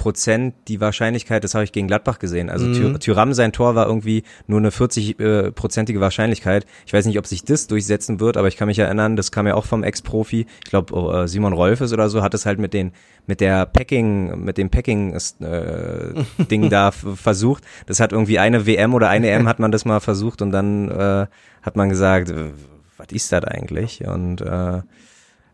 [0.00, 2.48] Prozent die Wahrscheinlichkeit, das habe ich gegen Gladbach gesehen.
[2.48, 2.72] Also Mhm.
[2.72, 6.64] Thür- Thuram, sein Tor war irgendwie nur eine 40-prozentige Wahrscheinlichkeit.
[6.86, 9.46] Ich weiß nicht, ob sich das durchsetzen wird, aber ich kann mich erinnern, das kam
[9.46, 10.46] ja auch vom Ex-Profi.
[10.64, 12.92] Ich glaube, äh, Simon Rolfes oder so hat es halt mit den
[13.26, 17.62] mit der Packing, mit dem Packing äh, Ding da versucht.
[17.86, 20.88] Das hat irgendwie eine WM oder eine M hat man das mal versucht und dann
[20.90, 21.26] äh,
[21.62, 22.52] hat man gesagt, äh,
[22.96, 24.06] was ist das eigentlich?
[24.06, 24.80] Und äh,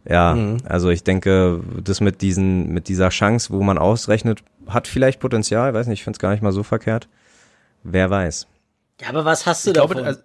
[0.09, 0.59] ja, Mhm.
[0.65, 5.75] also ich denke, das mit diesen, mit dieser Chance, wo man ausrechnet, hat vielleicht Potenzial,
[5.75, 7.09] weiß nicht, ich finde es gar nicht mal so verkehrt.
[7.83, 8.47] Wer weiß.
[9.01, 10.07] Ja, aber was hast du Ich glaube, davon?
[10.09, 10.21] also,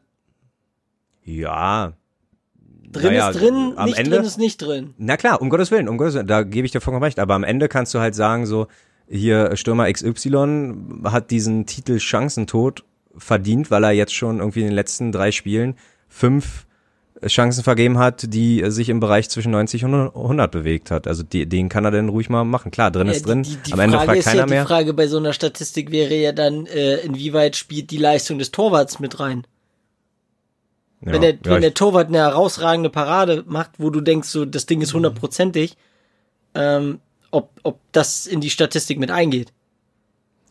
[1.23, 1.93] Ja.
[2.91, 4.93] drin naja, ist drin, am nicht Ende- drin ist nicht drin.
[4.97, 7.19] Na klar, um Gottes Willen, um Gottes Willen, da gebe ich dir vollkommen recht.
[7.19, 8.67] Aber am Ende kannst du halt sagen, so,
[9.07, 10.73] hier Stürmer XY
[11.05, 12.83] hat diesen Titel Chancentod
[13.17, 15.75] verdient, weil er jetzt schon irgendwie in den letzten drei Spielen
[16.07, 16.65] fünf
[17.27, 21.07] Chancen vergeben hat, die sich im Bereich zwischen 90 und 100 bewegt hat.
[21.07, 22.71] Also die, den kann er denn ruhig mal machen.
[22.71, 23.43] Klar, drin Ja, ist drin.
[23.43, 24.65] Die, die, die am Ende Frage fragt keiner ja, die mehr.
[24.65, 28.99] Frage bei so einer Statistik wäre ja dann, äh, inwieweit spielt die Leistung des Torwarts
[28.99, 29.45] mit rein?
[31.01, 34.63] Ja, wenn der, wenn der Torwart eine herausragende Parade macht, wo du denkst, so das
[34.63, 34.67] Mhm.
[34.67, 35.77] Ding ist hundertprozentig,
[36.53, 36.99] ähm,
[37.31, 39.51] ob, ob das in die Statistik mit eingeht.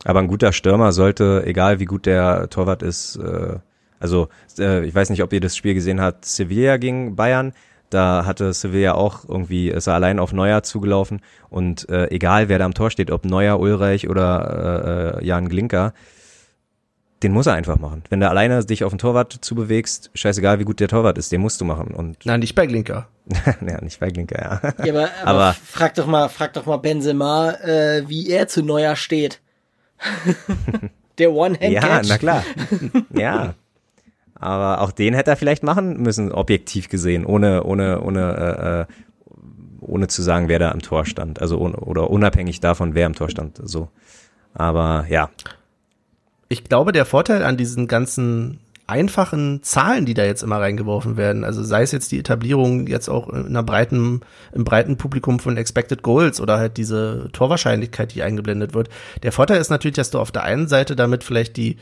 [0.03, 3.59] Aber ein guter Stürmer sollte, egal wie gut der Torwart ist, äh,
[4.01, 4.27] also
[4.59, 7.53] äh, ich weiß nicht, ob ihr das Spiel gesehen habt, Sevilla gegen Bayern.
[7.89, 12.57] Da hatte Sevilla auch irgendwie, ist er allein auf Neuer zugelaufen und äh, egal wer
[12.57, 15.93] da am Tor steht, ob Neuer, Ulreich oder äh, äh, Jan Glinker,
[17.21, 18.03] den muss er einfach machen.
[18.09, 21.41] Wenn du alleine dich auf den Torwart zubewegst, scheißegal wie gut der Torwart ist, den
[21.41, 21.93] musst du machen.
[21.93, 23.09] Und nein, nicht bei Glinker.
[23.45, 24.85] ja, nicht bei Glinker, ja.
[24.85, 28.63] Ja, aber, aber, Aber- frag doch mal, frag doch mal Benzema, äh, wie er zu
[28.63, 29.41] Neuer steht.
[31.17, 31.83] der One-Hand-Catch.
[31.83, 32.43] Ja, na klar.
[33.13, 33.53] ja.
[34.41, 38.85] Aber auch den hätte er vielleicht machen müssen, objektiv gesehen, ohne, ohne, ohne, äh, äh,
[39.81, 41.39] ohne zu sagen, wer da am Tor stand.
[41.39, 43.61] Also oder unabhängig davon, wer am Tor stand.
[43.63, 43.89] So.
[44.55, 45.29] Aber ja.
[46.49, 51.43] Ich glaube, der Vorteil an diesen ganzen einfachen Zahlen, die da jetzt immer reingeworfen werden,
[51.43, 54.21] also sei es jetzt die Etablierung jetzt auch in einer breiten,
[54.53, 58.89] im breiten Publikum von Expected Goals oder halt diese Torwahrscheinlichkeit, die eingeblendet wird.
[59.21, 61.77] Der Vorteil ist natürlich, dass du auf der einen Seite damit vielleicht die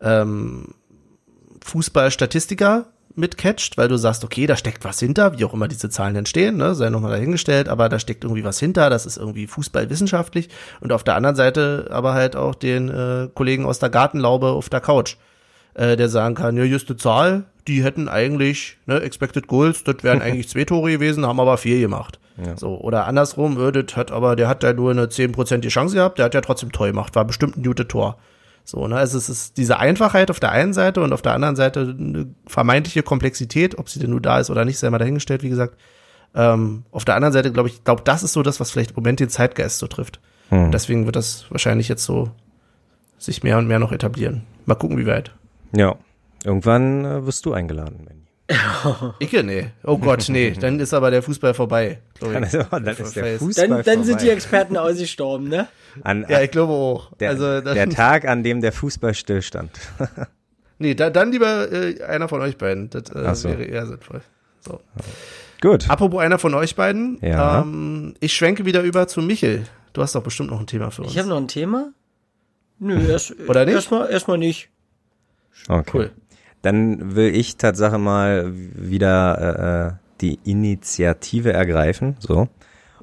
[0.00, 0.74] ähm,
[1.64, 2.86] Fußballstatistiker
[3.18, 6.56] mitcatcht, weil du sagst, okay, da steckt was hinter, wie auch immer diese Zahlen entstehen,
[6.56, 10.48] ne, sei nochmal dahingestellt, aber da steckt irgendwie was hinter, das ist irgendwie fußballwissenschaftlich
[10.80, 14.68] und auf der anderen Seite aber halt auch den äh, Kollegen aus der Gartenlaube auf
[14.68, 15.16] der Couch,
[15.74, 19.96] äh, der sagen kann, ja, ist eine Zahl, die hätten eigentlich, ne, Expected Goals, das
[20.02, 22.20] wären eigentlich zwei Tore gewesen, haben aber vier gemacht.
[22.44, 22.56] Ja.
[22.56, 26.18] So, oder andersrum, äh, das hat aber, der hat ja nur eine 10% Chance gehabt,
[26.18, 28.16] der hat ja trotzdem Tor gemacht, war bestimmt ein gutes Tor.
[28.64, 31.56] So, ne, also es ist diese Einfachheit auf der einen Seite und auf der anderen
[31.56, 35.42] Seite eine vermeintliche Komplexität, ob sie denn nur da ist oder nicht, sei mal dahingestellt,
[35.42, 35.76] wie gesagt.
[36.34, 38.96] Ähm, auf der anderen Seite glaube ich, glaube, das ist so das, was vielleicht im
[38.96, 40.20] Moment den Zeitgeist so trifft.
[40.50, 40.70] Hm.
[40.70, 42.30] Deswegen wird das wahrscheinlich jetzt so
[43.18, 44.42] sich mehr und mehr noch etablieren.
[44.66, 45.32] Mal gucken, wie weit.
[45.74, 45.96] Ja.
[46.44, 48.27] Irgendwann äh, wirst du eingeladen, Manny.
[49.20, 49.70] Icke, nee.
[49.84, 50.52] Oh Gott, nee.
[50.52, 51.98] Dann ist aber der Fußball vorbei.
[52.18, 54.30] Dann ist, dann ist der Fußball Dann, dann sind die.
[54.30, 55.68] Experten ausgestorben, ne?
[56.02, 57.14] an, Ja, ich glaube auch.
[57.16, 59.70] der, also, dann, der Tag, an dem der Fußball stillstand.
[60.78, 62.88] nee, da, dann lieber äh, einer von euch beiden.
[62.88, 63.48] Das äh, so.
[63.50, 64.22] wäre eher sinnvoll.
[64.60, 64.80] So.
[65.60, 65.90] Gut.
[65.90, 67.18] Apropos einer von euch beiden.
[67.20, 67.60] Ja.
[67.62, 69.64] Ähm, ich schwenke wieder über zu Michel.
[69.92, 71.12] Du hast doch bestimmt noch ein Thema für uns.
[71.12, 71.92] Ich habe noch ein Thema.
[72.78, 73.74] Nö, erst, Oder nicht?
[73.74, 74.70] Erstmal, erstmal nicht.
[75.68, 75.90] Okay.
[75.92, 76.10] Cool.
[76.62, 82.48] Dann will ich Tatsache mal wieder äh, die Initiative ergreifen, so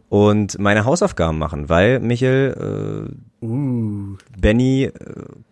[0.09, 3.07] und meine Hausaufgaben machen, weil Michel,
[3.41, 4.17] äh, Uh.
[4.39, 4.91] Benny äh,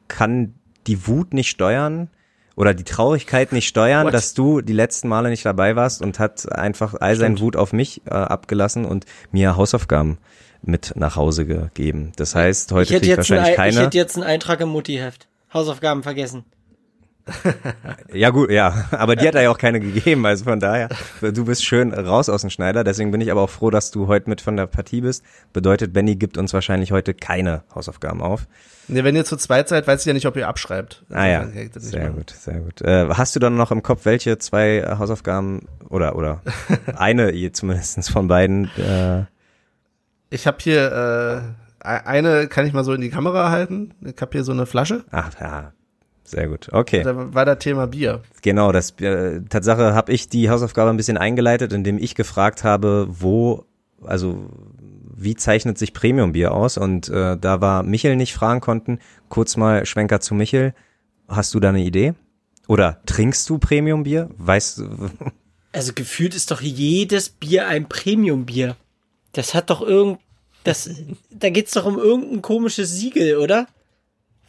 [0.08, 0.54] kann
[0.88, 2.10] die Wut nicht steuern
[2.56, 4.14] oder die Traurigkeit nicht steuern, What?
[4.14, 7.42] dass du die letzten Male nicht dabei warst und hat einfach all seinen Stimmt.
[7.42, 10.18] Wut auf mich äh, abgelassen und mir Hausaufgaben
[10.62, 12.12] mit nach Hause gegeben.
[12.16, 13.86] Das heißt, heute kriege ich jetzt ein, wahrscheinlich Ei- ich keine.
[13.88, 15.28] hätte jetzt einen Eintrag im Mutti-Heft.
[15.54, 16.46] Hausaufgaben vergessen.
[18.14, 20.90] Ja gut, ja, aber die hat er ja auch keine gegeben, also von daher,
[21.22, 24.08] du bist schön raus aus dem Schneider, deswegen bin ich aber auch froh, dass du
[24.08, 25.24] heute mit von der Partie bist.
[25.54, 28.46] Bedeutet, Benny gibt uns wahrscheinlich heute keine Hausaufgaben auf.
[28.90, 31.04] Nee, wenn ihr zu zweit seid, weiß ich ja nicht, ob ihr abschreibt.
[31.10, 32.82] Ah ja, sehr gut, sehr gut.
[32.82, 36.42] Äh, hast du dann noch im Kopf, welche zwei Hausaufgaben oder oder
[36.98, 38.70] eine zumindest von beiden?
[38.78, 39.24] Äh,
[40.30, 40.92] Ich habe hier
[41.82, 43.94] äh, e- eine, kann ich mal so in die Kamera halten.
[44.02, 45.06] Ich habe hier so eine Flasche.
[45.12, 45.72] ach ja,
[46.34, 46.70] sehr gut.
[46.72, 47.04] Okay.
[47.04, 48.22] Da war das Thema Bier.
[48.42, 53.08] Genau, das äh, Tatsache habe ich die Hausaufgabe ein bisschen eingeleitet, indem ich gefragt habe,
[53.10, 53.66] wo,
[54.04, 54.50] also
[55.16, 56.78] wie zeichnet sich Premium-Bier aus?
[56.78, 59.00] Und äh, da war Michel nicht fragen konnten,
[59.30, 60.74] kurz mal Schwenker zu Michel.
[61.28, 62.14] Hast du da eine Idee?
[62.68, 64.30] Oder trinkst du Premium-Bier?
[64.38, 64.86] Weißt du?
[65.76, 68.78] Also gefühlt ist doch jedes Bier ein Premium-Bier.
[69.32, 70.20] Das hat doch irgend,
[70.64, 70.88] das,
[71.32, 73.66] da geht's doch um irgendein komisches Siegel, oder?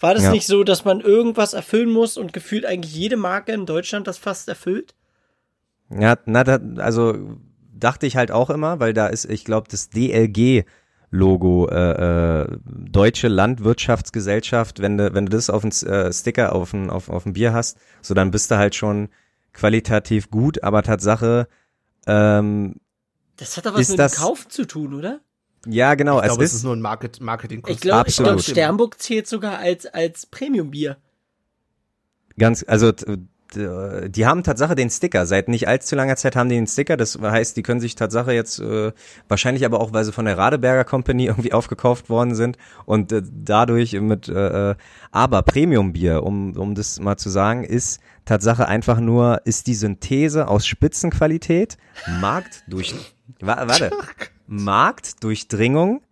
[0.05, 0.32] War das Ja.
[0.32, 4.18] nicht so, dass man irgendwas erfüllen muss und gefühlt eigentlich jede Marke in Deutschland das
[4.18, 4.94] fast erfüllt?
[5.89, 7.39] Ja, na, da, also
[7.72, 10.64] dachte ich halt auch immer, weil da ist, ich glaube, das DLG
[11.10, 16.72] Logo äh, äh, Deutsche Landwirtschaftsgesellschaft, wenn du wenn du das auf den äh, Sticker auf
[16.74, 19.09] ein auf auf ein Bier hast, so dann bist du halt schon
[19.52, 21.47] qualitativ gut, aber Tatsache
[22.06, 22.76] ähm,
[23.36, 25.20] Das hat doch was Ist mit das- dem Kauf zu tun, oder?
[25.66, 27.62] Ja genau, Ich es glaube, es ist, ist nur ein Market Marketing.
[27.66, 28.41] Ich glaube, ich glaub.
[28.41, 30.97] Sternburg zählt sogar als, als Premium-Bier.
[32.36, 32.93] Ganz, also
[33.57, 35.27] die haben Tatsache den Sticker.
[35.27, 36.97] Seit nicht allzu langer Zeit haben die den Sticker.
[36.97, 38.93] Das heißt, die können sich Tatsache jetzt äh,
[39.28, 43.23] wahrscheinlich aber auch, weil sie von der Radeberger Company irgendwie aufgekauft worden sind und äh,
[43.24, 44.74] dadurch mit äh, äh,
[45.12, 50.49] aber Premium-Bier, um um das mal zu sagen, ist Tatsache einfach nur ist die Synthese
[50.49, 51.78] aus Spitzenqualität,
[52.20, 52.95] Markt durch
[53.41, 53.91] wa warte
[54.47, 56.03] Marktdurchdringung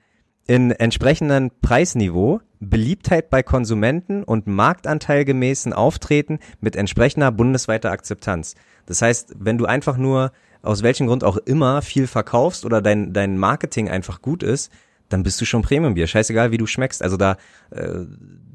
[0.46, 8.54] in entsprechendem Preisniveau, Beliebtheit bei Konsumenten und marktanteilgemäßen Auftreten mit entsprechender bundesweiter Akzeptanz.
[8.86, 10.32] Das heißt, wenn du einfach nur
[10.62, 14.72] aus welchem Grund auch immer viel verkaufst oder dein, dein Marketing einfach gut ist,
[15.08, 16.06] dann bist du schon Premiumbier.
[16.06, 17.02] Scheißegal, wie du schmeckst.
[17.02, 17.36] Also da,
[17.70, 18.06] äh,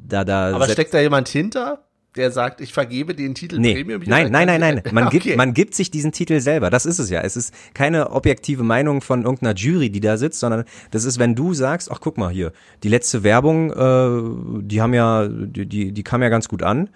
[0.08, 0.56] da, da.
[0.56, 4.10] Aber steckt da jemand hinter, der sagt, ich vergebe den Titel Nee, Premium Bier?
[4.10, 4.82] nein, nein, nein, nein.
[4.92, 5.20] Man, Okay.
[5.20, 6.70] gibt, man gibt sich diesen Titel selber.
[6.70, 7.22] Das ist es ja.
[7.22, 11.36] Es ist keine objektive Meinung von irgendeiner Jury, die da sitzt, sondern das ist, wenn
[11.36, 12.54] du sagst, ach guck mal hier,
[12.84, 16.90] die letzte Werbung, äh, die haben ja, die, die, die kam ja ganz gut an,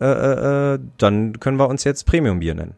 [0.00, 2.74] äh, äh, äh, dann können wir uns jetzt Premium-Bier nennen.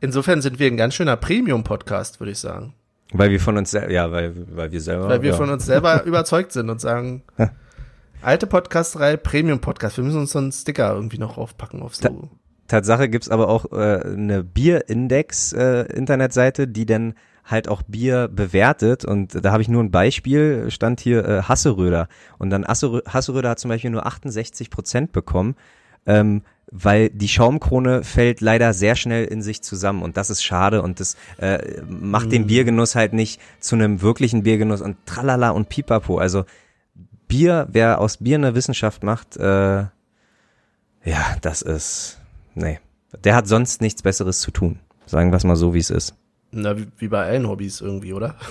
[0.00, 2.74] Insofern sind wir ein ganz schöner Premium-Podcast, würde ich sagen.
[3.12, 5.08] Weil wir von uns selber, ja, weil, weil wir selber.
[5.08, 5.36] Weil wir ja.
[5.36, 7.22] von uns selber überzeugt sind und sagen,
[8.22, 9.96] alte Podcast-Reihe, Premium-Podcast.
[9.96, 12.28] Wir müssen uns so einen Sticker irgendwie noch aufpacken auf so.
[12.68, 17.14] Tatsache gibt's aber auch äh, eine Bierindex-Internetseite, die dann
[17.44, 19.04] halt auch Bier bewertet.
[19.04, 22.08] Und da habe ich nur ein Beispiel, stand hier äh, Hasseröder.
[22.38, 25.54] Und dann Hasserö Hasseröder hat zum Beispiel nur 68 Prozent bekommen,
[26.06, 30.02] ähm, weil die Schaumkrone fällt leider sehr schnell in sich zusammen.
[30.02, 30.82] Und das ist schade.
[30.82, 34.80] Und das äh, macht den Biergenuss halt nicht zu einem wirklichen Biergenuss.
[34.80, 36.44] Und tralala und pipapo, also
[37.28, 39.84] Bier, wer aus Bier eine Wissenschaft macht, äh,
[41.04, 42.18] ja, das ist,
[42.54, 42.80] nee.
[43.24, 44.80] Der hat sonst nichts Besseres zu tun.
[45.06, 46.14] Sagen wir es mal so, wie es ist.
[46.50, 48.34] Na, wie, wie bei allen Hobbys irgendwie, oder?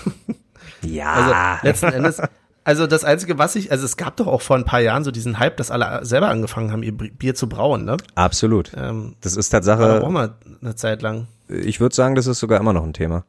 [0.82, 1.12] Ja.
[1.60, 2.20] Also letzten Endes,
[2.64, 5.12] also das Einzige, was ich, also es gab doch auch vor ein paar Jahren so
[5.12, 7.96] diesen Hype, dass alle selber angefangen haben, ihr Bier zu brauen, ne?
[8.16, 8.72] absolut.
[8.76, 11.28] Ähm, Das ist doch auch Tatsache, mal eine Zeit lang.
[11.48, 13.24] ich würde sagen, das ist sogar immer noch ein Thema.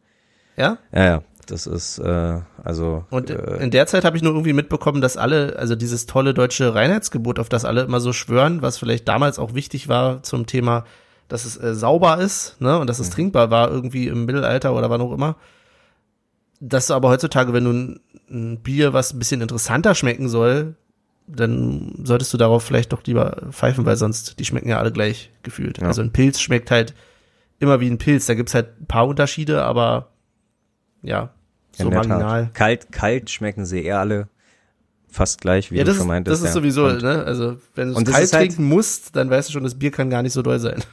[0.56, 0.80] Ja?
[0.92, 1.22] Ja, ja.
[1.48, 3.06] Das ist, äh, also.
[3.10, 6.34] Und äh, in der Zeit habe ich nur irgendwie mitbekommen, dass alle, also dieses tolle
[6.34, 10.46] deutsche Reinheitsgebot, auf das alle immer so schwören, was vielleicht damals auch wichtig war zum
[10.46, 10.86] Thema,
[11.28, 14.90] dass es äh, sauber ist, ne, und dass es trinkbar war irgendwie im Mittelalter oder
[14.90, 15.36] wann auch immer.
[16.60, 18.00] Dass du aber heutzutage, wenn du ein,
[18.30, 20.76] ein Bier, was ein bisschen interessanter schmecken soll,
[21.28, 25.32] dann solltest du darauf vielleicht doch lieber pfeifen, weil sonst, die schmecken ja alle gleich
[25.44, 25.80] gefühlt.
[25.80, 25.88] Ja.
[25.88, 26.94] Also ein Pilz schmeckt halt
[27.60, 28.26] immer wie ein Pilz.
[28.26, 30.12] Da gibt's halt ein paar Unterschiede, aber
[31.02, 31.34] ja,
[31.86, 32.50] so marginal.
[32.54, 34.28] Kalt, kalt schmecken sie eher alle
[35.10, 36.34] fast gleich, wie Ja, du das, schon ist, meintest.
[36.34, 36.54] das ist ja.
[36.62, 37.24] sowieso, Und, ne?
[37.24, 40.10] Also, wenn du es kalt halt- trinken musst, dann weißt du schon, das Bier kann
[40.10, 40.84] gar nicht so doll sein.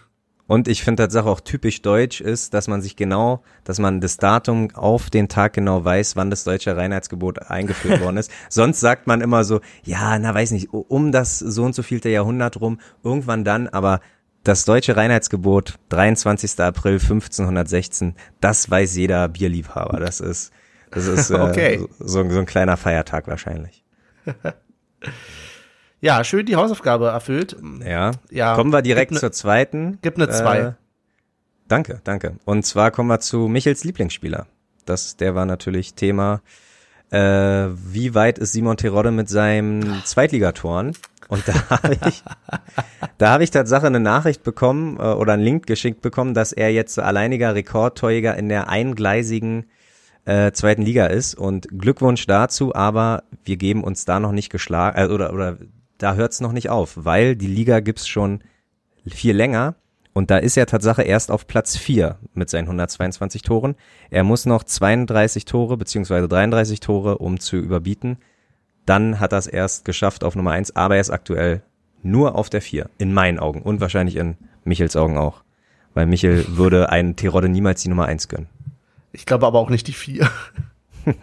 [0.46, 4.16] und ich finde Tatsache auch typisch deutsch ist, dass man sich genau, dass man das
[4.18, 8.30] Datum auf den Tag genau weiß, wann das deutsche Reinheitsgebot eingeführt worden ist.
[8.50, 12.08] Sonst sagt man immer so, ja, na weiß nicht, um das so und so vielte
[12.08, 14.00] Jahrhundert rum, irgendwann dann, aber
[14.44, 16.60] das deutsche Reinheitsgebot, 23.
[16.60, 19.98] April 1516, das weiß jeder Bierliebhaber.
[19.98, 20.52] Das ist,
[20.94, 21.86] das ist äh, Okay.
[21.98, 23.84] so, so ein kleiner Feiertag wahrscheinlich.
[26.00, 27.56] Ja, schön die Hausaufgabe erfüllt.
[27.82, 28.10] Ja.
[28.30, 29.98] Ja, Kommen wir direkt ne- zur zweiten.
[30.02, 30.58] gib ne zwei.
[30.58, 30.72] Äh,
[31.66, 32.34] danke, danke.
[32.44, 34.46] Und zwar kommen wir zu Michels Lieblingsspieler.
[34.84, 36.42] Das, der war natürlich Thema.
[37.10, 40.94] Äh, wie weit ist Simon Terodde mit seinen Zweitligatoren?
[41.28, 42.22] Und da habe ich,
[43.18, 46.70] da habe ich Tatsache eine Nachricht bekommen äh, oder einen Link geschickt bekommen, dass er
[46.70, 49.64] jetzt alleiniger Rekordtorjäger in der eingleisigen
[50.24, 51.34] äh, zweiten Liga ist.
[51.34, 55.58] Und Glückwunsch dazu, aber wir geben uns da noch nicht geschlagen, äh, oder, oder
[55.98, 58.40] da hört's noch nicht auf, weil die Liga gibt's schon
[59.06, 59.76] viel länger.
[60.12, 63.74] Und da ist er Tatsache erst auf Platz 4 mit seinen 122 Toren.
[64.10, 68.18] Er muss noch 32 Tore beziehungsweise 33 Tore, um zu überbieten.
[68.86, 71.62] Dann hat er es erst geschafft auf Nummer 1, aber er ist aktuell
[72.02, 75.42] nur auf der 4, in meinen Augen und wahrscheinlich in Michels Augen auch.
[75.94, 78.48] Weil Michel würde einen Terodde niemals die Nummer 1 gönnen.
[79.14, 80.28] Ich glaube aber auch nicht die vier.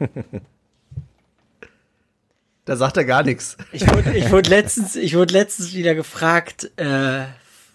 [2.65, 3.57] da sagt er gar nichts.
[3.73, 7.25] Ich wurde, ich wurde letztens, ich wurde letztens wieder gefragt äh,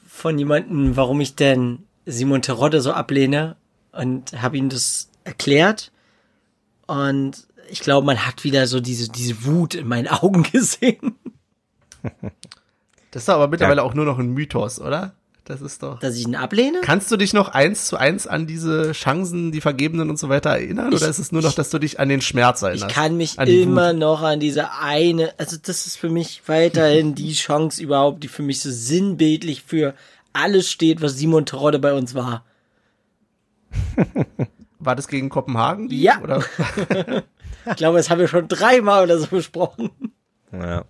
[0.08, 3.56] von jemandem, warum ich denn Simon Terodde so ablehne
[3.92, 5.92] und habe ihm das erklärt.
[6.86, 11.16] Und ich glaube, man hat wieder so diese diese Wut in meinen Augen gesehen,
[13.10, 15.15] Das ist aber mittlerweile auch nur noch ein Mythos, oder?
[15.46, 16.00] Das ist doch.
[16.00, 16.80] dass ich ihn ablehne.
[16.82, 20.50] Kannst du dich noch eins zu eins an diese Chancen, die vergebenen und so weiter
[20.50, 20.88] erinnern?
[20.92, 22.90] Ich- oder ist es nur noch, dass du dich an den Schmerz erinnerst?
[22.90, 23.98] Ich kann mich immer Wut?
[23.98, 28.42] noch an diese eine, also das ist für mich weiterhin die Chance überhaupt, die für
[28.42, 29.94] mich so sinnbildlich für
[30.32, 32.44] alles steht, was Simon Terodde bei uns war.
[34.78, 35.88] War das gegen Kopenhagen?
[35.88, 36.02] die?
[36.02, 36.20] Ja.
[36.20, 36.44] Oder?
[37.68, 39.90] Ich glaube, das haben wir schon dreimal oder so besprochen.
[40.52, 40.84] Ja.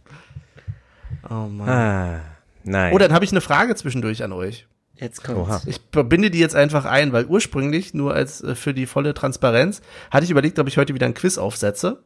[1.31, 1.69] Oh Mann.
[1.71, 2.21] Ah,
[2.67, 2.93] nein.
[2.93, 4.67] Oh, dann habe ich eine Frage zwischendurch an euch.
[4.95, 5.41] Jetzt kommt's.
[5.41, 5.63] Oha.
[5.67, 9.83] Ich verbinde die jetzt einfach ein, weil ursprünglich, nur als äh, für die volle Transparenz,
[10.11, 12.03] hatte ich überlegt, ob ich heute wieder ein Quiz aufsetze.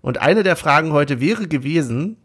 [0.00, 2.16] Und eine der Fragen heute wäre gewesen,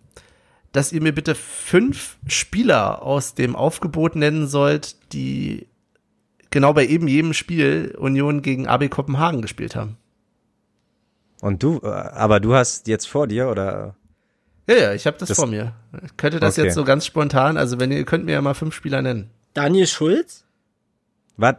[0.72, 5.68] dass ihr mir bitte fünf Spieler aus dem Aufgebot nennen sollt, die
[6.50, 9.98] genau bei eben jedem Spiel Union gegen AB Kopenhagen gespielt haben.
[11.42, 13.96] Und du, äh, aber du hast jetzt vor dir oder?
[14.68, 15.74] Ja, ja, ich habe das, Das- vor mir.
[16.06, 16.66] Ich könnte das Okay.
[16.68, 19.30] jetzt so ganz spontan, also wenn ihr ihr könnt mir ja mal fünf Spieler nennen.
[19.54, 20.46] Daniel Schulz?
[21.38, 21.56] Was?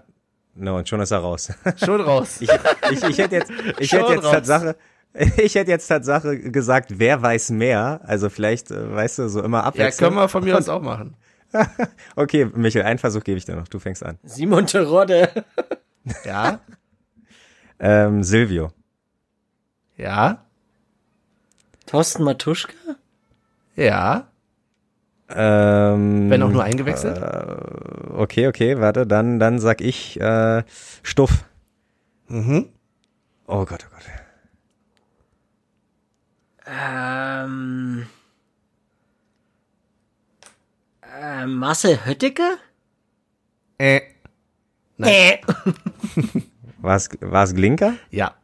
[0.54, 1.50] No, und schon ist er raus.
[1.82, 2.40] Schon raus.
[2.40, 2.50] Ich,
[2.90, 4.32] ich, ich hätte jetzt, ich Schon hätte jetzt raus.
[4.32, 4.76] Tatsache,
[5.38, 8.00] ich hätte jetzt Tatsache gesagt, wer weiß mehr?
[8.04, 10.08] Also vielleicht, äh, weißt du, so immer ja, abwechseln.
[10.10, 11.16] können wir von mir aus auch machen.
[12.16, 13.68] Okay, Michael, einen Versuch gebe ich dir noch.
[13.68, 14.18] Du fängst an.
[14.24, 15.44] Simon Terodde?
[16.24, 16.60] Ja,
[17.78, 18.70] Ähm, Silvio.
[19.96, 20.44] ja,
[21.86, 22.74] Thorsten Matuschka?
[23.76, 24.28] ja.
[25.34, 27.18] Ähm, Wenn auch nur eingewechselt.
[28.10, 30.62] Okay, okay, warte, dann, dann sag ich äh,
[31.02, 31.44] Stuff.
[32.28, 32.68] Mhm.
[33.46, 34.02] Oh Gott, oh Gott.
[36.66, 38.06] Ähm,
[41.18, 42.58] äh, Marcel Hötteke?
[43.78, 44.02] Äh.
[44.98, 45.12] Nein.
[45.12, 45.38] Äh.
[46.78, 47.94] War es, war es Glinker?
[48.10, 48.34] Ja.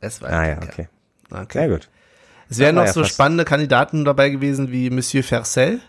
[0.00, 0.88] Es war Ah ja, okay.
[1.30, 1.46] okay.
[1.52, 1.88] Sehr gut.
[2.48, 3.14] Es wären noch ja so fast.
[3.14, 5.80] spannende Kandidaten dabei gewesen wie Monsieur Fercel.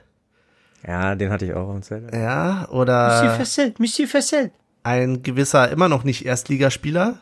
[0.85, 2.09] Ja, den hatte ich auch im Zettel.
[2.19, 4.51] Ja, Monsieur oder Fessel, Monsieur Fessel.
[4.83, 7.19] ein gewisser, immer noch nicht Erstligaspieler,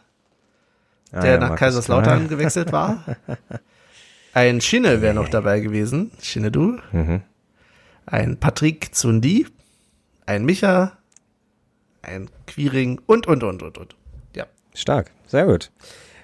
[1.11, 2.29] Ah, der ja, nach Markus Kaiserslautern Knapp.
[2.29, 3.03] gewechselt war.
[4.33, 6.11] Ein Schinne wäre noch dabei gewesen.
[6.21, 6.77] Schinne du.
[6.91, 7.21] Mhm.
[8.05, 9.47] Ein Patrick Zundi.
[10.25, 10.91] Ein Micha.
[12.01, 13.95] Ein Quiring und, und, und, und, und.
[14.35, 14.45] Ja.
[14.73, 15.71] Stark, sehr gut.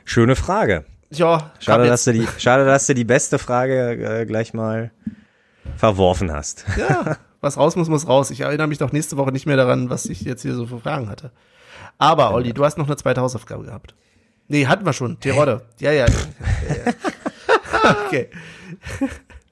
[0.04, 0.84] Schöne Frage.
[1.12, 4.92] Ja, Schade, dass du die, schade, dass du die beste Frage äh, gleich mal
[5.76, 6.66] verworfen hast.
[6.78, 8.32] Ja, was raus muss, muss raus.
[8.32, 10.80] Ich erinnere mich doch nächste Woche nicht mehr daran, was ich jetzt hier so für
[10.80, 11.32] Fragen hatte.
[11.98, 13.94] Aber, Olli, du hast noch eine zweite Hausaufgabe gehabt.
[14.48, 15.20] Nee, hatten wir schon.
[15.20, 15.62] Terodde.
[15.80, 16.06] Ja, ja.
[16.08, 16.14] ja,
[16.86, 17.96] ja.
[18.08, 18.30] okay.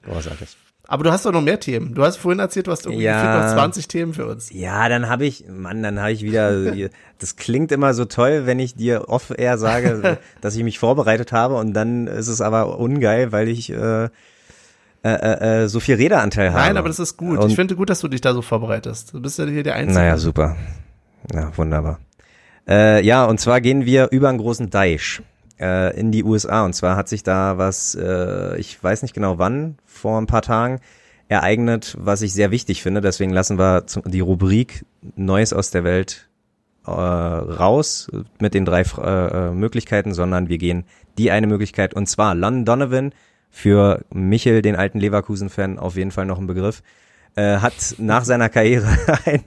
[0.04, 0.56] Großartig.
[0.92, 1.94] Aber du hast doch noch mehr Themen.
[1.94, 3.44] Du hast vorhin erzählt, du hast irgendwie Ja.
[3.46, 4.50] noch 20 Themen für uns.
[4.52, 6.72] Ja, dann habe ich, Mann, dann habe ich wieder,
[7.20, 11.54] das klingt immer so toll, wenn ich dir off-air sage, dass ich mich vorbereitet habe
[11.54, 14.08] und dann ist es aber ungeil, weil ich äh, äh,
[15.04, 16.60] äh, äh, so viel Redeanteil habe.
[16.64, 17.38] Nein, aber das ist gut.
[17.38, 19.14] Und- ich finde gut, dass du dich da so vorbereitest.
[19.14, 19.96] Du bist ja hier der Einzige.
[20.00, 20.56] Naja, super.
[21.32, 22.00] Ja, wunderbar.
[22.68, 25.22] Äh, ja, und zwar gehen wir über einen großen Deich
[25.60, 26.64] äh, in die USA.
[26.64, 30.42] Und zwar hat sich da was, äh, ich weiß nicht genau wann, vor ein paar
[30.42, 30.80] Tagen
[31.28, 33.00] ereignet, was ich sehr wichtig finde.
[33.00, 34.84] Deswegen lassen wir die Rubrik
[35.14, 36.28] Neues aus der Welt
[36.86, 38.10] äh, raus
[38.40, 40.84] mit den drei äh, Möglichkeiten, sondern wir gehen
[41.18, 43.12] die eine Möglichkeit und zwar London Donovan
[43.50, 46.82] für Michel, den alten Leverkusen-Fan, auf jeden Fall noch ein Begriff,
[47.36, 48.88] äh, hat nach seiner Karriere
[49.24, 49.42] ein,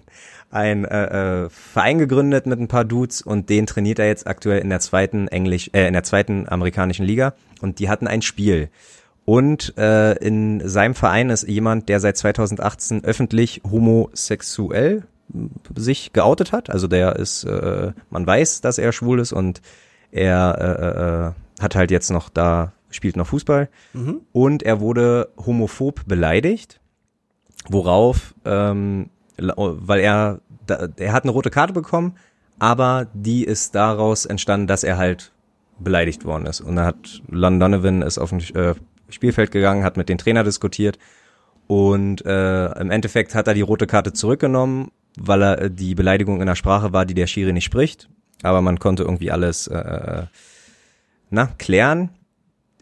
[0.53, 4.59] ein äh, äh, Verein gegründet mit ein paar Dudes und den trainiert er jetzt aktuell
[4.59, 8.69] in der zweiten Englisch, äh, in der zweiten amerikanischen Liga und die hatten ein Spiel.
[9.25, 15.03] Und äh, in seinem Verein ist jemand, der seit 2018 öffentlich homosexuell
[15.75, 16.69] sich geoutet hat.
[16.69, 19.61] Also der ist, äh, man weiß, dass er schwul ist und
[20.11, 23.69] er äh, äh, hat halt jetzt noch da, spielt noch Fußball.
[23.93, 24.21] Mhm.
[24.31, 26.79] Und er wurde homophob beleidigt,
[27.69, 32.15] worauf, ähm, weil er, da, er hat eine rote Karte bekommen,
[32.59, 35.31] aber die ist daraus entstanden, dass er halt
[35.79, 36.61] beleidigt worden ist.
[36.61, 38.75] Und dann hat Lon Donovan ist auf dem äh,
[39.09, 40.97] Spielfeld gegangen, hat mit dem Trainer diskutiert
[41.67, 46.41] und äh, im Endeffekt hat er die rote Karte zurückgenommen, weil er äh, die Beleidigung
[46.41, 48.09] in der Sprache war, die der Schiri nicht spricht.
[48.41, 50.23] Aber man konnte irgendwie alles äh,
[51.29, 52.09] na, klären.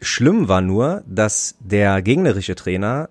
[0.02, 3.10] Schlimm war nur, dass der gegnerische Trainer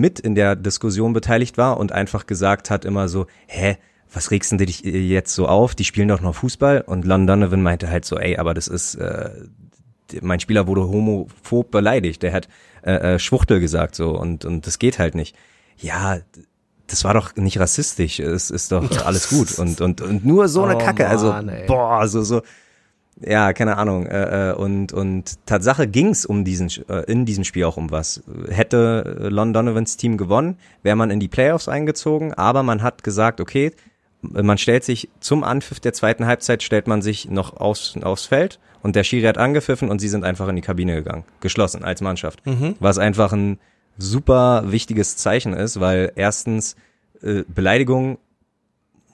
[0.00, 3.76] mit in der Diskussion beteiligt war und einfach gesagt hat immer so, hä,
[4.12, 5.74] was regst du dich jetzt so auf?
[5.74, 6.82] Die spielen doch noch Fußball.
[6.82, 9.30] Und Lon Donovan meinte halt so, ey, aber das ist, äh,
[10.20, 12.22] mein Spieler wurde homophob beleidigt.
[12.22, 12.48] Der hat
[12.82, 15.36] äh, äh, Schwuchtel gesagt so und und das geht halt nicht.
[15.78, 16.18] Ja,
[16.86, 18.20] das war doch nicht rassistisch.
[18.20, 21.08] Es ist doch alles gut und und und nur so eine oh, Kacke.
[21.08, 22.42] Also Mann, boah, so so.
[23.20, 24.06] Ja, keine Ahnung.
[24.06, 28.22] Äh, äh, und und Tatsache ging's um diesen äh, in diesem Spiel auch um was.
[28.48, 32.34] Hätte Lon Donovans Team gewonnen, wäre man in die Playoffs eingezogen.
[32.34, 33.72] Aber man hat gesagt, okay,
[34.22, 38.60] man stellt sich zum Anpfiff der zweiten Halbzeit stellt man sich noch aufs, aufs Feld
[38.82, 41.24] und der Schiri hat angepfiffen und sie sind einfach in die Kabine gegangen.
[41.40, 42.44] Geschlossen als Mannschaft.
[42.46, 42.76] Mhm.
[42.78, 43.58] Was einfach ein
[43.98, 46.76] super wichtiges Zeichen ist, weil erstens
[47.20, 48.18] äh, Beleidigung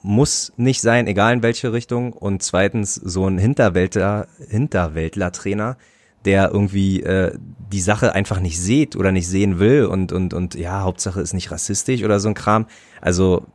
[0.01, 2.13] muss nicht sein, egal in welche Richtung.
[2.13, 5.77] Und zweitens so ein Hinterwäldler, Hinterwäldler-Trainer,
[6.25, 7.37] der irgendwie äh,
[7.71, 11.33] die Sache einfach nicht sieht oder nicht sehen will und und und ja, Hauptsache ist
[11.33, 12.65] nicht rassistisch oder so ein Kram.
[12.99, 13.45] Also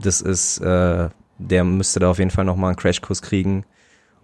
[0.00, 1.08] das ist, äh,
[1.38, 3.64] der müsste da auf jeden Fall nochmal einen Crashkurs kriegen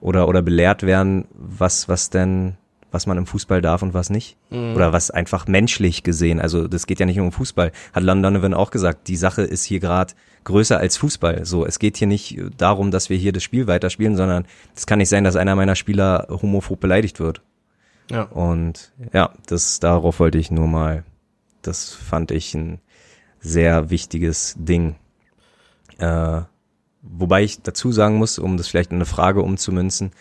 [0.01, 2.57] oder, oder belehrt werden, was, was denn,
[2.93, 4.37] was man im Fußball darf und was nicht.
[4.51, 4.75] Mhm.
[4.75, 8.55] Oder was einfach menschlich gesehen, also das geht ja nicht nur um Fußball, hat London
[8.55, 10.15] auch gesagt, die Sache ist hier gerade
[10.45, 11.45] größer als Fußball.
[11.45, 14.47] So, es geht hier nicht darum, dass wir hier das Spiel weiterspielen, sondern
[14.77, 17.43] es kann nicht sein, dass einer meiner Spieler homophob beleidigt wird.
[18.11, 18.23] Ja.
[18.25, 21.05] Und ja, das, darauf wollte ich nur mal,
[21.63, 22.81] das fand ich ein
[23.41, 24.97] sehr wichtiges Ding.
[25.99, 26.43] Äh,
[27.03, 30.13] Wobei ich dazu sagen muss, um das vielleicht in eine Frage umzumünzen,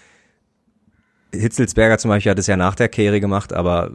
[1.34, 3.92] Hitzelsberger zum Beispiel hat es ja nach der Kehre gemacht, aber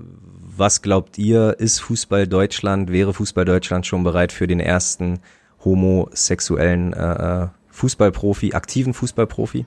[0.56, 5.20] was glaubt ihr, ist Fußball Deutschland, wäre Fußball Deutschland schon bereit für den ersten
[5.64, 9.66] homosexuellen äh, äh Fußballprofi, aktiven Fußballprofi?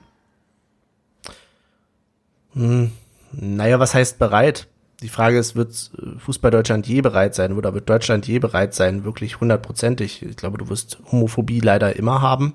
[2.54, 2.90] Hm,
[3.30, 4.66] naja, was heißt bereit?
[5.02, 9.04] Die Frage ist, wird Fußball Deutschland je bereit sein oder wird Deutschland je bereit sein,
[9.04, 10.22] wirklich hundertprozentig?
[10.22, 12.54] Ich glaube, du wirst Homophobie leider immer haben.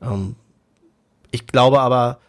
[0.00, 0.36] Ähm,
[1.32, 2.20] ich glaube aber,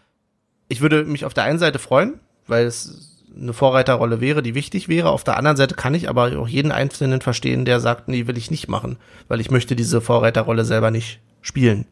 [0.74, 4.88] ich würde mich auf der einen Seite freuen, weil es eine Vorreiterrolle wäre, die wichtig
[4.88, 5.10] wäre.
[5.10, 8.38] Auf der anderen Seite kann ich aber auch jeden Einzelnen verstehen, der sagt, nee, will
[8.38, 8.98] ich nicht machen,
[9.28, 11.86] weil ich möchte diese Vorreiterrolle selber nicht spielen.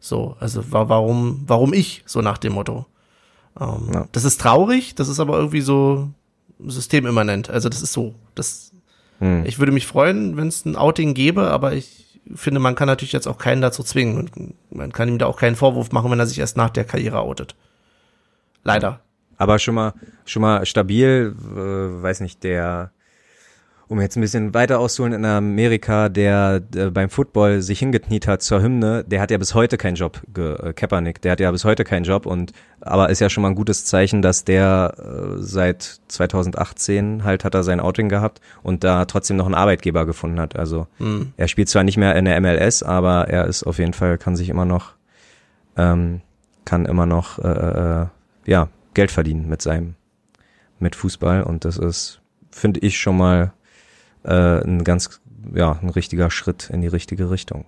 [0.00, 2.86] So, also warum, warum ich, so nach dem Motto.
[3.58, 4.08] Ähm, ja.
[4.12, 6.10] Das ist traurig, das ist aber irgendwie so
[6.64, 7.50] systemimmanent.
[7.50, 8.14] Also das ist so.
[8.34, 8.72] Das,
[9.20, 9.44] hm.
[9.46, 13.12] Ich würde mich freuen, wenn es ein Outing gäbe, aber ich finde, man kann natürlich
[13.12, 14.54] jetzt auch keinen dazu zwingen.
[14.70, 17.20] Man kann ihm da auch keinen Vorwurf machen, wenn er sich erst nach der Karriere
[17.20, 17.56] outet.
[18.68, 19.00] Leider.
[19.36, 22.90] Aber schon mal, schon mal stabil, äh, weiß nicht, der
[23.88, 28.42] um jetzt ein bisschen weiter auszuholen, in Amerika, der, der beim Football sich hingekniet hat
[28.42, 31.64] zur Hymne, der hat ja bis heute keinen Job, äh, Kaepernick, der hat ja bis
[31.64, 35.38] heute keinen Job und aber ist ja schon mal ein gutes Zeichen, dass der äh,
[35.38, 40.38] seit 2018 halt hat er sein Outing gehabt und da trotzdem noch einen Arbeitgeber gefunden
[40.38, 40.56] hat.
[40.58, 41.32] Also mhm.
[41.38, 44.36] er spielt zwar nicht mehr in der MLS, aber er ist auf jeden Fall, kann
[44.36, 44.92] sich immer noch,
[45.78, 46.20] ähm,
[46.66, 48.06] kann immer noch äh, äh,
[48.48, 49.94] ja, Geld verdienen mit seinem,
[50.78, 52.20] mit Fußball und das ist,
[52.50, 53.52] finde ich schon mal
[54.24, 55.20] äh, ein ganz,
[55.54, 57.66] ja, ein richtiger Schritt in die richtige Richtung.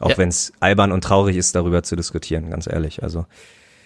[0.00, 0.18] Auch ja.
[0.18, 3.02] wenn es albern und traurig ist, darüber zu diskutieren, ganz ehrlich.
[3.02, 3.26] Also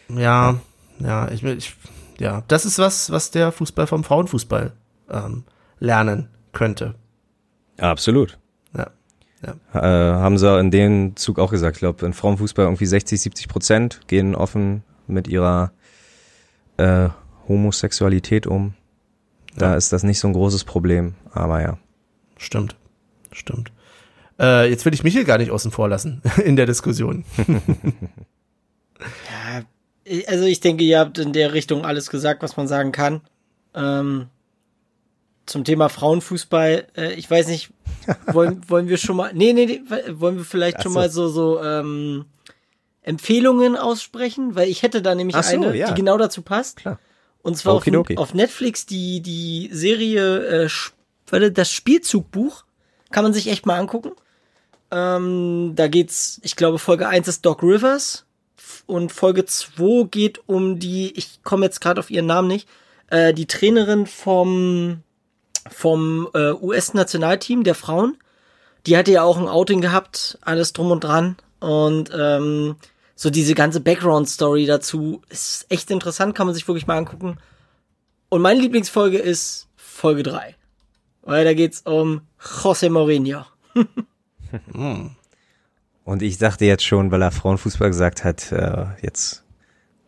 [0.08, 0.58] ja,
[1.00, 1.76] ja, ich, ich
[2.18, 4.72] ja, das ist was, was der Fußball vom Frauenfußball
[5.10, 5.44] ähm,
[5.80, 6.94] lernen könnte.
[7.78, 8.38] Absolut.
[8.74, 8.90] Ja,
[9.74, 11.76] Äh, haben sie in dem Zug auch gesagt.
[11.76, 15.72] Ich glaube, in Frauenfußball irgendwie 60, 70 Prozent gehen offen mit ihrer
[16.76, 17.08] äh,
[17.48, 18.74] Homosexualität um.
[19.56, 19.76] Da Ja.
[19.76, 21.14] ist das nicht so ein großes Problem.
[21.32, 21.78] Aber ja.
[22.36, 22.76] Stimmt.
[23.32, 23.70] Stimmt.
[24.40, 27.24] Äh, jetzt will ich mich hier gar nicht außen vor lassen in der Diskussion.
[29.30, 29.62] Ja,
[30.28, 33.20] also ich denke, ihr habt in der Richtung alles gesagt, was man sagen kann.
[33.74, 34.26] Ähm,
[35.46, 37.70] zum Thema Frauenfußball, äh, ich weiß nicht,
[38.32, 39.80] wollen, wollen wir schon mal, nee, nee, nee,
[40.12, 42.26] wollen wir vielleicht Ach schon mal so, so, ähm,
[43.04, 45.88] Empfehlungen aussprechen, weil ich hätte da nämlich so, eine, ja.
[45.88, 46.78] die genau dazu passt.
[46.78, 46.98] Klar.
[47.42, 47.86] Und zwar auf,
[48.16, 52.64] auf Netflix die, die Serie, äh, das Spielzugbuch.
[53.10, 54.12] Kann man sich echt mal angucken.
[54.90, 58.24] Ähm, da geht's, ich glaube, Folge 1 ist Doc Rivers
[58.86, 62.68] und Folge 2 geht um die, ich komme jetzt gerade auf ihren Namen nicht,
[63.10, 65.02] äh, die Trainerin vom,
[65.70, 68.16] vom äh, US-Nationalteam der Frauen.
[68.86, 71.36] Die hatte ja auch ein Outing gehabt, alles drum und dran.
[71.60, 72.76] Und ähm,
[73.14, 77.36] so diese ganze Background-Story dazu ist echt interessant, kann man sich wirklich mal angucken.
[78.28, 80.56] Und meine Lieblingsfolge ist Folge 3.
[81.22, 83.44] Weil da geht's um José Mourinho.
[86.04, 89.44] Und ich dachte jetzt schon, weil er Frauenfußball gesagt hat, äh, jetzt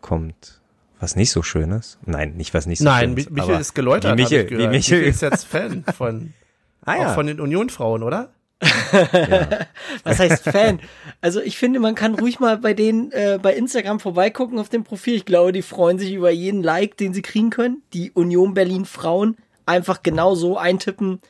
[0.01, 0.61] kommt
[1.01, 1.99] was nicht so Schönes.
[2.05, 3.31] Nein, nicht was nicht so Nein, Schönes.
[3.31, 4.17] Mi- Michel ist geläutert.
[4.17, 4.73] Wie Michel, ich wie gehört.
[4.73, 5.03] Michel.
[5.03, 6.35] ist jetzt Fan von,
[6.85, 7.15] ah auch ja.
[7.15, 8.31] von den Unionfrauen, oder?
[10.03, 10.81] Was heißt Fan?
[11.21, 14.83] Also ich finde, man kann ruhig mal bei denen äh, bei Instagram vorbeigucken auf dem
[14.85, 15.15] Profil.
[15.15, 17.83] Ich glaube, die freuen sich über jeden Like, den sie kriegen können.
[17.93, 21.21] Die Union Berlin Frauen einfach genau so eintippen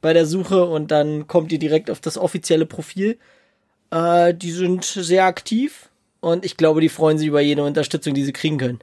[0.00, 3.18] bei der Suche und dann kommt ihr direkt auf das offizielle Profil.
[3.90, 5.88] Äh, die sind sehr aktiv
[6.20, 8.80] und ich glaube, die freuen sich über jede Unterstützung, die sie kriegen können.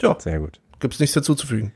[0.00, 0.60] Ja, Sehr gut.
[0.78, 1.72] gibt's nichts dazuzufügen.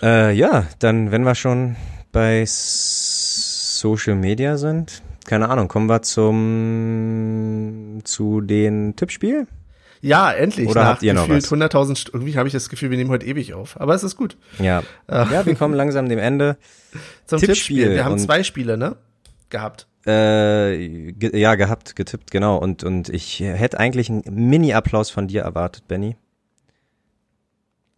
[0.00, 1.76] Äh, ja, dann, wenn wir schon
[2.12, 9.46] bei Social Media sind, keine Ahnung, kommen wir zum zu den Tippspiel?
[10.00, 10.68] Ja, endlich.
[10.68, 11.44] Oder nach habt ihr noch was?
[11.50, 13.80] 100.000 St- Irgendwie habe ich das Gefühl, wir nehmen heute ewig auf.
[13.80, 14.36] Aber es ist gut.
[14.58, 14.82] Ja.
[15.08, 16.56] Ja, wir kommen langsam dem Ende.
[17.26, 17.90] Zum Tippspiel Tippspiel.
[17.94, 18.96] Wir haben zwei Spiele, ne?
[19.48, 19.86] Gehabt.
[20.04, 22.56] Äh, ge ja, gehabt, getippt, genau.
[22.56, 26.16] Und, und ich hätte eigentlich einen Mini-Applaus von dir erwartet, Benny.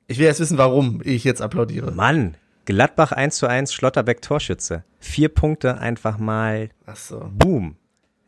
[0.07, 1.91] Ich will jetzt wissen, warum ich jetzt applaudiere.
[1.93, 2.35] Mann,
[2.65, 4.85] Gladbach 1 zu 1, Schlotterbeck Torschütze.
[4.99, 7.31] Vier Punkte einfach mal, Ach so.
[7.33, 7.77] boom.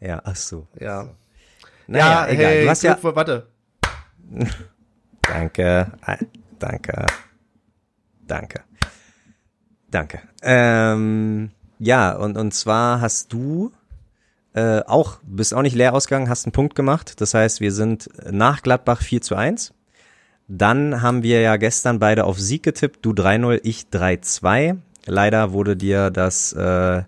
[0.00, 0.66] Ja, ach so.
[0.78, 1.08] Ja.
[1.86, 2.46] Naja, ja, egal.
[2.46, 3.46] hey, du hast ja, warte.
[5.22, 5.92] Danke.
[6.58, 7.06] Danke.
[8.26, 8.60] Danke.
[9.90, 10.20] Danke.
[10.42, 13.72] Ähm, ja, und, und zwar hast du
[14.54, 17.20] äh, auch, bist auch nicht leer ausgegangen, hast einen Punkt gemacht.
[17.20, 19.72] Das heißt, wir sind nach Gladbach 4 zu 1.
[20.48, 23.04] Dann haben wir ja gestern beide auf Sieg getippt.
[23.04, 24.76] Du 3-0, ich 3-2.
[25.06, 27.02] Leider wurde dir das äh,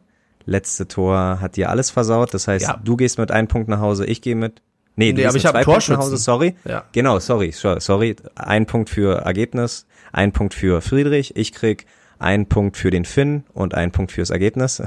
[0.45, 2.35] letzte Tor, hat dir alles versaut.
[2.35, 2.81] Das heißt, Ja.
[2.83, 4.63] du gehst mit einem Punkt nach Hause, ich gehe mit.
[4.97, 5.99] Nee, du Nee, gehst aber mit zwei Punkten nach.
[6.01, 6.57] Hause, sorry.
[6.65, 6.85] Ja.
[6.93, 8.17] Genau, sorry, so- sorry.
[8.35, 11.37] Ein Punkt für Ergebnis, ein Punkt für Friedrich.
[11.37, 11.87] Ich krieg
[12.19, 14.83] einen Punkt für den Finn und einen Punkt fürs Ergebnis.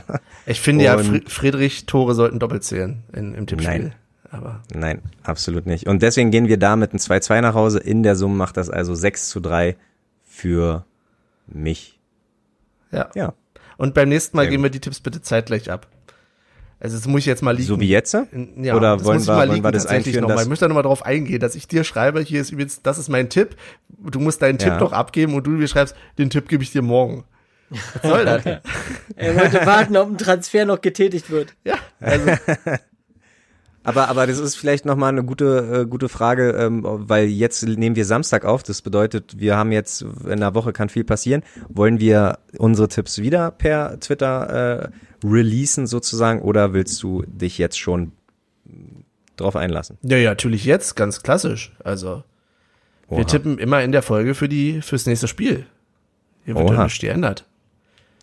[0.46, 3.72] Ich finde ja, Und- Friedrich Tore sollten doppelt zählen in, im Tippspiel.
[3.72, 3.94] Nein.
[4.34, 5.88] Aber Nein, absolut nicht.
[5.88, 7.80] Und deswegen gehen wir da mit einem 2-2 nach Hause.
[7.80, 9.76] In der Summe macht das also 6 zu 3
[10.24, 10.86] für
[11.48, 12.00] mich.
[12.92, 13.10] ja.
[13.14, 13.34] Ja.
[13.78, 15.88] Und beim nächsten Mal geben wir die Tipps bitte zeitgleich ab.
[16.80, 17.68] Also das muss ich jetzt mal liegen.
[17.68, 18.14] So wie jetzt?
[18.14, 20.36] Ja, Oder das wollen muss ich wir- mal wollen wir das tatsächlich einführen, noch mal.
[20.36, 22.98] dass- Ich möchte da nochmal drauf eingehen, dass ich dir schreibe, hier ist übrigens, das
[23.00, 23.56] ist mein Tipp.
[23.90, 24.70] Du musst deinen Ja.
[24.70, 27.24] Tipp doch abgeben und du mir schreibst, den Tipp gebe ich dir morgen.
[27.70, 28.44] Was soll das?
[29.16, 31.56] Er wollte warten, ob ein Transfer noch getätigt wird.
[31.64, 32.26] ja, also
[33.84, 37.96] Aber, aber das ist vielleicht nochmal eine gute, äh, gute Frage, ähm, weil jetzt nehmen
[37.96, 38.62] wir Samstag auf.
[38.64, 41.42] Das bedeutet, wir haben jetzt, in der Woche kann viel passieren.
[41.68, 44.92] Wollen wir unsere Tipps wieder per Twitter
[45.24, 48.12] äh, releasen sozusagen oder willst du dich jetzt schon
[49.38, 49.98] drauf einlassen?
[50.04, 51.74] Ja, ja, natürlich jetzt, ganz klassisch.
[51.84, 52.24] Also,
[53.10, 53.24] wir Oha.
[53.26, 55.66] tippen immer in der Folge für die, fürs nächste Spiel.
[56.46, 56.76] Hier wird Oha.
[56.76, 57.46] ja nichts geändert.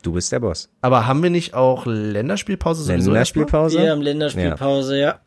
[0.02, 0.70] Du bist der Boss.
[0.80, 3.10] Aber haben wir nicht auch Länderspielpause sowieso?
[3.10, 3.78] Länderspielpause?
[3.78, 5.20] Wir haben Länderspielpause, ja.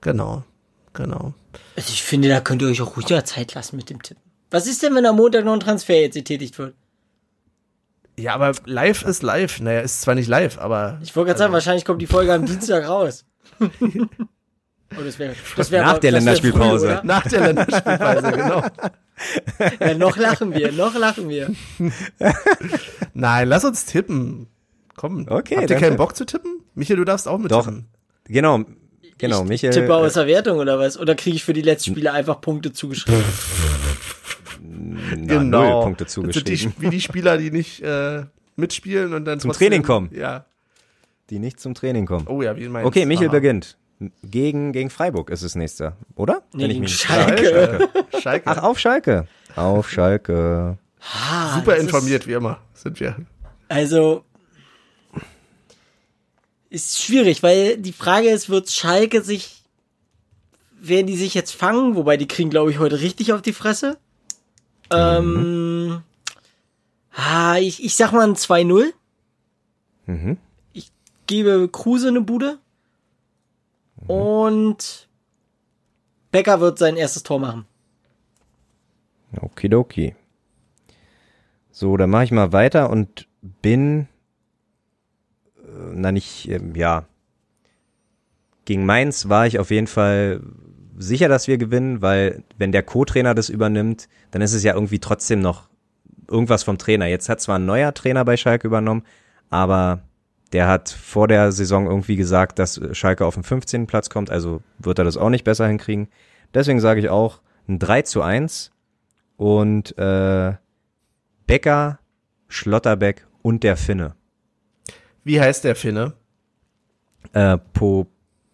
[0.00, 0.44] Genau,
[0.92, 1.34] genau.
[1.76, 4.22] Also ich finde, da könnt ihr euch auch ruhiger Zeit lassen mit dem Tippen.
[4.50, 6.74] Was ist denn, wenn am Montag noch ein Transfer jetzt getätigt wird?
[8.18, 9.60] Ja, aber live ist live.
[9.60, 12.46] Naja, ist zwar nicht live, aber Ich wollte gerade sagen, wahrscheinlich kommt die Folge am
[12.46, 13.24] Dienstag raus.
[14.98, 16.96] Oh, das wär, das wär Nach aber- der Länderspielpause.
[16.96, 18.62] Früh, nach der Länderspielpause, genau.
[19.80, 21.54] ja, noch lachen wir, noch lachen wir.
[23.12, 24.48] Nein, lass uns tippen.
[24.96, 25.98] Komm, Okay, habt ihr keinen.
[25.98, 26.62] Bock zu tippen?
[26.74, 27.66] Michael, du darfst auch mit Doch.
[27.66, 27.86] tippen.
[28.24, 28.64] Genau,
[29.18, 29.72] genau, ich Michael.
[29.74, 30.98] tippe aus der Wertung oder was?
[30.98, 33.22] Oder kriege ich für die letzten Spiele einfach Punkte zugeschrieben?
[35.16, 36.74] na, null Punkte sind die, zugeschrieben.
[36.78, 38.22] wie die Spieler, die nicht äh,
[38.56, 40.10] mitspielen und dann Zum trotzdem- Training kommen.
[40.12, 40.44] Ja.
[41.30, 42.26] die nicht zum Training kommen.
[42.28, 43.32] Oh ja, wie meinst Okay, Michel Aha.
[43.34, 43.76] beginnt.
[44.22, 46.42] Gegen, gegen Freiburg ist es nächster, oder?
[46.52, 47.44] Nee, Wenn ich gegen mich- Schalke.
[47.44, 47.88] Schalke.
[48.22, 48.42] Schalke.
[48.46, 49.26] Ach, auf Schalke.
[49.56, 50.78] Auf Schalke.
[51.00, 53.16] Ah, Super informiert, wie immer, sind wir.
[53.68, 54.24] Also
[56.70, 59.62] ist schwierig, weil die Frage ist, wird Schalke sich,
[60.80, 61.94] werden die sich jetzt fangen?
[61.96, 63.98] Wobei die kriegen, glaube ich, heute richtig auf die Fresse.
[64.90, 66.02] Ähm,
[67.12, 68.92] ah, ich, ich sag mal ein 2-0.
[70.06, 70.38] Mhm.
[70.72, 70.90] Ich
[71.26, 72.58] gebe Kruse eine Bude.
[74.06, 75.08] Und
[76.30, 77.66] Becker wird sein erstes Tor machen.
[79.40, 80.14] Okidoki.
[81.70, 84.08] So, dann mache ich mal weiter und bin,
[85.92, 87.06] na nicht, ähm, ja,
[88.64, 90.42] gegen Mainz war ich auf jeden Fall
[90.96, 94.98] sicher, dass wir gewinnen, weil wenn der Co-Trainer das übernimmt, dann ist es ja irgendwie
[94.98, 95.68] trotzdem noch
[96.28, 97.06] irgendwas vom Trainer.
[97.06, 99.04] Jetzt hat zwar ein neuer Trainer bei Schalke übernommen,
[99.48, 100.02] aber
[100.52, 103.86] der hat vor der Saison irgendwie gesagt, dass Schalke auf den 15.
[103.86, 106.08] Platz kommt, also wird er das auch nicht besser hinkriegen.
[106.54, 108.72] Deswegen sage ich auch ein 3 zu 1
[109.36, 110.54] und äh,
[111.46, 111.98] Becker,
[112.48, 114.14] Schlotterbeck und der Finne.
[115.28, 116.14] Wie heißt der Finne?
[117.34, 118.06] Äh, po,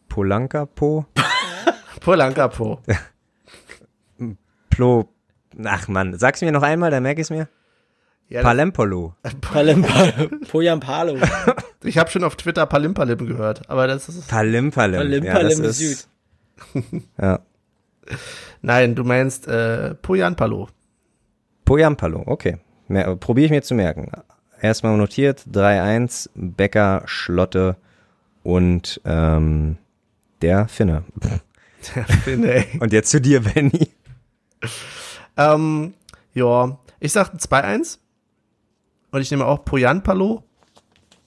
[0.08, 1.06] Polanka, Po,
[2.00, 2.80] Polanka Po.
[4.70, 5.08] Plo,
[5.64, 7.46] ach man, sag's mir noch einmal, dann merk ich's mir.
[8.28, 9.14] Ja, Palempolo.
[9.40, 10.30] Palimpalo.
[10.50, 11.16] Poyampalo.
[11.84, 14.98] ich habe schon auf Twitter Palimpalim gehört, aber das ist Palimpalim.
[14.98, 15.92] Palimpalim ja, Süd.
[15.92, 16.08] ist,
[17.22, 17.38] ja.
[18.62, 20.68] Nein, du meinst äh, Poyan Palo.
[21.64, 22.58] Poyampalo, okay.
[23.20, 24.10] Probiere ich mir zu merken.
[24.60, 27.76] Erstmal notiert, 3-1, Becker, Schlotte
[28.42, 29.76] und ähm,
[30.42, 31.04] der Finne.
[31.94, 32.80] Der Finne, ey.
[32.80, 33.90] Und jetzt zu dir, Benny.
[35.36, 35.94] Ähm,
[36.32, 37.98] ja, ich sag ein 2-1.
[39.10, 40.42] Und ich nehme auch Poyan Palo.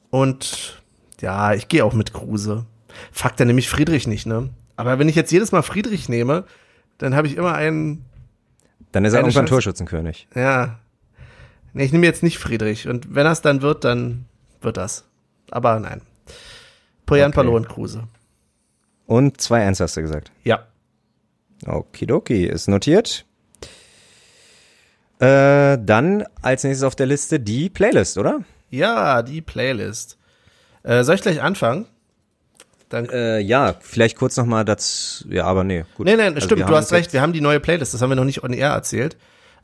[0.09, 0.81] Und
[1.21, 2.65] ja, ich gehe auch mit Kruse.
[3.11, 4.49] Fuck, dann nehme ich Friedrich nicht, ne?
[4.75, 6.45] Aber wenn ich jetzt jedes Mal Friedrich nehme,
[6.97, 8.05] dann habe ich immer einen,
[8.91, 9.49] Dann ist er irgendwann Chance.
[9.49, 10.27] Torschützenkönig.
[10.35, 10.79] ja.
[11.77, 12.87] Nee, ich nehme jetzt nicht Friedrich.
[12.87, 14.25] Und wenn das dann wird, dann
[14.61, 15.05] wird das.
[15.51, 16.01] Aber nein.
[17.05, 17.35] Poyan Okay.
[17.35, 18.03] Palo und Kruse.
[19.05, 20.31] Und 2-1 hast du gesagt.
[20.43, 20.65] Ja.
[21.65, 23.25] Okidoki, ist notiert.
[25.19, 28.41] Äh, dann als nächstes auf der Liste die Playlist, oder?
[28.69, 30.17] Ja, die Playlist.
[30.83, 31.85] Äh, soll ich gleich anfangen?
[32.89, 35.27] Dann Äh, ja, vielleicht kurz nochmal dazu.
[35.29, 36.07] Ja, aber nee, gut.
[36.07, 38.15] Nee, nee, Also stimmt, du hast recht, wir haben die neue Playlist, das haben wir
[38.15, 39.15] noch nicht on air erzählt.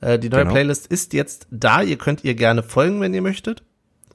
[0.04, 0.54] Äh, die neue Genau.
[0.54, 3.64] Playlist ist jetzt da, ihr könnt ihr gerne folgen, wenn ihr möchtet.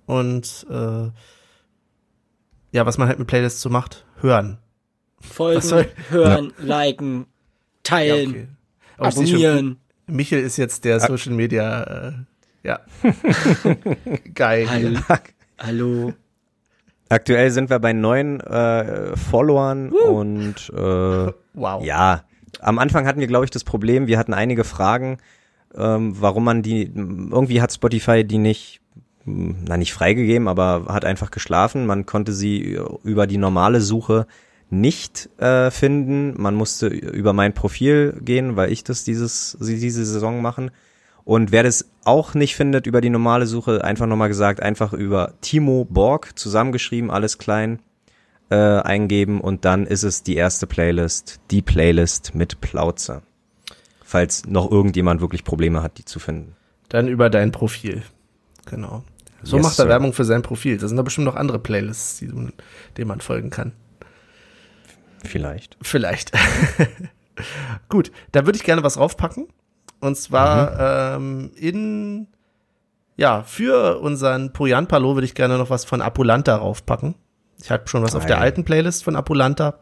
[0.06, 1.10] Und äh,
[2.72, 4.58] ja, was man halt mit Playlists so macht, hören.
[5.20, 7.26] Folgen, hören, liken, Ja,
[7.82, 8.48] teilen, okay.
[8.98, 9.76] Aber ich sehe schon, abonnieren.
[10.06, 12.12] Michel ist jetzt der Social Media, äh,
[12.62, 12.80] ja.
[14.34, 14.68] Geil.
[14.68, 14.98] Hallo.
[15.58, 16.12] Hallo.
[17.08, 21.84] Aktuell sind wir bei neun äh, Followern und äh, Wow.
[21.84, 22.22] ja,
[22.60, 25.18] am Anfang hatten wir, glaube ich, das Problem, wir hatten einige Fragen,
[25.78, 28.80] ähm, warum man die, irgendwie hat Spotify die nicht,
[29.24, 31.86] mh, na nicht freigegeben, aber hat einfach geschlafen.
[31.86, 34.26] Man konnte sie über die normale Suche
[34.70, 36.34] nicht äh, finden.
[36.40, 40.70] Man musste über mein Profil gehen, weil ich das dieses, diese Saison machen.
[41.24, 45.34] Und wer das auch nicht findet über die normale Suche, einfach nochmal gesagt, einfach über
[45.42, 47.80] Timo Borg zusammengeschrieben, alles klein,
[48.50, 53.22] äh, eingeben und dann ist es die erste Playlist, die Playlist mit Plauze.
[54.08, 56.56] Falls noch irgendjemand wirklich Probleme hat, die zu finden.
[56.88, 58.02] Dann über dein Profil.
[58.64, 59.04] Genau.
[59.42, 59.88] So Yes, macht er sir.
[59.90, 60.78] Werbung für sein Profil.
[60.78, 63.72] Da sind da bestimmt noch andere Playlists, die, denen man folgen kann.
[65.22, 65.76] Vielleicht.
[65.82, 66.32] Vielleicht.
[67.90, 69.46] Gut, da würde ich gerne was raufpacken.
[70.00, 72.28] Und zwar ähm, in,
[73.18, 77.14] ja, für unseren Poyan Palo würde ich gerne noch was von Apulanta raufpacken.
[77.62, 79.80] Ich habe schon was auf der alten Playlist von Apulanta.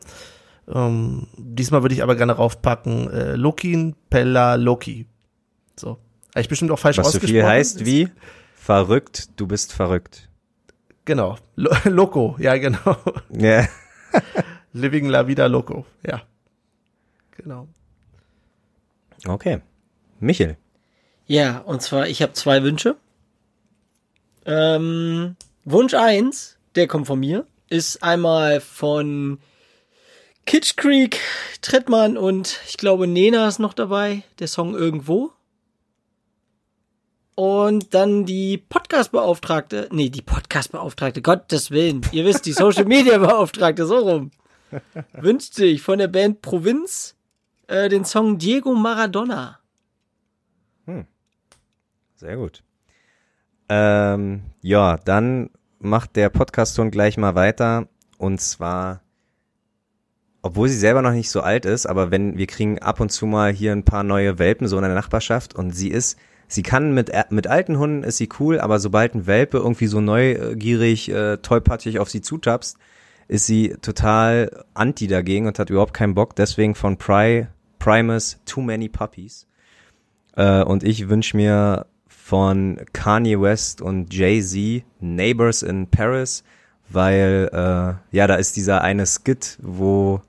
[0.73, 5.07] Ähm, diesmal würde ich aber gerne raufpacken äh, Lokin Pella Loki.
[5.79, 5.99] So.
[6.31, 7.35] Habe ich bestimmt auch falsch Was so ausgesprochen.
[7.35, 8.09] viel heißt wie
[8.55, 10.29] verrückt, du bist verrückt.
[11.05, 11.37] Genau.
[11.55, 12.97] Lo Loco, ja, genau.
[13.31, 13.67] Ja.
[14.73, 16.23] Living La Vida Loco, ja.
[17.37, 17.69] Genau.
[19.27, 19.61] Okay.
[20.19, 20.57] Michel.
[21.27, 22.97] Ja, und zwar, ich habe zwei Wünsche.
[24.45, 29.39] Ähm, Wunsch eins, der kommt von mir, ist einmal von
[30.47, 31.21] Kitsch Creek,
[31.61, 35.33] Trettmann und ich glaube Nena ist noch dabei, der Song Irgendwo.
[37.35, 44.31] Und dann die Podcast-Beauftragte, nee, die Podcast-Beauftragte, Gottes Willen, ihr wisst, die Social-Media-Beauftragte, so rum,
[45.13, 47.17] wünscht sich von der Band Provinz
[47.67, 49.59] äh, den Song Diego Maradona.
[52.17, 52.63] Sehr gut.
[53.69, 57.89] Ähm, ja, dann macht der Podcast-Ton gleich mal weiter.
[58.17, 59.03] Und zwar,
[60.47, 63.27] obwohl sie selber noch nicht so alt ist, aber wenn wir kriegen ab und zu
[63.27, 66.19] mal hier ein paar neue Welpen so in der Nachbarschaft und sie ist,
[66.49, 70.01] sie kann mit, mit alten Hunden ist sie cool, aber sobald ein Welpe irgendwie so
[70.01, 72.79] neugierig, äh, tollpatschig auf sie zutapst,
[73.29, 76.37] ist sie total anti dagegen und hat überhaupt keinen Bock.
[76.37, 77.49] Deswegen von Pry,
[77.79, 79.47] Primus Too Many Puppies.
[80.37, 86.45] Äh, und ich wünsche mir von Kanye West und Jay-Z Neighbors in Paris,
[86.89, 90.21] weil äh, ja, da ist dieser eine Skit, wo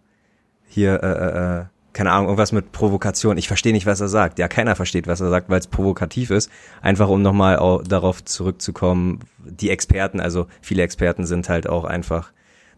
[0.78, 3.40] hier äh, äh, äh keine Ahnung, irgendwas mit Provokation.
[3.40, 4.38] Ich verstehe nicht, was er sagt.
[4.38, 6.52] Ja, keiner versteht, was er sagt, weil es provokativ ist.
[6.80, 12.32] Einfach um nochmal darauf zurückzukommen, die Experten, also viele Experten sind halt auch einfach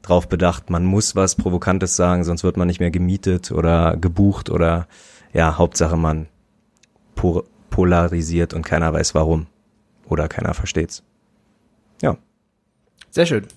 [0.03, 4.49] drauf bedacht, man muss was Provokantes sagen, sonst wird man nicht mehr gemietet oder gebucht
[4.49, 4.88] oder
[5.34, 6.27] ja, Hauptsache man
[7.69, 9.47] polarisiert und keiner weiß warum.
[10.07, 11.03] Oder keiner versteht's.
[12.01, 12.15] Ja.
[13.09, 13.47] Sehr schön.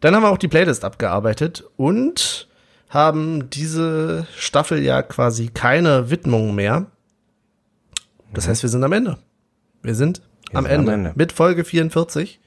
[0.00, 2.48] Dann haben wir auch die Playlist abgearbeitet und
[2.94, 6.86] haben diese Staffel ja quasi keine Widmung mehr.
[8.32, 8.50] Das mhm.
[8.50, 9.18] heißt, wir sind am Ende.
[9.82, 12.40] Wir sind, wir am, sind Ende, am Ende mit Folge 44.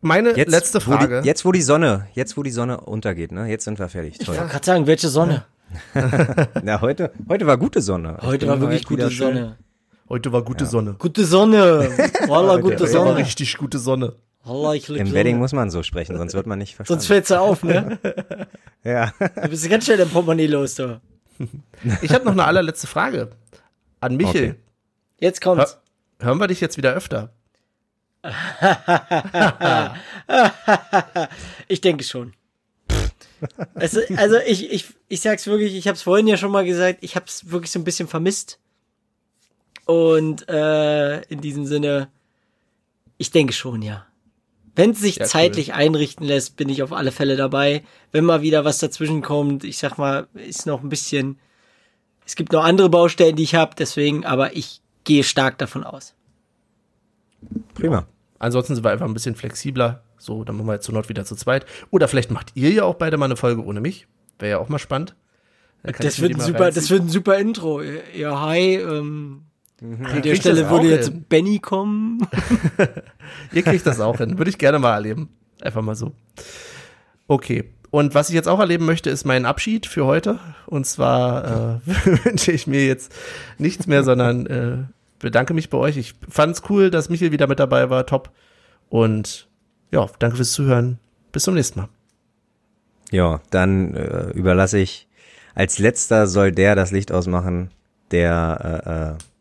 [0.00, 1.18] Meine jetzt, letzte Frage.
[1.18, 3.46] Wo die, jetzt, wo die Sonne, jetzt, wo die Sonne untergeht, ne?
[3.46, 4.18] Jetzt sind wir fertig.
[4.18, 4.34] Toll.
[4.34, 5.46] Ich wollte gerade sagen, welche Sonne?
[6.62, 8.18] Na, heute, heute war gute Sonne.
[8.20, 9.56] Heute war wirklich gute Sonne.
[10.08, 10.70] Heute war gute ja.
[10.70, 10.96] Sonne.
[10.98, 11.88] Gute Sonne.
[12.28, 13.10] Walla, gute Sonne.
[13.10, 14.14] War richtig gute Sonne.
[14.44, 17.00] Im Wedding muss man so sprechen, sonst wird man nicht verstanden.
[17.00, 17.98] Sonst fällt's ja auf, ne?
[18.84, 19.12] ja.
[19.18, 21.00] Du bist ganz schnell im Portemonnaie los, du.
[22.02, 23.30] Ich habe noch eine allerletzte Frage
[24.00, 24.50] an Michel.
[24.50, 24.54] Okay.
[25.18, 25.78] Jetzt kommt's.
[26.18, 27.32] Hör, hören wir dich jetzt wieder öfter?
[31.68, 32.34] ich denke schon.
[33.74, 37.16] Also, also ich, ich, ich sag's wirklich, ich hab's vorhin ja schon mal gesagt, ich
[37.16, 38.58] hab's wirklich so ein bisschen vermisst.
[39.86, 42.08] Und äh, in diesem Sinne,
[43.18, 44.06] ich denke schon, ja.
[44.76, 45.74] Wenn es sich ja, zeitlich cool.
[45.74, 47.84] einrichten lässt, bin ich auf alle Fälle dabei.
[48.12, 51.38] Wenn mal wieder was dazwischen kommt, ich sag mal, ist noch ein bisschen.
[52.26, 56.14] Es gibt noch andere Baustellen, die ich habe, deswegen, aber ich gehe stark davon aus.
[57.74, 58.06] Prima.
[58.38, 60.02] Ansonsten sind wir einfach ein bisschen flexibler.
[60.18, 61.66] So, dann machen wir jetzt zur Not wieder zu zweit.
[61.90, 64.06] Oder vielleicht macht ihr ja auch beide mal eine Folge ohne mich.
[64.38, 65.14] Wäre ja auch mal spannend.
[65.82, 67.82] Das wird, ein super, das wird ein super Intro.
[67.82, 68.76] Ja, hi.
[68.76, 69.42] Ähm,
[69.84, 70.06] mhm.
[70.06, 71.24] An der Stelle würde jetzt hin.
[71.28, 72.26] Benny kommen.
[73.52, 74.38] ihr kriegt das auch hin.
[74.38, 75.28] Würde ich gerne mal erleben.
[75.60, 76.12] Einfach mal so.
[77.26, 77.64] Okay.
[77.90, 80.40] Und was ich jetzt auch erleben möchte, ist mein Abschied für heute.
[80.66, 81.86] Und zwar äh,
[82.24, 83.14] wünsche ich mir jetzt
[83.58, 84.78] nichts mehr, sondern äh,
[85.20, 85.96] bedanke mich bei euch.
[85.96, 88.06] Ich fand es cool, dass Michael wieder mit dabei war.
[88.06, 88.30] Top.
[88.88, 89.48] Und
[89.92, 90.98] ja, danke fürs Zuhören.
[91.30, 91.88] Bis zum nächsten Mal.
[93.10, 95.06] Ja, dann äh, überlasse ich
[95.54, 97.70] als letzter soll der das Licht ausmachen,
[98.10, 99.33] der äh, äh,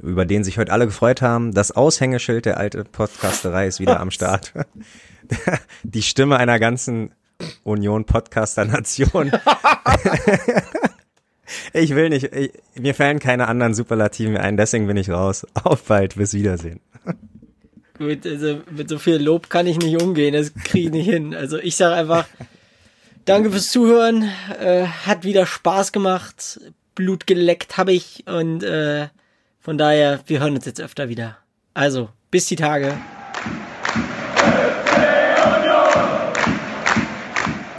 [0.00, 1.52] über den sich heute alle gefreut haben.
[1.52, 4.52] Das Aushängeschild der alte Podcasterei ist wieder am Start.
[5.82, 7.12] Die Stimme einer ganzen
[7.64, 9.32] Union Podcaster Nation.
[11.74, 15.46] Ich will nicht, ich, mir fallen keine anderen Superlativen ein, deswegen bin ich raus.
[15.64, 16.80] Auf bald, bis Wiedersehen.
[17.98, 21.34] Gut, also mit so viel Lob kann ich nicht umgehen, das kriege ich nicht hin.
[21.34, 22.26] Also ich sage einfach,
[23.26, 26.60] danke fürs Zuhören, äh, hat wieder Spaß gemacht,
[26.94, 29.08] Blut geleckt habe ich und äh,
[29.62, 31.38] von daher, wir hören uns jetzt öfter wieder.
[31.72, 32.94] Also, bis die Tage.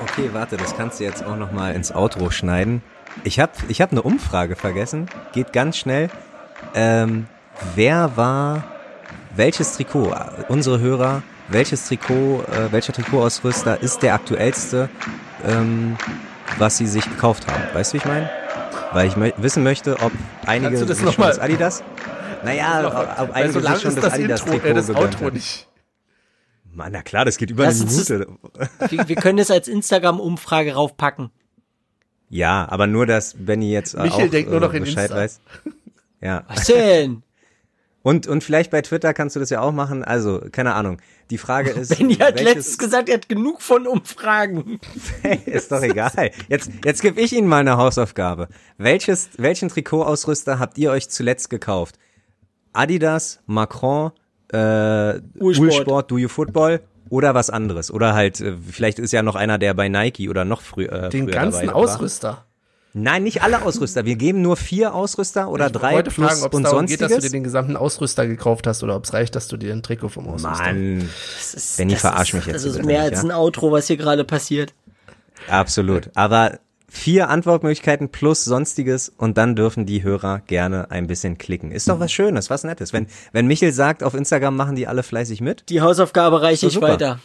[0.02, 2.82] Okay, warte, das kannst du jetzt auch noch mal ins Outro schneiden.
[3.26, 5.08] Ich habe ich hab eine Umfrage vergessen.
[5.34, 6.10] Geht ganz schnell.
[6.74, 7.28] Ähm,
[7.76, 8.64] wer war,
[9.36, 10.16] welches Trikot,
[10.48, 14.90] unsere Hörer, welches Trikot, äh, welcher Trikotausrüster ist der aktuellste,
[15.46, 15.98] ähm,
[16.58, 17.62] was sie sich gekauft haben?
[17.74, 18.43] Weißt du, wie ich meine?
[18.94, 20.12] Weil ich mö wissen möchte, ob
[20.46, 21.84] einige sich schon das Adidas.
[22.44, 25.68] Naja, ob einige sich schon das, das Adidas-Trikot äh, das Outro nicht.
[26.72, 28.28] Mann, na klar, das geht über Lass eine Minute.
[28.80, 31.30] Das, wir, wir können das als Instagram-Umfrage raufpacken.
[32.30, 35.18] Ja, aber nur, dass Benny jetzt Michael auch denkt nur noch äh, Bescheid Insta.
[35.18, 35.42] weiß.
[36.22, 36.46] Ja.
[36.48, 37.22] Was denn?
[38.04, 40.04] Und, und vielleicht bei Twitter kannst du das ja auch machen.
[40.04, 41.02] Also, keine Ahnung.
[41.30, 41.98] Die Frage ist.
[41.98, 44.80] Benny hat letztens gesagt, er hat genug von Umfragen.
[45.46, 46.32] ist doch egal.
[46.50, 48.50] Jetzt, jetzt gebe ich Ihnen mal eine Hausaufgabe.
[48.78, 51.98] Welches, welchen Trikotausrüster habt ihr euch zuletzt gekauft?
[52.74, 54.12] Adidas, Macron,
[54.52, 57.90] äh, Ulsport, Do You Football oder was anderes.
[57.90, 61.10] Oder halt, äh, vielleicht ist ja noch einer, der bei Nike oder noch früh, äh,
[61.10, 62.28] Den früher ganzen dabei Ausrüster.
[62.30, 62.48] War.
[62.96, 64.06] Nein, nicht alle Ausrüster.
[64.06, 67.08] Wir geben nur vier Ausrüster oder ich drei wollte plus fragen, und sonstiges.
[67.08, 69.58] Geht, dass du dir den gesamten Ausrüster gekauft hast oder ob es reicht, dass du
[69.58, 70.64] dir ein Trikot vom Ausrüster.
[70.64, 71.10] Mann,
[71.40, 72.56] ist, Benny, verarsch mich jetzt.
[72.56, 74.76] Das ist mehr als ein Outro, was hier gerade passiert.
[75.48, 76.12] Absolut.
[76.14, 81.72] Aber vier Antwortmöglichkeiten plus sonstiges und dann dürfen die Hörer gerne ein bisschen klicken.
[81.72, 82.94] Ist doch was Schönes, was Nettes.
[82.94, 85.68] Wenn, wenn Michel sagt, auf Instagram machen die alle fleißig mit.
[85.70, 86.90] Die Hausaufgabe reiche ich super.
[86.90, 87.20] weiter.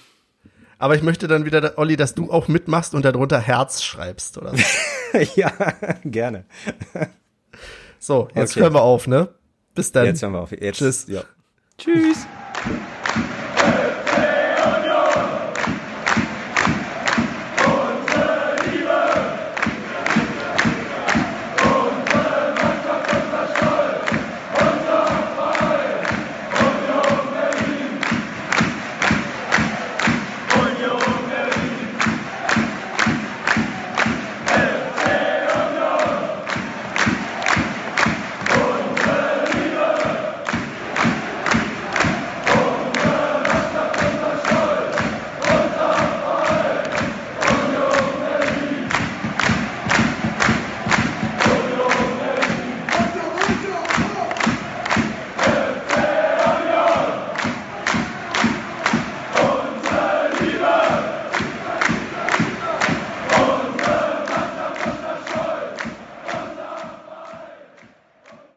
[0.78, 4.56] Aber ich möchte dann wieder, Olli, dass du auch mitmachst und darunter Herz schreibst, oder
[4.56, 4.62] so.
[5.34, 5.50] ja,
[6.04, 6.44] gerne.
[7.98, 8.60] So, jetzt Okay.
[8.60, 9.28] hören wir auf, ne?
[9.74, 10.06] Bis dann.
[10.06, 10.52] Jetzt hören wir auf.
[10.52, 11.06] Jetzt, Tschüss.
[11.08, 11.22] Ja.
[11.78, 12.26] Tschüss.